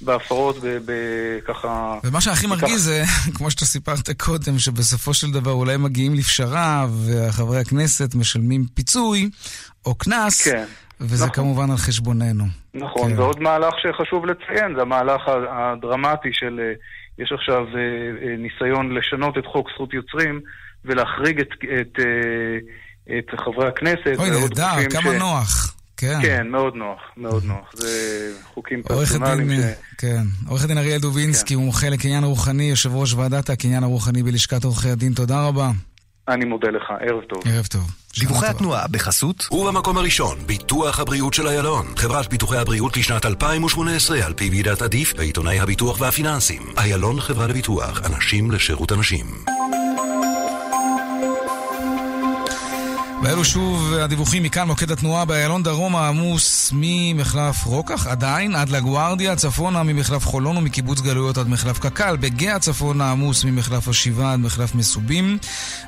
בהפרות 0.00 0.56
בככה... 0.86 1.98
ומה 2.04 2.20
שהכי 2.20 2.46
מרגיז 2.46 2.84
זה, 2.84 3.02
כמו 3.36 3.50
שאתה 3.50 3.64
סיפרת 3.64 4.10
קודם, 4.18 4.58
שבסופו 4.58 5.14
של 5.14 5.30
דבר 5.30 5.50
אולי 5.50 5.76
מגיעים 5.76 6.14
לפשרה 6.14 6.86
וחברי 7.06 7.60
הכנסת 7.60 8.14
משלמים 8.14 8.64
פיצוי 8.74 9.30
או 9.86 9.94
קנס, 9.94 10.48
כן. 10.48 10.64
וזה 11.00 11.24
נכון. 11.24 11.34
כמובן 11.34 11.70
על 11.70 11.76
חשבוננו. 11.76 12.44
נכון, 12.74 13.10
כן. 13.10 13.18
ועוד 13.18 13.40
מהלך 13.40 13.74
שחשוב 13.82 14.26
לציין, 14.26 14.74
זה 14.76 14.82
המהלך 14.82 15.22
הדרמטי 15.50 16.28
של, 16.32 16.60
אה, 16.62 16.72
יש 17.24 17.32
עכשיו 17.32 17.64
ניסיון 18.38 18.94
לשנות 18.94 19.38
את 19.38 19.46
חוק 19.46 19.68
זכות 19.74 19.94
יוצרים 19.94 20.40
ולהחריג 20.84 21.40
את... 21.40 21.48
את 21.80 21.98
את 21.98 22.00
חברי 23.44 23.68
הכנסת. 23.68 24.18
אוי, 24.18 24.30
נהדר, 24.30 24.90
כמה 24.90 25.12
ש... 25.12 25.18
נוח. 25.18 25.74
כן. 25.96 26.18
כן, 26.22 26.46
מאוד 26.48 26.74
נוח, 26.74 27.00
מאוד 27.16 27.44
נוח. 27.44 27.70
זה 27.74 27.88
חוקים 28.54 28.82
פרסונליים 28.82 29.50
ש... 29.50 29.64
כן. 29.98 30.22
עורך 30.48 30.64
הדין 30.64 30.78
אריאל 30.78 31.00
דובינסקי, 31.00 31.48
כן. 31.48 31.54
הוא 31.54 31.64
מומחה 31.64 31.88
לקניין 31.88 32.24
רוחני, 32.24 32.64
יושב 32.64 32.94
ראש 32.94 33.14
ועדת 33.14 33.50
הקניין 33.50 33.82
הרוחני 33.82 34.22
בלשכת 34.22 34.64
עורכי 34.64 34.88
הדין. 34.88 35.12
תודה 35.12 35.46
רבה. 35.46 35.70
אני 36.28 36.44
מודה 36.44 36.68
לך, 36.70 36.90
ערב 37.00 37.22
טוב. 37.22 37.42
ערב 37.46 37.66
טוב. 37.66 37.90
דיווחי 38.18 38.46
התנועה 38.46 38.88
בחסות 38.90 39.48
ובמקום 39.52 39.98
הראשון, 39.98 40.38
ביטוח 40.46 41.00
הבריאות 41.00 41.34
של 41.34 41.46
איילון. 41.46 41.86
חברת 41.96 42.28
ביטוחי 42.28 42.56
הבריאות 42.56 42.96
לשנת 42.96 43.26
2018 43.26 44.26
על 44.26 44.32
פי 44.32 44.50
ועידת 44.50 44.82
עדיף 44.82 45.14
ועיתונאי 45.16 45.60
הביטוח 45.60 46.00
והפיננסים. 46.00 46.62
איילון 46.78 47.20
חברה 47.20 47.46
לביטוח, 47.46 48.00
אנשים 48.06 48.50
לשירות 48.50 48.92
אנשים. 48.92 49.26
ואלו 53.22 53.44
שוב 53.44 53.92
הדיווחים 53.92 54.42
מכאן, 54.42 54.66
מוקד 54.66 54.90
התנועה 54.90 55.24
באיילון 55.24 55.62
דרום 55.62 55.96
העמוס 55.96 56.72
ממחלף 56.74 57.64
רוקח 57.64 58.06
עדיין 58.06 58.54
עד 58.54 58.68
לגוארדיה, 58.68 59.36
צפונה 59.36 59.82
ממחלף 59.82 60.26
חולון 60.26 60.56
ומקיבוץ 60.56 61.00
גלויות 61.00 61.38
עד 61.38 61.48
מחלף 61.48 61.78
קק"ל, 61.78 62.16
בגאה 62.16 62.58
צפונה 62.58 63.10
עמוס 63.10 63.44
ממחלף 63.44 63.88
השבעה 63.88 64.32
עד 64.32 64.38
מחלף 64.40 64.74
מסובים 64.74 65.38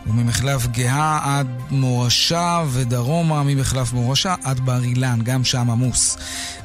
וממחלף 0.06 0.66
גאה 0.66 1.18
עד 1.24 1.48
מורשה 1.70 2.64
ודרומה 2.68 3.42
ממחלף 3.42 3.92
מורשה 3.92 4.34
עד 4.44 4.60
בר 4.60 4.84
אילן, 4.84 5.18
גם 5.22 5.44
שם 5.44 5.70
עמוס. 5.70 6.18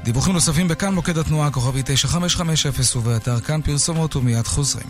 דיווחים 0.03 0.33
נוספים 0.33 0.67
בכאן 0.67 0.93
מוקד 0.93 1.17
התנועה 1.17 1.51
כוכבי 1.51 1.81
9550 1.85 3.01
ובאתר 3.01 3.39
כאן 3.39 3.61
פרסומות 3.61 4.15
ומיד 4.15 4.47
חוזרים. 4.47 4.87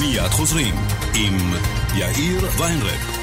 מיד 0.00 0.30
חוזרים 0.30 0.74
עם 1.14 1.54
יאיר 1.94 2.48
ויינרב. 2.58 3.21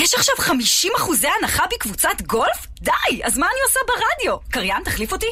יש 0.00 0.14
עכשיו 0.14 0.34
50 0.38 0.92
אחוזי 0.96 1.26
הנחה 1.40 1.64
בקבוצת 1.74 2.22
גולף? 2.26 2.66
די, 2.80 3.20
אז 3.24 3.38
מה 3.38 3.46
אני 3.46 3.60
עושה 3.66 3.80
ברדיו? 3.86 4.38
קריין, 4.50 4.84
תחליף 4.84 5.12
אותי? 5.12 5.26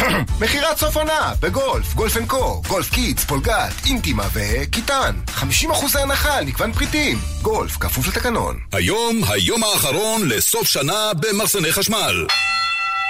מכירת 0.40 0.78
סוף 0.78 0.96
עונה 0.96 1.32
בגולף, 1.40 1.94
גולף 1.94 2.16
אנד 2.16 2.28
קו, 2.28 2.62
גולף 2.68 2.90
קידס, 2.90 3.24
פולגת, 3.24 3.72
אינטימה 3.86 4.28
וכיתן. 4.32 5.16
50 5.30 5.70
אחוזי 5.70 5.98
הנחה 5.98 6.38
על 6.38 6.44
מגוון 6.44 6.72
פריטים. 6.72 7.18
גולף, 7.42 7.76
כפוף 7.76 8.08
לתקנון. 8.08 8.60
היום, 8.72 9.20
היום 9.28 9.64
האחרון 9.64 10.28
לסוף 10.28 10.68
שנה 10.68 11.10
במחסני 11.14 11.72
חשמל. 11.72 12.26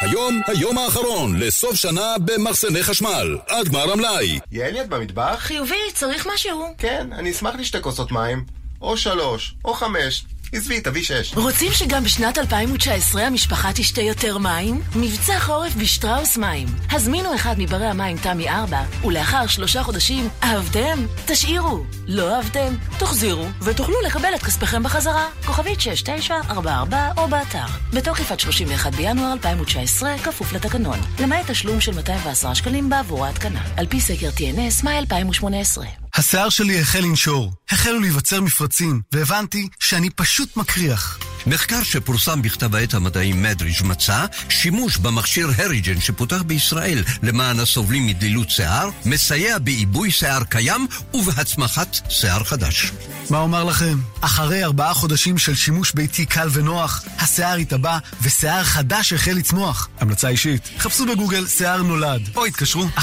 היום, 0.00 0.40
היום 0.46 0.78
האחרון 0.78 1.40
לסוף 1.40 1.74
שנה 1.74 2.14
במחסני 2.24 2.82
חשמל. 2.82 3.38
עד 3.48 3.68
גמר 3.68 3.92
המלאי. 3.92 4.38
יעלי, 4.52 4.80
את 4.80 4.88
במטבח? 4.88 5.36
חיובי, 5.38 5.92
צריך 5.94 6.26
משהו? 6.34 6.74
כן, 6.78 7.08
אני 7.12 7.30
אשמח 7.30 7.54
לשתי 7.54 7.78
כוסות 7.80 8.12
מים. 8.12 8.60
או 8.82 8.96
שלוש, 8.96 9.54
או 9.64 9.74
חמש. 9.74 10.24
עזבי, 10.52 10.80
תביא 10.80 11.02
שש. 11.02 11.34
רוצים 11.34 11.72
שגם 11.72 12.04
בשנת 12.04 12.38
2019 12.38 13.22
המשפחה 13.22 13.72
תשתה 13.74 14.00
יותר 14.00 14.38
מים? 14.38 14.80
מבצע 14.96 15.40
חורף 15.40 15.74
בשטראוס 15.74 16.36
מים. 16.36 16.68
הזמינו 16.90 17.34
אחד 17.34 17.54
מברי 17.58 17.86
המים 17.86 18.16
תמי 18.16 18.50
4, 18.50 18.82
ולאחר 19.04 19.46
שלושה 19.46 19.82
חודשים, 19.82 20.28
אהבתם? 20.42 21.06
תשאירו. 21.26 21.84
לא 22.06 22.36
אהבתם? 22.36 22.74
תחזירו, 22.98 23.46
ותוכלו 23.62 23.96
לקבל 24.06 24.34
את 24.34 24.42
כספיכם 24.42 24.82
בחזרה. 24.82 25.26
כוכבית 25.46 25.80
6944 25.80 27.12
או 27.16 27.28
באתר. 27.28 27.66
בתוקף 27.92 28.32
עד 28.32 28.40
31 28.40 28.94
בינואר 28.94 29.32
2019, 29.32 30.18
כפוף 30.18 30.52
לתקנון. 30.52 30.98
למעט 31.20 31.50
תשלום 31.50 31.80
של 31.80 31.94
210 31.94 32.54
שקלים 32.54 32.90
בעבור 32.90 33.26
ההתקנה. 33.26 33.62
על 33.76 33.86
פי 33.86 34.00
סקר 34.00 34.28
TNS, 34.28 34.84
מאי 34.84 34.98
2018. 34.98 35.99
השיער 36.14 36.48
שלי 36.48 36.80
החל 36.80 37.00
לנשור, 37.00 37.52
החלו 37.70 38.00
להיווצר 38.00 38.40
מפרצים, 38.40 39.00
והבנתי 39.12 39.68
שאני 39.78 40.10
פשוט 40.10 40.56
מקריח. 40.56 41.18
מחקר 41.46 41.82
שפורסם 41.82 42.42
בכתב 42.42 42.74
העת 42.74 42.94
המדעי 42.94 43.32
מדריג' 43.32 43.82
מצא 43.84 44.26
שימוש 44.48 44.96
במכשיר 44.96 45.50
הריג'ן 45.58 46.00
שפותח 46.00 46.42
בישראל 46.42 47.04
למען 47.22 47.60
הסובלים 47.60 48.06
מדלילות 48.06 48.50
שיער, 48.50 48.88
מסייע 49.04 49.58
בעיבוי 49.58 50.10
שיער 50.10 50.44
קיים 50.44 50.86
ובהצמחת 51.14 51.98
שיער 52.08 52.44
חדש. 52.44 52.92
מה 53.30 53.38
אומר 53.38 53.64
לכם? 53.64 53.98
אחרי 54.20 54.64
ארבעה 54.64 54.94
חודשים 54.94 55.38
של 55.38 55.54
שימוש 55.54 55.92
ביתי 55.92 56.26
קל 56.26 56.48
ונוח, 56.52 57.04
השיער 57.18 57.56
התאבע 57.56 57.98
ושיער 58.22 58.64
חדש 58.64 59.12
החל 59.12 59.32
לצמוח. 59.32 59.88
המלצה 60.00 60.28
אישית, 60.28 60.70
חפשו 60.78 61.06
בגוגל 61.06 61.46
שיער 61.46 61.82
נולד, 61.82 62.30
או 62.36 62.44
התקשרו 62.44 62.84
1-800-665544. 62.96 63.00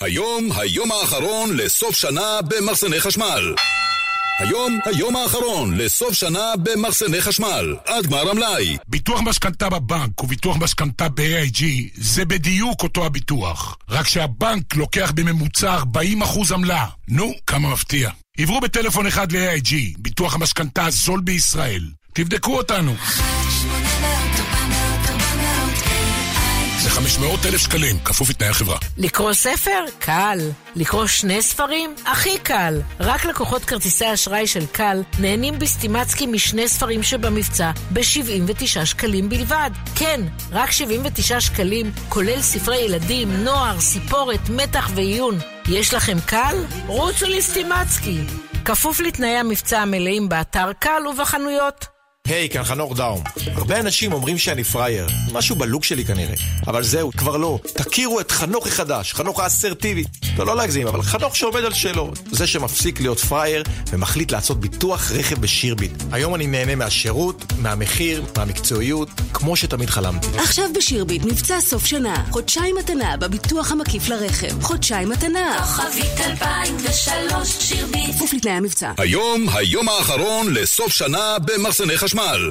היום, 0.00 0.50
היום 0.56 0.92
האחרון 0.92 1.56
לסוף 1.56 1.96
שנה 1.96 2.38
במחסני 2.48 3.00
חשמל. 3.00 3.54
היום, 4.38 4.78
היום 4.84 5.16
האחרון 5.16 5.78
לסוף 5.78 6.12
שנה 6.12 6.52
במחסני 6.62 7.20
חשמל, 7.20 7.76
עד 7.86 8.06
גמר 8.06 8.30
המלאי. 8.30 8.76
ביטוח 8.88 9.20
משכנתה 9.20 9.70
בבנק 9.70 10.24
וביטוח 10.24 10.56
משכנתה 10.56 11.08
ב-AIG 11.08 11.64
זה 11.94 12.24
בדיוק 12.24 12.82
אותו 12.82 13.06
הביטוח. 13.06 13.76
רק 13.88 14.08
שהבנק 14.08 14.76
לוקח 14.76 15.12
בממוצע 15.14 15.78
40% 15.78 16.54
עמלה. 16.54 16.86
נו, 17.08 17.32
כמה 17.46 17.68
מפתיע. 17.68 18.10
עברו 18.38 18.60
בטלפון 18.60 19.06
אחד 19.06 19.32
ל-AIG, 19.32 19.74
ביטוח 19.98 20.34
המשכנתה 20.34 20.86
הזול 20.86 21.20
בישראל. 21.20 21.90
תבדקו 22.12 22.56
אותנו. 22.56 22.94
1-800-400-400 22.94 24.13
ל-500 27.20 27.48
אלף 27.48 27.60
שקלים, 27.60 27.98
כפוף 28.04 28.30
לתנאי 28.30 28.48
החברה. 28.48 28.78
לקרוא 28.98 29.32
ספר? 29.32 29.84
קל. 29.98 30.38
לקרוא 30.76 31.06
שני 31.06 31.42
ספרים? 31.42 31.94
הכי 32.06 32.38
קל. 32.38 32.80
רק 33.00 33.24
לקוחות 33.24 33.64
כרטיסי 33.64 34.14
אשראי 34.14 34.46
של 34.46 34.66
קל 34.66 35.02
נהנים 35.18 35.58
בסטימצקי 35.58 36.26
משני 36.26 36.68
ספרים 36.68 37.02
שבמבצע 37.02 37.70
ב-79 37.92 38.84
שקלים 38.84 39.28
בלבד. 39.28 39.70
כן, 39.94 40.20
רק 40.52 40.70
79 40.70 41.40
שקלים, 41.40 41.92
כולל 42.08 42.40
ספרי 42.42 42.78
ילדים, 42.78 43.32
נוער, 43.32 43.80
סיפורת, 43.80 44.48
מתח 44.48 44.90
ועיון. 44.94 45.38
יש 45.68 45.94
לכם 45.94 46.16
קל? 46.26 46.56
רוצו 46.86 47.26
לסטימצקי. 47.26 48.20
כפוף 48.64 49.00
לתנאי 49.00 49.36
המבצע 49.36 49.78
המלאים 49.78 50.28
באתר 50.28 50.72
קל 50.78 51.02
ובחנויות. 51.10 51.93
היי, 52.28 52.46
hey, 52.46 52.52
כאן 52.52 52.64
חנוך 52.64 52.96
דאום. 52.96 53.22
הרבה 53.54 53.80
אנשים 53.80 54.12
אומרים 54.12 54.38
שאני 54.38 54.64
פראייר, 54.64 55.06
משהו 55.32 55.56
בלוק 55.56 55.84
שלי 55.84 56.04
כנראה. 56.04 56.34
אבל 56.66 56.82
זהו, 56.82 57.12
כבר 57.12 57.36
לא. 57.36 57.58
תכירו 57.74 58.20
את 58.20 58.30
חנוך 58.30 58.66
החדש, 58.66 59.14
חנוך 59.14 59.40
האסרטיבי. 59.40 60.04
לא, 60.38 60.46
לא 60.46 60.56
להגזים, 60.56 60.86
אבל 60.86 61.02
חנוך 61.02 61.36
שעומד 61.36 61.64
על 61.64 61.74
שלו. 61.74 62.12
זה 62.30 62.46
שמפסיק 62.46 63.00
להיות 63.00 63.18
פראייר 63.18 63.62
ומחליט 63.90 64.32
לעשות 64.32 64.60
ביטוח 64.60 65.12
רכב 65.12 65.40
בשירביט. 65.40 65.92
היום 66.12 66.34
אני 66.34 66.46
נהנה 66.46 66.74
מהשירות, 66.74 67.44
מהמחיר, 67.58 68.24
מהמקצועיות, 68.36 69.08
כמו 69.32 69.56
שתמיד 69.56 69.90
חלמתי. 69.90 70.26
עכשיו 70.38 70.64
בשירביט 70.76 71.24
מבצע 71.24 71.60
סוף 71.60 71.86
שנה. 71.86 72.24
חודשיים 72.30 72.76
מתנה 72.76 73.16
בביטוח 73.16 73.72
המקיף 73.72 74.08
לרכב. 74.08 74.62
חודשיים 74.62 75.08
מתנה. 75.08 75.58
כוכבית 75.58 76.20
2003 76.20 77.48
שירביט. 77.60 78.14
כפוף 78.14 78.32
לתנאי 78.32 78.54
המבצע. 78.54 78.92
היום, 78.98 79.46
היום 79.48 79.88
האחרון 79.88 80.54
לסוף 80.54 80.92
שנה 80.92 81.36
במחסני 81.44 81.96
חשמל. 81.96 82.13
חשמל. 82.14 82.50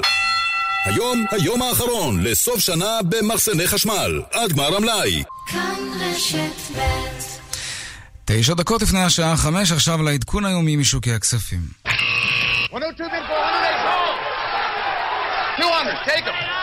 היום, 0.85 1.25
היום 1.31 1.61
האחרון 1.61 2.23
לסוף 2.23 2.59
שנה 2.59 2.99
במחסני 3.09 3.67
חשמל. 3.67 4.21
עד 4.31 4.53
גמר 4.53 4.75
המלאי. 4.75 5.23
כאן 5.47 5.59
רשת 5.99 6.77
ב' 6.77 6.81
תשע 8.25 8.53
דקות 8.53 8.81
לפני 8.81 9.03
השעה 9.03 9.37
חמש, 9.37 9.71
עכשיו 9.71 10.03
לעדכון 10.03 10.45
היומי 10.45 10.75
משוקי 10.75 11.13
הכספים. 11.13 11.59
102 12.73 13.09
200, 15.59 15.95
take 16.05 16.25
them. 16.25 16.53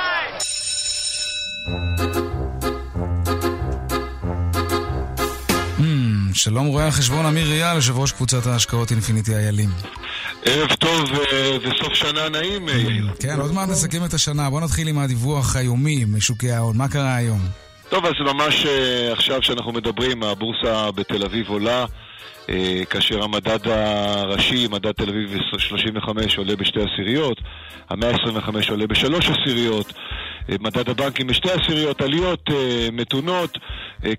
שלום 6.43 6.67
רואה 6.67 6.87
החשבון 6.87 7.27
אמיר 7.27 7.47
אייל, 7.53 7.75
יושב 7.77 7.99
ראש 7.99 8.13
קבוצת 8.13 8.47
ההשקעות 8.47 8.91
אינפיניטי 8.91 9.35
איילים. 9.35 9.69
ערב 10.45 10.73
טוב 10.73 11.05
וסוף 11.63 11.95
שנה 11.95 12.29
נעים, 12.29 12.69
יאיר. 12.69 13.09
כן, 13.21 13.41
עוד 13.41 13.53
מעט 13.53 13.69
נסכם 13.69 14.05
את 14.05 14.15
השנה. 14.15 14.51
בוא 14.51 14.61
נתחיל 14.61 14.89
עם 14.89 14.99
הדיווח 14.99 15.57
היומי 15.57 16.05
משוקי 16.05 16.51
ההון. 16.51 16.77
מה 16.77 16.89
קרה 16.89 17.17
היום? 17.17 17.41
טוב, 17.89 18.07
אז 18.07 18.13
ממש 18.21 18.67
עכשיו 19.13 19.43
שאנחנו 19.43 19.73
מדברים, 19.73 20.23
הבורסה 20.23 20.91
בתל 20.91 21.25
אביב 21.25 21.49
עולה. 21.49 21.85
כאשר 22.91 23.23
המדד 23.23 23.69
הראשי, 23.69 24.69
מדד 24.69 24.93
תל 24.93 25.09
אביב 25.09 25.31
35 25.51 26.37
עולה 26.37 26.57
בשתי 26.57 26.81
עשיריות, 26.81 27.41
המאה 27.91 28.11
ה-25 28.11 28.71
עולה 28.71 28.87
בשלוש 28.87 29.27
עשיריות, 29.31 29.93
מדד 30.61 30.89
הבנקים 30.89 31.27
בשתי 31.27 31.49
עשיריות, 31.51 32.01
עליות 32.01 32.51
מתונות, 32.93 33.59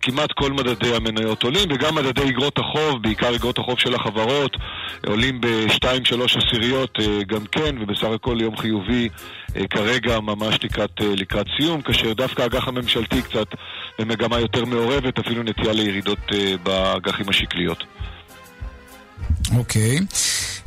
כמעט 0.02 0.32
כל 0.32 0.52
מדדי 0.54 0.96
המניות 0.96 1.44
עולים, 1.44 1.72
וגם 1.72 1.96
מדדי 1.96 2.30
אגרות 2.30 2.60
החוב, 2.60 3.02
בעיקר 3.02 3.36
אגרות 3.36 3.60
החוב 3.60 3.80
של 3.80 3.96
החברות, 3.96 4.58
עולים 5.08 5.42
בשתיים-שלוש 5.42 6.38
עשיריות 6.38 7.00
גם 7.28 7.46
כן, 7.52 7.76
ובסך 7.82 8.08
הכל 8.16 8.38
יום 8.42 8.58
חיובי 8.58 9.10
כרגע 9.70 10.20
ממש 10.20 10.60
לקראת, 10.64 11.02
לקראת 11.02 11.46
סיום, 11.58 11.82
כאשר 11.82 12.14
דווקא 12.14 12.42
האג"ח 12.42 12.68
הממשלתי 12.68 13.22
קצת 13.22 13.48
במגמה 14.00 14.40
יותר 14.40 14.66
מעורבת, 14.66 15.20
אפילו 15.20 15.44
נטייה 15.44 15.74
לירידות 15.74 16.32
באג"חים 16.64 17.30
השקליות. 17.30 17.84
אוקיי. 19.58 20.00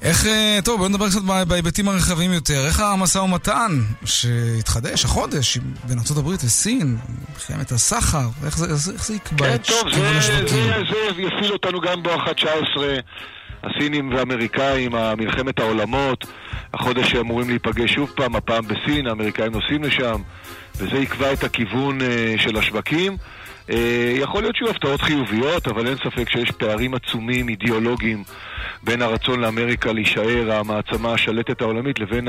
איך, 0.04 0.26
טוב, 0.64 0.80
בוא 0.80 0.88
נדבר 0.88 1.08
קצת 1.08 1.22
בהיבטים 1.48 1.88
הרחבים 1.88 2.32
יותר. 2.32 2.66
איך 2.66 2.80
המשא 2.80 3.18
ומתן 3.18 3.72
שהתחדש 4.04 5.04
החודש 5.04 5.58
בין 5.84 5.98
ארה"ב 5.98 6.30
לסין, 6.32 6.96
מלחמת 7.32 7.72
הסחר, 7.72 8.28
איך 8.44 8.58
זה, 8.58 8.92
איך 8.92 9.06
זה 9.06 9.14
יקבע 9.14 9.46
כן, 9.46 9.54
את 9.54 9.66
טוב, 9.66 9.94
זה, 9.94 10.20
זה, 10.20 10.46
זה 10.90 11.22
יפעיל 11.22 11.52
אותנו 11.52 11.80
גם 11.80 12.02
בואכה 12.02 12.34
19, 12.34 12.96
הסינים 13.62 14.14
והאמריקאים, 14.14 14.92
מלחמת 15.18 15.58
העולמות, 15.58 16.26
החודש 16.74 17.10
שאמורים 17.10 17.48
להיפגש 17.48 17.94
שוב 17.94 18.12
פעם, 18.14 18.36
הפעם 18.36 18.64
בסין, 18.68 19.06
האמריקאים 19.06 19.52
נוסעים 19.52 19.84
לשם, 19.84 20.22
וזה 20.76 20.98
יקבע 20.98 21.32
את 21.32 21.44
הכיוון 21.44 21.98
של 22.38 22.56
השווקים. 22.56 23.16
יכול 24.16 24.42
להיות 24.42 24.56
שיהיו 24.56 24.70
הפתעות 24.70 25.00
חיוביות, 25.00 25.68
אבל 25.68 25.86
אין 25.86 25.96
ספק 25.96 26.28
שיש 26.30 26.50
פערים 26.50 26.94
עצומים 26.94 27.48
אידיאולוגיים 27.48 28.24
בין 28.82 29.02
הרצון 29.02 29.40
לאמריקה 29.40 29.92
להישאר 29.92 30.52
המעצמה 30.52 31.12
השלטת 31.12 31.60
העולמית 31.60 31.98
לבין 31.98 32.28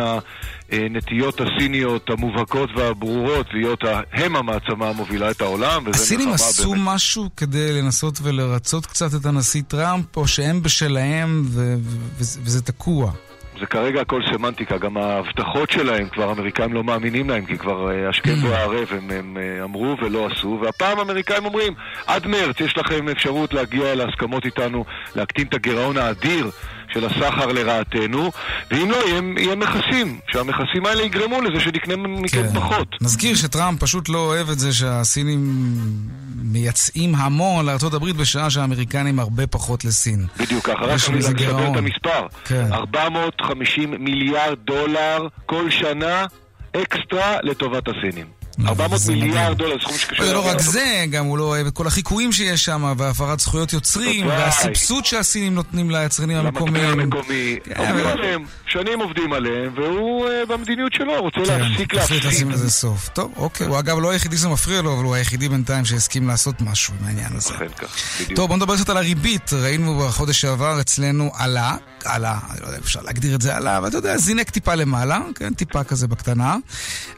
הנטיות 0.72 1.42
הסיניות 1.42 2.10
המובהקות 2.10 2.70
והברורות 2.76 3.48
להיות 3.54 3.84
הם 4.12 4.36
המעצמה 4.36 4.90
המובילה 4.90 5.32
את 5.32 5.42
העולם. 5.42 5.88
הסינים 5.88 6.30
עשו 6.30 6.72
באמת. 6.72 6.84
משהו 6.86 7.30
כדי 7.38 7.82
לנסות 7.82 8.20
ולרצות 8.24 8.86
קצת 8.86 9.10
את 9.22 9.26
הנשיא 9.26 9.62
טראמפ, 9.68 10.18
או 10.18 10.28
שהם 10.28 10.64
בשלהם 10.64 11.44
ו- 11.46 11.76
ו- 11.80 12.40
וזה 12.44 12.62
תקוע? 12.62 13.12
זה 13.60 13.66
כרגע 13.66 14.02
הכל 14.02 14.22
סמנטיקה, 14.32 14.78
גם 14.78 14.98
ההבטחות 14.98 15.70
שלהם, 15.70 16.10
כבר 16.10 16.30
האמריקאים 16.30 16.74
לא 16.74 16.84
מאמינים 16.84 17.30
להם, 17.30 17.46
כי 17.46 17.58
כבר 17.58 17.90
השכם 18.10 18.34
והערב 18.44 18.88
הם, 18.98 19.12
הם 19.12 19.38
אמרו 19.64 19.96
ולא 20.02 20.28
עשו, 20.28 20.60
והפעם 20.62 21.00
האמריקאים 21.00 21.46
אומרים, 21.46 21.74
עד 22.08 22.28
מרץ 22.28 22.60
יש 22.60 22.78
לכם 22.78 23.10
אפשרות 23.10 23.54
להגיע 23.54 23.96
להסכמות 23.96 24.46
איתנו, 24.46 24.86
להקטין 25.16 25.48
את 25.48 25.54
הגירעון 25.54 25.98
האדיר 25.98 26.50
של 26.96 27.06
הסחר 27.06 27.46
לרעתנו, 27.46 28.32
ואם 28.72 28.92
לא, 28.92 28.98
יהיה, 29.08 29.22
יהיה 29.38 29.56
מכסים, 29.56 30.20
שהמכסים 30.32 30.86
האלה 30.86 31.04
יגרמו 31.04 31.42
לזה 31.42 31.60
שנקנה 31.60 31.96
מכם 31.98 32.44
כן. 32.44 32.60
פחות. 32.60 32.88
נזכיר 33.02 33.36
שטראמפ 33.36 33.80
פשוט 33.82 34.10
לא 34.10 34.18
אוהב 34.18 34.50
את 34.50 34.60
זה 34.60 34.74
שהסינים 34.74 35.66
מייצאים 36.36 37.16
המון 37.16 37.66
לארה"ב 37.66 38.12
בשעה 38.12 38.50
שהאמריקנים 38.50 39.20
הרבה 39.20 39.48
פחות 39.48 39.86
לסין. 39.86 40.26
בדיוק 40.40 40.66
ככה, 40.66 40.86
רק 40.86 41.00
אני 41.10 41.20
אספר 41.20 41.72
את 41.72 41.78
המספר. 41.78 42.28
כן. 42.46 42.74
450 42.74 43.96
מיליארד 44.00 44.58
דולר 44.66 45.28
כל 45.46 45.70
שנה 45.70 46.26
אקסטרה 46.82 47.38
לטובת 47.44 47.84
הסינים. 47.88 48.26
400 48.68 49.02
מיליארד 49.08 49.58
דולר, 49.58 49.80
סכום 49.82 49.98
שקשה... 49.98 50.26
זה 50.26 50.34
לא 50.34 50.48
רק 50.48 50.62
זה, 50.62 51.06
גם 51.10 51.26
הוא 51.26 51.38
לא 51.38 51.44
אוהב 51.44 51.68
את 51.68 51.74
כל 51.74 51.88
החיקויים 51.88 52.32
שיש 52.32 52.66
שם, 52.66 52.94
והפרת 52.98 53.40
זכויות 53.40 53.74
יוצרים, 53.74 54.28
והסבסוד 54.28 55.06
שהסינים 55.06 55.56
נותנים 55.56 55.92
ליצרנים 55.92 56.38
המקומיים. 56.38 57.00
המקומי. 57.00 57.58
עובדים 57.78 58.08
עליהם, 58.08 58.46
שנים 58.68 59.00
עובדים 59.00 59.34
עליהם, 59.34 59.74
והוא 59.76 60.28
במדיניות 60.50 60.94
שלו 60.94 61.22
רוצה 61.22 61.40
להפסיק 61.40 61.94
להפסיק. 61.94 62.24
כן, 62.24 62.30
לשים 62.30 62.52
לזה 62.52 62.72
סוף. 62.72 63.10
טוב, 63.10 63.32
אוקיי, 63.36 63.68
הוא 63.68 63.80
אגב 63.80 64.00
לא 64.00 64.10
היחידי 64.10 64.38
שמפריע 64.38 64.82
לו, 64.82 64.94
אבל 64.94 65.04
הוא 65.04 65.16
היחידי 65.16 65.50
בינתיים 65.50 65.86
שהסכים 65.86 66.28
לעשות 66.28 66.62
משהו 66.62 66.94
עם 67.00 67.08
העניין 67.08 67.32
הזה. 67.36 67.54
טוב, 68.36 68.48
בוא 68.48 68.58
נדבר 68.58 68.76
קצת 68.76 68.90
על 68.90 68.98
הריבית. 68.98 69.54
ראינו 69.54 70.00
בחודש 70.00 70.42
שעבר 70.42 70.82
אצלנו 70.82 71.32
עלה, 71.34 71.76
עלה, 72.06 72.40
אני 72.52 72.62
לא 72.62 72.66
יודע, 72.66 72.78
אפשר 72.78 73.02
להגדיר 73.02 73.36
את 73.36 73.42
זה 73.42 73.56
עלה, 73.56 73.78
אבל 73.78 73.88
אתה 73.88 73.98
יודע, 73.98 74.18
זינק 74.18 74.50
טיפה 74.50 74.76
למעלה, 74.76 75.20
כן, 75.36 75.54
טיפה 75.54 75.84
כזה 75.84 76.08
בקטנה. 76.08 76.58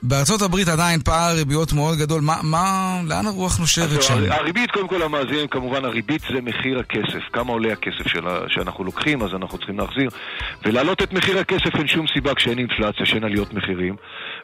בארצות 0.03 0.41
הברית 0.41 0.67
עדיין 0.67 1.01
פער 1.27 1.35
ריביות 1.35 1.73
מאוד 1.73 1.97
גדול, 1.97 2.21
מה, 2.21 2.35
מה, 2.43 2.99
לאן 3.07 3.27
הרוח 3.27 3.59
נושבת 3.59 4.03
שם? 4.03 4.13
הריבית, 4.29 4.71
קודם 4.71 4.87
כל 4.87 5.01
המאזינים, 5.01 5.47
כמובן 5.47 5.85
הריבית 5.85 6.21
זה 6.31 6.41
מחיר 6.41 6.79
הכסף, 6.79 7.23
כמה 7.33 7.51
עולה 7.51 7.73
הכסף 7.73 8.07
שלה, 8.07 8.39
שאנחנו 8.47 8.83
לוקחים, 8.83 9.21
אז 9.21 9.29
אנחנו 9.35 9.57
צריכים 9.57 9.79
להחזיר. 9.79 10.09
ולהעלות 10.65 11.01
את 11.01 11.13
מחיר 11.13 11.39
הכסף 11.39 11.75
אין 11.75 11.87
שום 11.87 12.05
סיבה 12.13 12.33
כשאין 12.35 12.59
אינפלציה, 12.59 13.05
שאין 13.05 13.23
עליות 13.23 13.53
מחירים. 13.53 13.95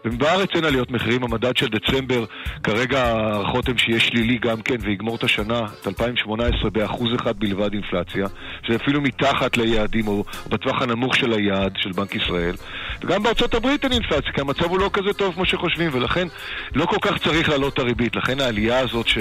ובארץ 0.05 0.49
אין 0.55 0.65
עליות 0.65 0.91
מחירים, 0.91 1.23
המדד 1.23 1.57
של 1.57 1.67
דצמבר, 1.67 2.25
כרגע 2.63 3.03
ההערכות 3.03 3.69
הן 3.69 3.77
שיהיה 3.77 3.99
שלילי 3.99 4.37
גם 4.37 4.61
כן, 4.61 4.75
ויגמור 4.79 5.15
את 5.15 5.23
השנה, 5.23 5.59
את 5.81 5.87
2018, 5.87 6.69
באחוז 6.69 7.15
אחד 7.15 7.39
בלבד 7.39 7.73
אינפלציה, 7.73 8.25
שזה 8.67 8.75
אפילו 8.75 9.01
מתחת 9.01 9.57
ליעדים, 9.57 10.07
או 10.07 10.23
בטווח 10.49 10.81
הנמוך 10.81 11.15
של 11.15 11.33
היעד 11.33 11.73
של 11.77 11.91
בנק 11.91 12.15
ישראל. 12.15 12.55
וגם 13.01 13.23
בארצות 13.23 13.53
הברית 13.53 13.83
אין 13.83 13.91
אינפלציה, 13.91 14.31
כי 14.33 14.41
המצב 14.41 14.65
הוא 14.65 14.79
לא 14.79 14.89
כזה 14.93 15.13
טוב 15.13 15.33
כמו 15.33 15.45
שחושבים, 15.45 15.89
ולכן 15.93 16.27
לא 16.75 16.85
כל 16.85 16.97
כך 17.01 17.17
צריך 17.17 17.49
להעלות 17.49 17.73
את 17.73 17.79
הריבית. 17.79 18.15
לכן 18.15 18.39
העלייה 18.39 18.79
הזאת 18.79 19.07
ש, 19.07 19.17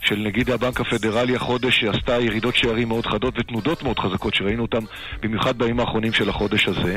של 0.00 0.16
נגיד 0.16 0.50
הבנק 0.50 0.80
הפדרלי 0.80 1.36
החודש, 1.36 1.80
שעשתה 1.80 2.20
ירידות 2.20 2.56
שערים 2.56 2.88
מאוד 2.88 3.06
חדות 3.06 3.38
ותנודות 3.38 3.82
מאוד 3.82 3.98
חזקות, 3.98 4.34
שראינו 4.34 4.62
אותן 4.62 4.84
במיוחד 5.22 5.58
בימים 5.58 5.80
האחרונים 5.80 6.12
של 6.12 6.28
החודש 6.28 6.68
הזה, 6.68 6.96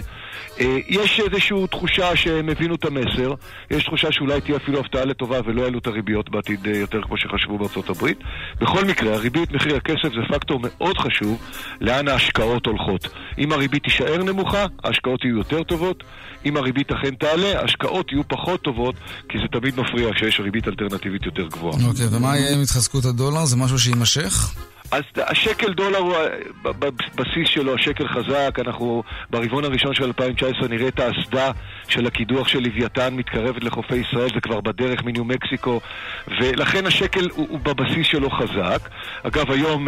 יש 0.87 1.19
איזושהי 1.19 1.57
תחושה 1.71 2.15
שהם 2.15 2.49
הבינו 2.49 2.75
את 2.75 2.85
המסר, 2.85 3.33
יש 3.71 3.83
תחושה 3.83 4.11
שאולי 4.11 4.41
תהיה 4.41 4.57
אפילו 4.57 4.79
הפתעה 4.79 5.05
לטובה 5.05 5.39
ולא 5.45 5.61
יעלו 5.61 5.79
את 5.79 5.87
הריביות 5.87 6.29
בעתיד 6.29 6.65
יותר 6.65 7.01
כמו 7.01 7.17
שחשבו 7.17 7.57
בארצות 7.57 7.89
הברית. 7.89 8.17
בכל 8.61 8.85
מקרה, 8.85 9.13
הריבית, 9.13 9.51
מחיר 9.51 9.75
הכסף 9.75 10.09
זה 10.09 10.35
פקטור 10.37 10.59
מאוד 10.63 10.97
חשוב 10.97 11.41
לאן 11.81 12.07
ההשקעות 12.07 12.65
הולכות. 12.65 13.07
אם 13.37 13.51
הריבית 13.51 13.83
תישאר 13.83 14.23
נמוכה, 14.23 14.65
ההשקעות 14.83 15.23
יהיו 15.23 15.37
יותר 15.37 15.63
טובות. 15.63 16.03
אם 16.45 16.57
הריבית 16.57 16.91
אכן 16.91 17.15
תעלה, 17.15 17.59
ההשקעות 17.59 18.11
יהיו 18.11 18.27
פחות 18.27 18.61
טובות, 18.61 18.95
כי 19.29 19.37
זה 19.37 19.59
תמיד 19.59 19.79
מפריע 19.79 20.13
כשיש 20.13 20.39
ריבית 20.39 20.67
אלטרנטיבית 20.67 21.25
יותר 21.25 21.47
גבוהה. 21.47 21.77
אוקיי, 21.87 22.05
ומה 22.11 22.37
יהיה 22.37 22.53
עם 22.53 22.61
התחזקות 22.61 23.05
הדולר? 23.05 23.45
זה 23.45 23.57
משהו 23.57 23.79
שיימשך? 23.79 24.53
אז 24.93 25.03
השקל 25.17 25.73
דולר 25.73 25.97
הוא 25.97 26.15
בבסיס 26.63 27.47
שלו, 27.47 27.75
השקל 27.75 28.07
חזק, 28.07 28.59
אנחנו 28.59 29.03
ברבעון 29.29 29.63
הראשון 29.63 29.93
של 29.93 30.03
2019 30.03 30.67
נראה 30.67 30.87
את 30.87 30.99
האסדה 30.99 31.51
של 31.87 32.07
הקידוח 32.07 32.47
של 32.47 32.59
לוויתן 32.59 33.13
מתקרבת 33.13 33.63
לחופי 33.63 33.95
ישראל, 33.95 34.29
זה 34.33 34.41
כבר 34.41 34.61
בדרך 34.61 35.03
מניו 35.03 35.25
מקסיקו, 35.25 35.81
ולכן 36.27 36.85
השקל 36.85 37.29
הוא, 37.31 37.47
הוא 37.49 37.59
בבסיס 37.59 38.07
שלו 38.07 38.29
חזק. 38.29 38.89
אגב, 39.23 39.51
היום 39.51 39.87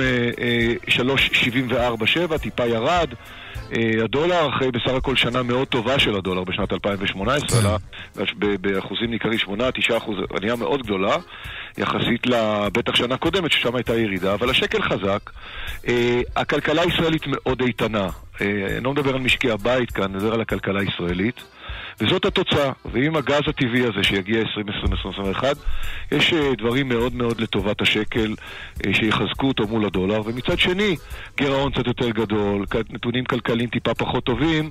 3.74.7, 0.87 2.31
אה, 2.31 2.37
טיפה 2.37 2.65
ירד. 2.65 3.13
אה, 3.73 4.03
הדולר, 4.03 4.49
אחרי 4.49 4.71
בסך 4.71 4.91
הכל 4.97 5.15
שנה 5.15 5.43
מאוד 5.43 5.67
טובה 5.67 5.99
של 5.99 6.15
הדולר 6.15 6.43
בשנת 6.43 6.73
2018, 6.73 7.59
עלה 7.59 7.77
באחוזים 8.61 9.11
ניכרים 9.11 9.39
8-9 9.39 9.97
אחוז, 9.97 10.17
עלייה 10.37 10.55
מאוד 10.55 10.83
גדולה, 10.83 11.15
יחסית 11.77 12.27
לבטח 12.27 12.95
שנה 12.95 13.17
קודמת, 13.17 13.51
ששם 13.51 13.75
הייתה 13.75 13.95
ירידה, 13.95 14.33
אבל 14.33 14.49
השקל 14.49 14.81
חזק. 14.81 15.29
אה, 15.87 16.21
הכלכלה 16.35 16.81
הישראלית 16.81 17.23
מאוד 17.27 17.61
איתנה. 17.61 18.09
אה, 18.41 18.67
אני 18.77 18.83
לא 18.83 18.91
מדבר 18.91 19.15
על 19.15 19.21
משקי 19.21 19.51
הבית 19.51 19.91
כאן, 19.91 20.03
אני 20.03 20.13
מדבר 20.13 20.33
על 20.33 20.41
הכלכלה 20.41 20.79
הישראלית. 20.79 21.43
וזאת 22.01 22.25
התוצאה. 22.25 22.71
ועם 22.85 23.15
הגז 23.15 23.41
הטבעי 23.47 23.83
הזה 23.85 24.03
שיגיע 24.03 24.41
2020-2021, 24.41 25.43
יש 26.11 26.33
אה, 26.33 26.51
דברים 26.57 26.89
מאוד 26.89 27.15
מאוד 27.15 27.41
לטובת 27.41 27.81
השקל 27.81 28.33
אה, 28.85 28.93
שיחזקו 28.93 29.47
אותו 29.47 29.67
מול 29.67 29.85
הדולר, 29.85 30.21
ומצד 30.25 30.59
שני, 30.59 30.95
גירעון 31.37 31.71
קצת 31.71 31.87
יותר 31.87 32.09
גדול, 32.09 32.65
נתונים 32.89 33.25
כלכליים 33.25 33.69
טיפה 33.69 33.93
פחות 33.93 34.23
טובים, 34.23 34.69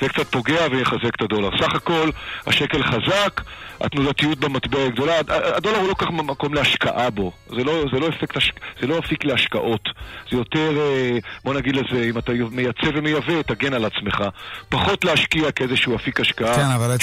זה 0.00 0.08
קצת 0.08 0.32
פוגע 0.32 0.66
ויחזק 0.70 1.14
את 1.16 1.22
הדולר. 1.22 1.50
סך 1.58 1.74
הכל, 1.74 2.10
השקל 2.46 2.82
חזק, 2.82 3.40
התנודתיות 3.80 4.38
במטבע 4.38 4.78
היא 4.78 4.90
גדולה, 4.90 5.14
הדולר 5.56 5.76
הוא 5.76 5.88
לא 5.88 5.94
כל 5.94 6.04
כך 6.04 6.10
מקום 6.10 6.54
להשקעה 6.54 7.10
בו, 7.10 7.32
זה 7.48 7.64
לא, 7.64 7.84
זה 7.92 8.00
לא, 8.00 8.08
אפקט, 8.08 8.36
זה 8.80 8.86
לא 8.86 8.98
אפיק 8.98 9.24
להשקעות, 9.24 9.88
זה 10.30 10.36
יותר, 10.36 10.78
אה, 10.78 11.18
בוא 11.44 11.54
נגיד 11.54 11.76
לזה, 11.76 12.04
אם 12.10 12.18
אתה 12.18 12.32
מייצא 12.50 12.86
ומייבא, 12.94 13.42
תגן 13.42 13.74
על 13.74 13.84
עצמך, 13.84 14.22
פחות 14.68 15.04
להשקיע 15.04 15.50
כאיזשהו 15.50 15.96
אפיק 15.96 16.20
השקעה. 16.20 16.54
כן, 16.54 16.70
אבל 16.74 16.96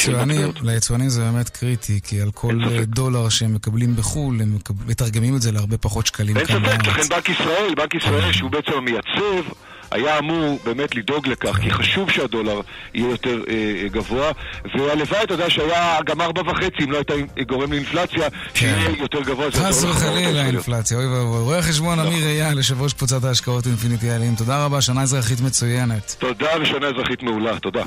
ליצואנים 0.62 1.10
זה 1.10 1.22
באמת 1.22 1.50
קריטי, 1.50 2.00
כי 2.04 2.22
על 2.22 2.32
כל 2.34 2.56
דולר 2.84 3.30
שהם 3.30 3.54
מקבלים 3.54 3.96
בחו"ל, 3.96 4.42
הם 4.42 4.58
מתרגמים 4.88 5.36
את 5.36 5.42
זה 5.42 5.52
להרבה 5.52 5.78
פחות 5.78 6.06
שקלים 6.06 6.36
כאן 6.36 6.64
בארץ. 6.64 6.72
אין 6.72 6.80
ספק, 6.80 6.88
לכן 6.88 7.16
בנק 7.16 7.30
ישראל, 7.30 7.76
בנק 7.76 7.96
ישראל 7.96 8.32
שהוא 8.32 8.52
בעצם 8.52 8.72
המייצב, 8.78 9.52
היה 9.92 10.20
אמור 10.20 10.60
באמת 10.64 10.96
לדאוג 10.96 11.28
לכך, 11.28 11.58
כי 11.62 11.72
חשוב 11.72 12.12
שהדולר 12.12 12.62
יהיה 12.94 13.10
יותר 13.10 13.42
אה, 13.50 13.54
אה 13.84 13.88
גבוה, 13.88 14.32
והלוואי, 14.76 15.24
אתה 15.24 15.34
יודע, 15.34 15.50
שהיה 15.50 15.98
גם 16.06 16.22
ארבע 16.22 16.42
וחצי, 16.42 16.84
אם 16.84 16.92
לא 16.92 16.98
הייתה 16.98 17.14
גורם 17.48 17.72
לאינפלציה, 17.72 18.28
שיהיה 18.54 18.76
כן. 18.76 19.02
יותר 19.02 19.22
גבוה. 19.22 19.52
חס 19.52 19.84
וחלילה 19.84 20.46
אינפלציה, 20.46 20.98
אוי 20.98 21.08
ואבוי. 21.08 21.42
רואה 21.42 21.62
חשבון 21.62 22.00
אמיר 22.00 22.26
אייל, 22.28 22.58
יושב 22.58 22.82
ראש 22.82 22.94
קבוצת 22.94 23.24
ההשקעות 23.24 23.68
אינפיניטי 23.68 24.12
אלים, 24.12 24.36
תודה 24.36 24.66
רבה, 24.66 24.82
שנה 24.82 25.02
אזרחית 25.02 25.42
מצוינת. 25.42 26.16
תודה 26.20 26.50
ושנה 26.62 26.88
אזרחית 26.88 27.24
מעולה, 27.24 27.60
תודה. 27.60 27.84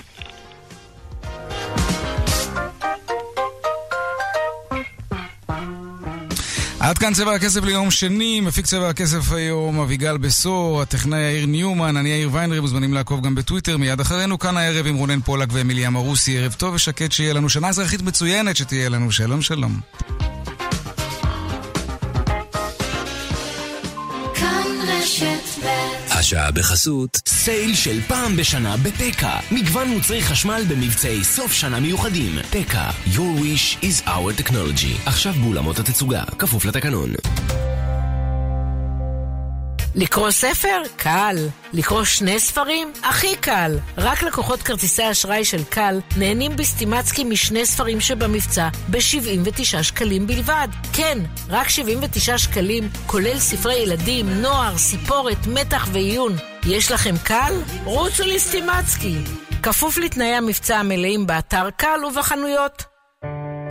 עד 6.89 6.99
כאן 6.99 7.15
צבע 7.15 7.35
הכסף 7.35 7.65
ליום 7.65 7.91
שני, 7.91 8.41
מפיק 8.41 8.67
צבע 8.67 8.89
הכסף 8.89 9.33
היום 9.33 9.81
אביגל 9.81 10.17
בשור, 10.17 10.83
הטכנאי 10.83 11.21
יאיר 11.21 11.47
ניומן, 11.47 11.97
אני 11.97 12.09
יאיר 12.09 12.31
ויינרי, 12.33 12.61
מוזמנים 12.61 12.95
לעקוב 12.95 13.21
גם 13.25 13.35
בטוויטר 13.35 13.77
מיד 13.77 14.01
אחרינו, 14.01 14.39
כאן 14.39 14.57
הערב 14.57 14.87
עם 14.87 14.97
רונן 14.97 15.21
פולק 15.21 15.49
ואמיליה 15.53 15.91
מרוסי, 15.91 16.39
ערב 16.39 16.53
טוב 16.53 16.75
ושקט 16.75 17.13
שיהיה 17.13 17.33
לנו, 17.33 17.49
שנה 17.49 17.69
אזרחית 17.69 18.03
מצוינת 18.03 18.57
שתהיה 18.57 18.89
לנו, 18.89 19.13
שלום 19.13 19.43
שלום. 19.43 19.81
השעה 26.19 26.51
בחסות 26.51 27.21
סייל 27.29 27.75
של 27.75 28.01
פעם 28.01 28.37
בשנה 28.37 28.77
בפקה. 28.77 29.41
מגוון 29.51 29.89
מוצרי 29.89 30.23
חשמל 30.23 30.63
במבצעי 30.69 31.25
סוף 31.25 31.53
שנה 31.53 31.81
מיוחדים. 31.81 32.39
פקה, 32.51 32.91
your 33.07 33.41
wish 33.41 33.85
is 33.85 34.09
our 34.09 34.43
technology. 34.43 35.07
עכשיו 35.07 35.33
באולמות 35.33 35.79
התצוגה, 35.79 36.23
כפוף 36.39 36.65
לתקנון 36.65 37.11
לקרוא 40.01 40.31
ספר? 40.31 40.83
קל. 40.97 41.37
לקרוא 41.73 42.05
שני 42.05 42.41
ספרים? 42.41 42.93
הכי 43.03 43.37
קל. 43.37 43.79
רק 43.97 44.23
לקוחות 44.23 44.63
כרטיסי 44.63 45.11
אשראי 45.11 45.45
של 45.45 45.65
קל 45.65 46.01
נהנים 46.17 46.57
בסטימצקי 46.57 47.25
משני 47.25 47.67
ספרים 47.67 48.01
שבמבצע 48.01 48.69
ב-79 48.91 49.83
שקלים 49.83 50.27
בלבד. 50.27 50.69
כן, 50.93 51.19
רק 51.49 51.69
79 51.69 52.39
שקלים, 52.39 52.89
כולל 53.07 53.39
ספרי 53.39 53.75
ילדים, 53.75 54.29
נוער, 54.29 54.79
סיפורת, 54.79 55.47
מתח 55.47 55.89
ועיון. 55.93 56.37
יש 56.67 56.93
לכם 56.93 57.15
קל? 57.25 57.53
רוצו 57.85 58.25
לסטימצקי. 58.27 59.17
כפוף 59.63 59.99
לתנאי 59.99 60.35
המבצע 60.35 60.77
המלאים 60.77 61.27
באתר 61.27 61.71
קל 61.77 62.05
ובחנויות. 62.05 62.83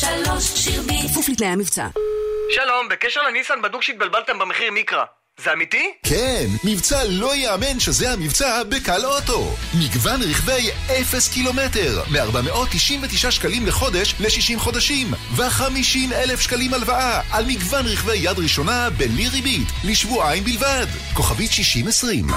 2003 0.03 0.63
שירביט. 0.63 1.11
כפוף 1.11 1.29
לתנאי 1.29 1.49
המבצע. 1.49 1.87
שלום, 2.55 2.89
בקשר 2.89 3.19
לניסן 3.27 3.61
בדוק 3.61 3.83
שהתבלבלתם 3.83 4.39
במחיר 4.39 4.71
מיקרא. 4.71 5.03
זה 5.43 5.53
אמיתי? 5.53 5.91
כן, 6.03 6.45
מבצע 6.63 7.03
לא 7.03 7.35
יאמן 7.35 7.79
שזה 7.79 8.11
המבצע 8.11 8.63
בקל 8.63 9.05
אוטו. 9.05 9.55
מגוון 9.73 10.21
רכבי 10.21 10.69
0 11.01 11.27
קילומטר, 11.33 12.03
מ-499 12.11 13.31
שקלים 13.31 13.65
לחודש 13.65 14.15
ל-60 14.19 14.59
חודשים, 14.59 15.13
ו-50 15.35 16.13
אלף 16.15 16.39
שקלים 16.39 16.73
הלוואה 16.73 17.21
על 17.31 17.45
מגוון 17.45 17.85
רכבי 17.85 18.17
יד 18.17 18.39
ראשונה 18.39 18.89
בלי 18.89 19.27
ריבית, 19.27 19.67
לשבועיים 19.83 20.43
בלבד. 20.43 20.87
כוכבית 21.13 21.51
6020. 21.51 22.27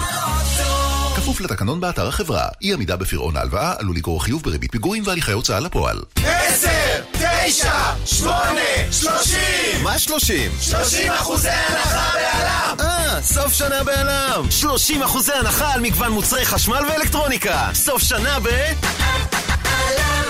כפוף 1.20 1.40
לתקנון 1.40 1.80
באתר 1.80 2.08
החברה. 2.08 2.48
אי 2.62 2.72
עמידה 2.72 2.96
בפירעון 2.96 3.36
ההלוואה 3.36 3.74
עלול 3.78 3.96
לגרור 3.96 4.24
חיוב 4.24 4.42
בריבית 4.42 4.72
פיגורים 4.72 5.02
והליכי 5.06 5.32
הוצאה 5.32 5.60
לפועל. 5.60 6.00
10, 6.16 6.68
9, 7.12 7.72
8, 8.06 8.60
30! 8.92 9.40
מה 9.82 9.98
30? 9.98 10.52
30 10.60 11.12
אחוזי 11.12 11.48
הנחה 11.48 12.10
בעלם! 12.14 12.76
אה, 12.80 13.22
סוף 13.22 13.52
שנה 13.52 13.84
בעלם! 13.84 14.50
30 14.50 15.02
אחוזי 15.02 15.32
הנחה 15.32 15.72
על 15.72 15.80
מגוון 15.80 16.12
מוצרי 16.12 16.44
חשמל 16.44 16.82
ואלקטרוניקה! 16.88 17.70
סוף 17.74 18.02
שנה 18.02 18.38
ב... 18.40 18.48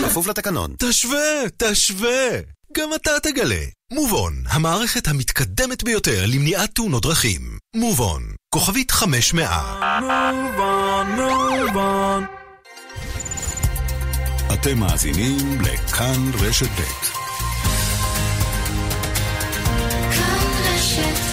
כפוף 0.08 0.26
לתקנון. 0.26 0.74
תשווה, 0.78 1.18
תשווה! 1.56 2.59
גם 2.72 2.88
אתה 2.94 3.10
תגלה. 3.22 3.64
מובון, 3.92 4.32
המערכת 4.48 5.08
המתקדמת 5.08 5.82
ביותר 5.82 6.24
למניעת 6.26 6.70
תאונות 6.74 7.02
דרכים. 7.02 7.58
מובון, 7.76 8.22
כוכבית 8.54 8.90
500. 8.90 9.48
מובון, 10.02 11.06
מובון. 11.06 12.24
אתם 14.54 14.78
מאזינים 14.78 15.60
לכאן 15.60 16.30
רשת 16.40 16.66
ב'. 16.66 16.82
כאן 20.12 20.46
רשת 20.64 21.29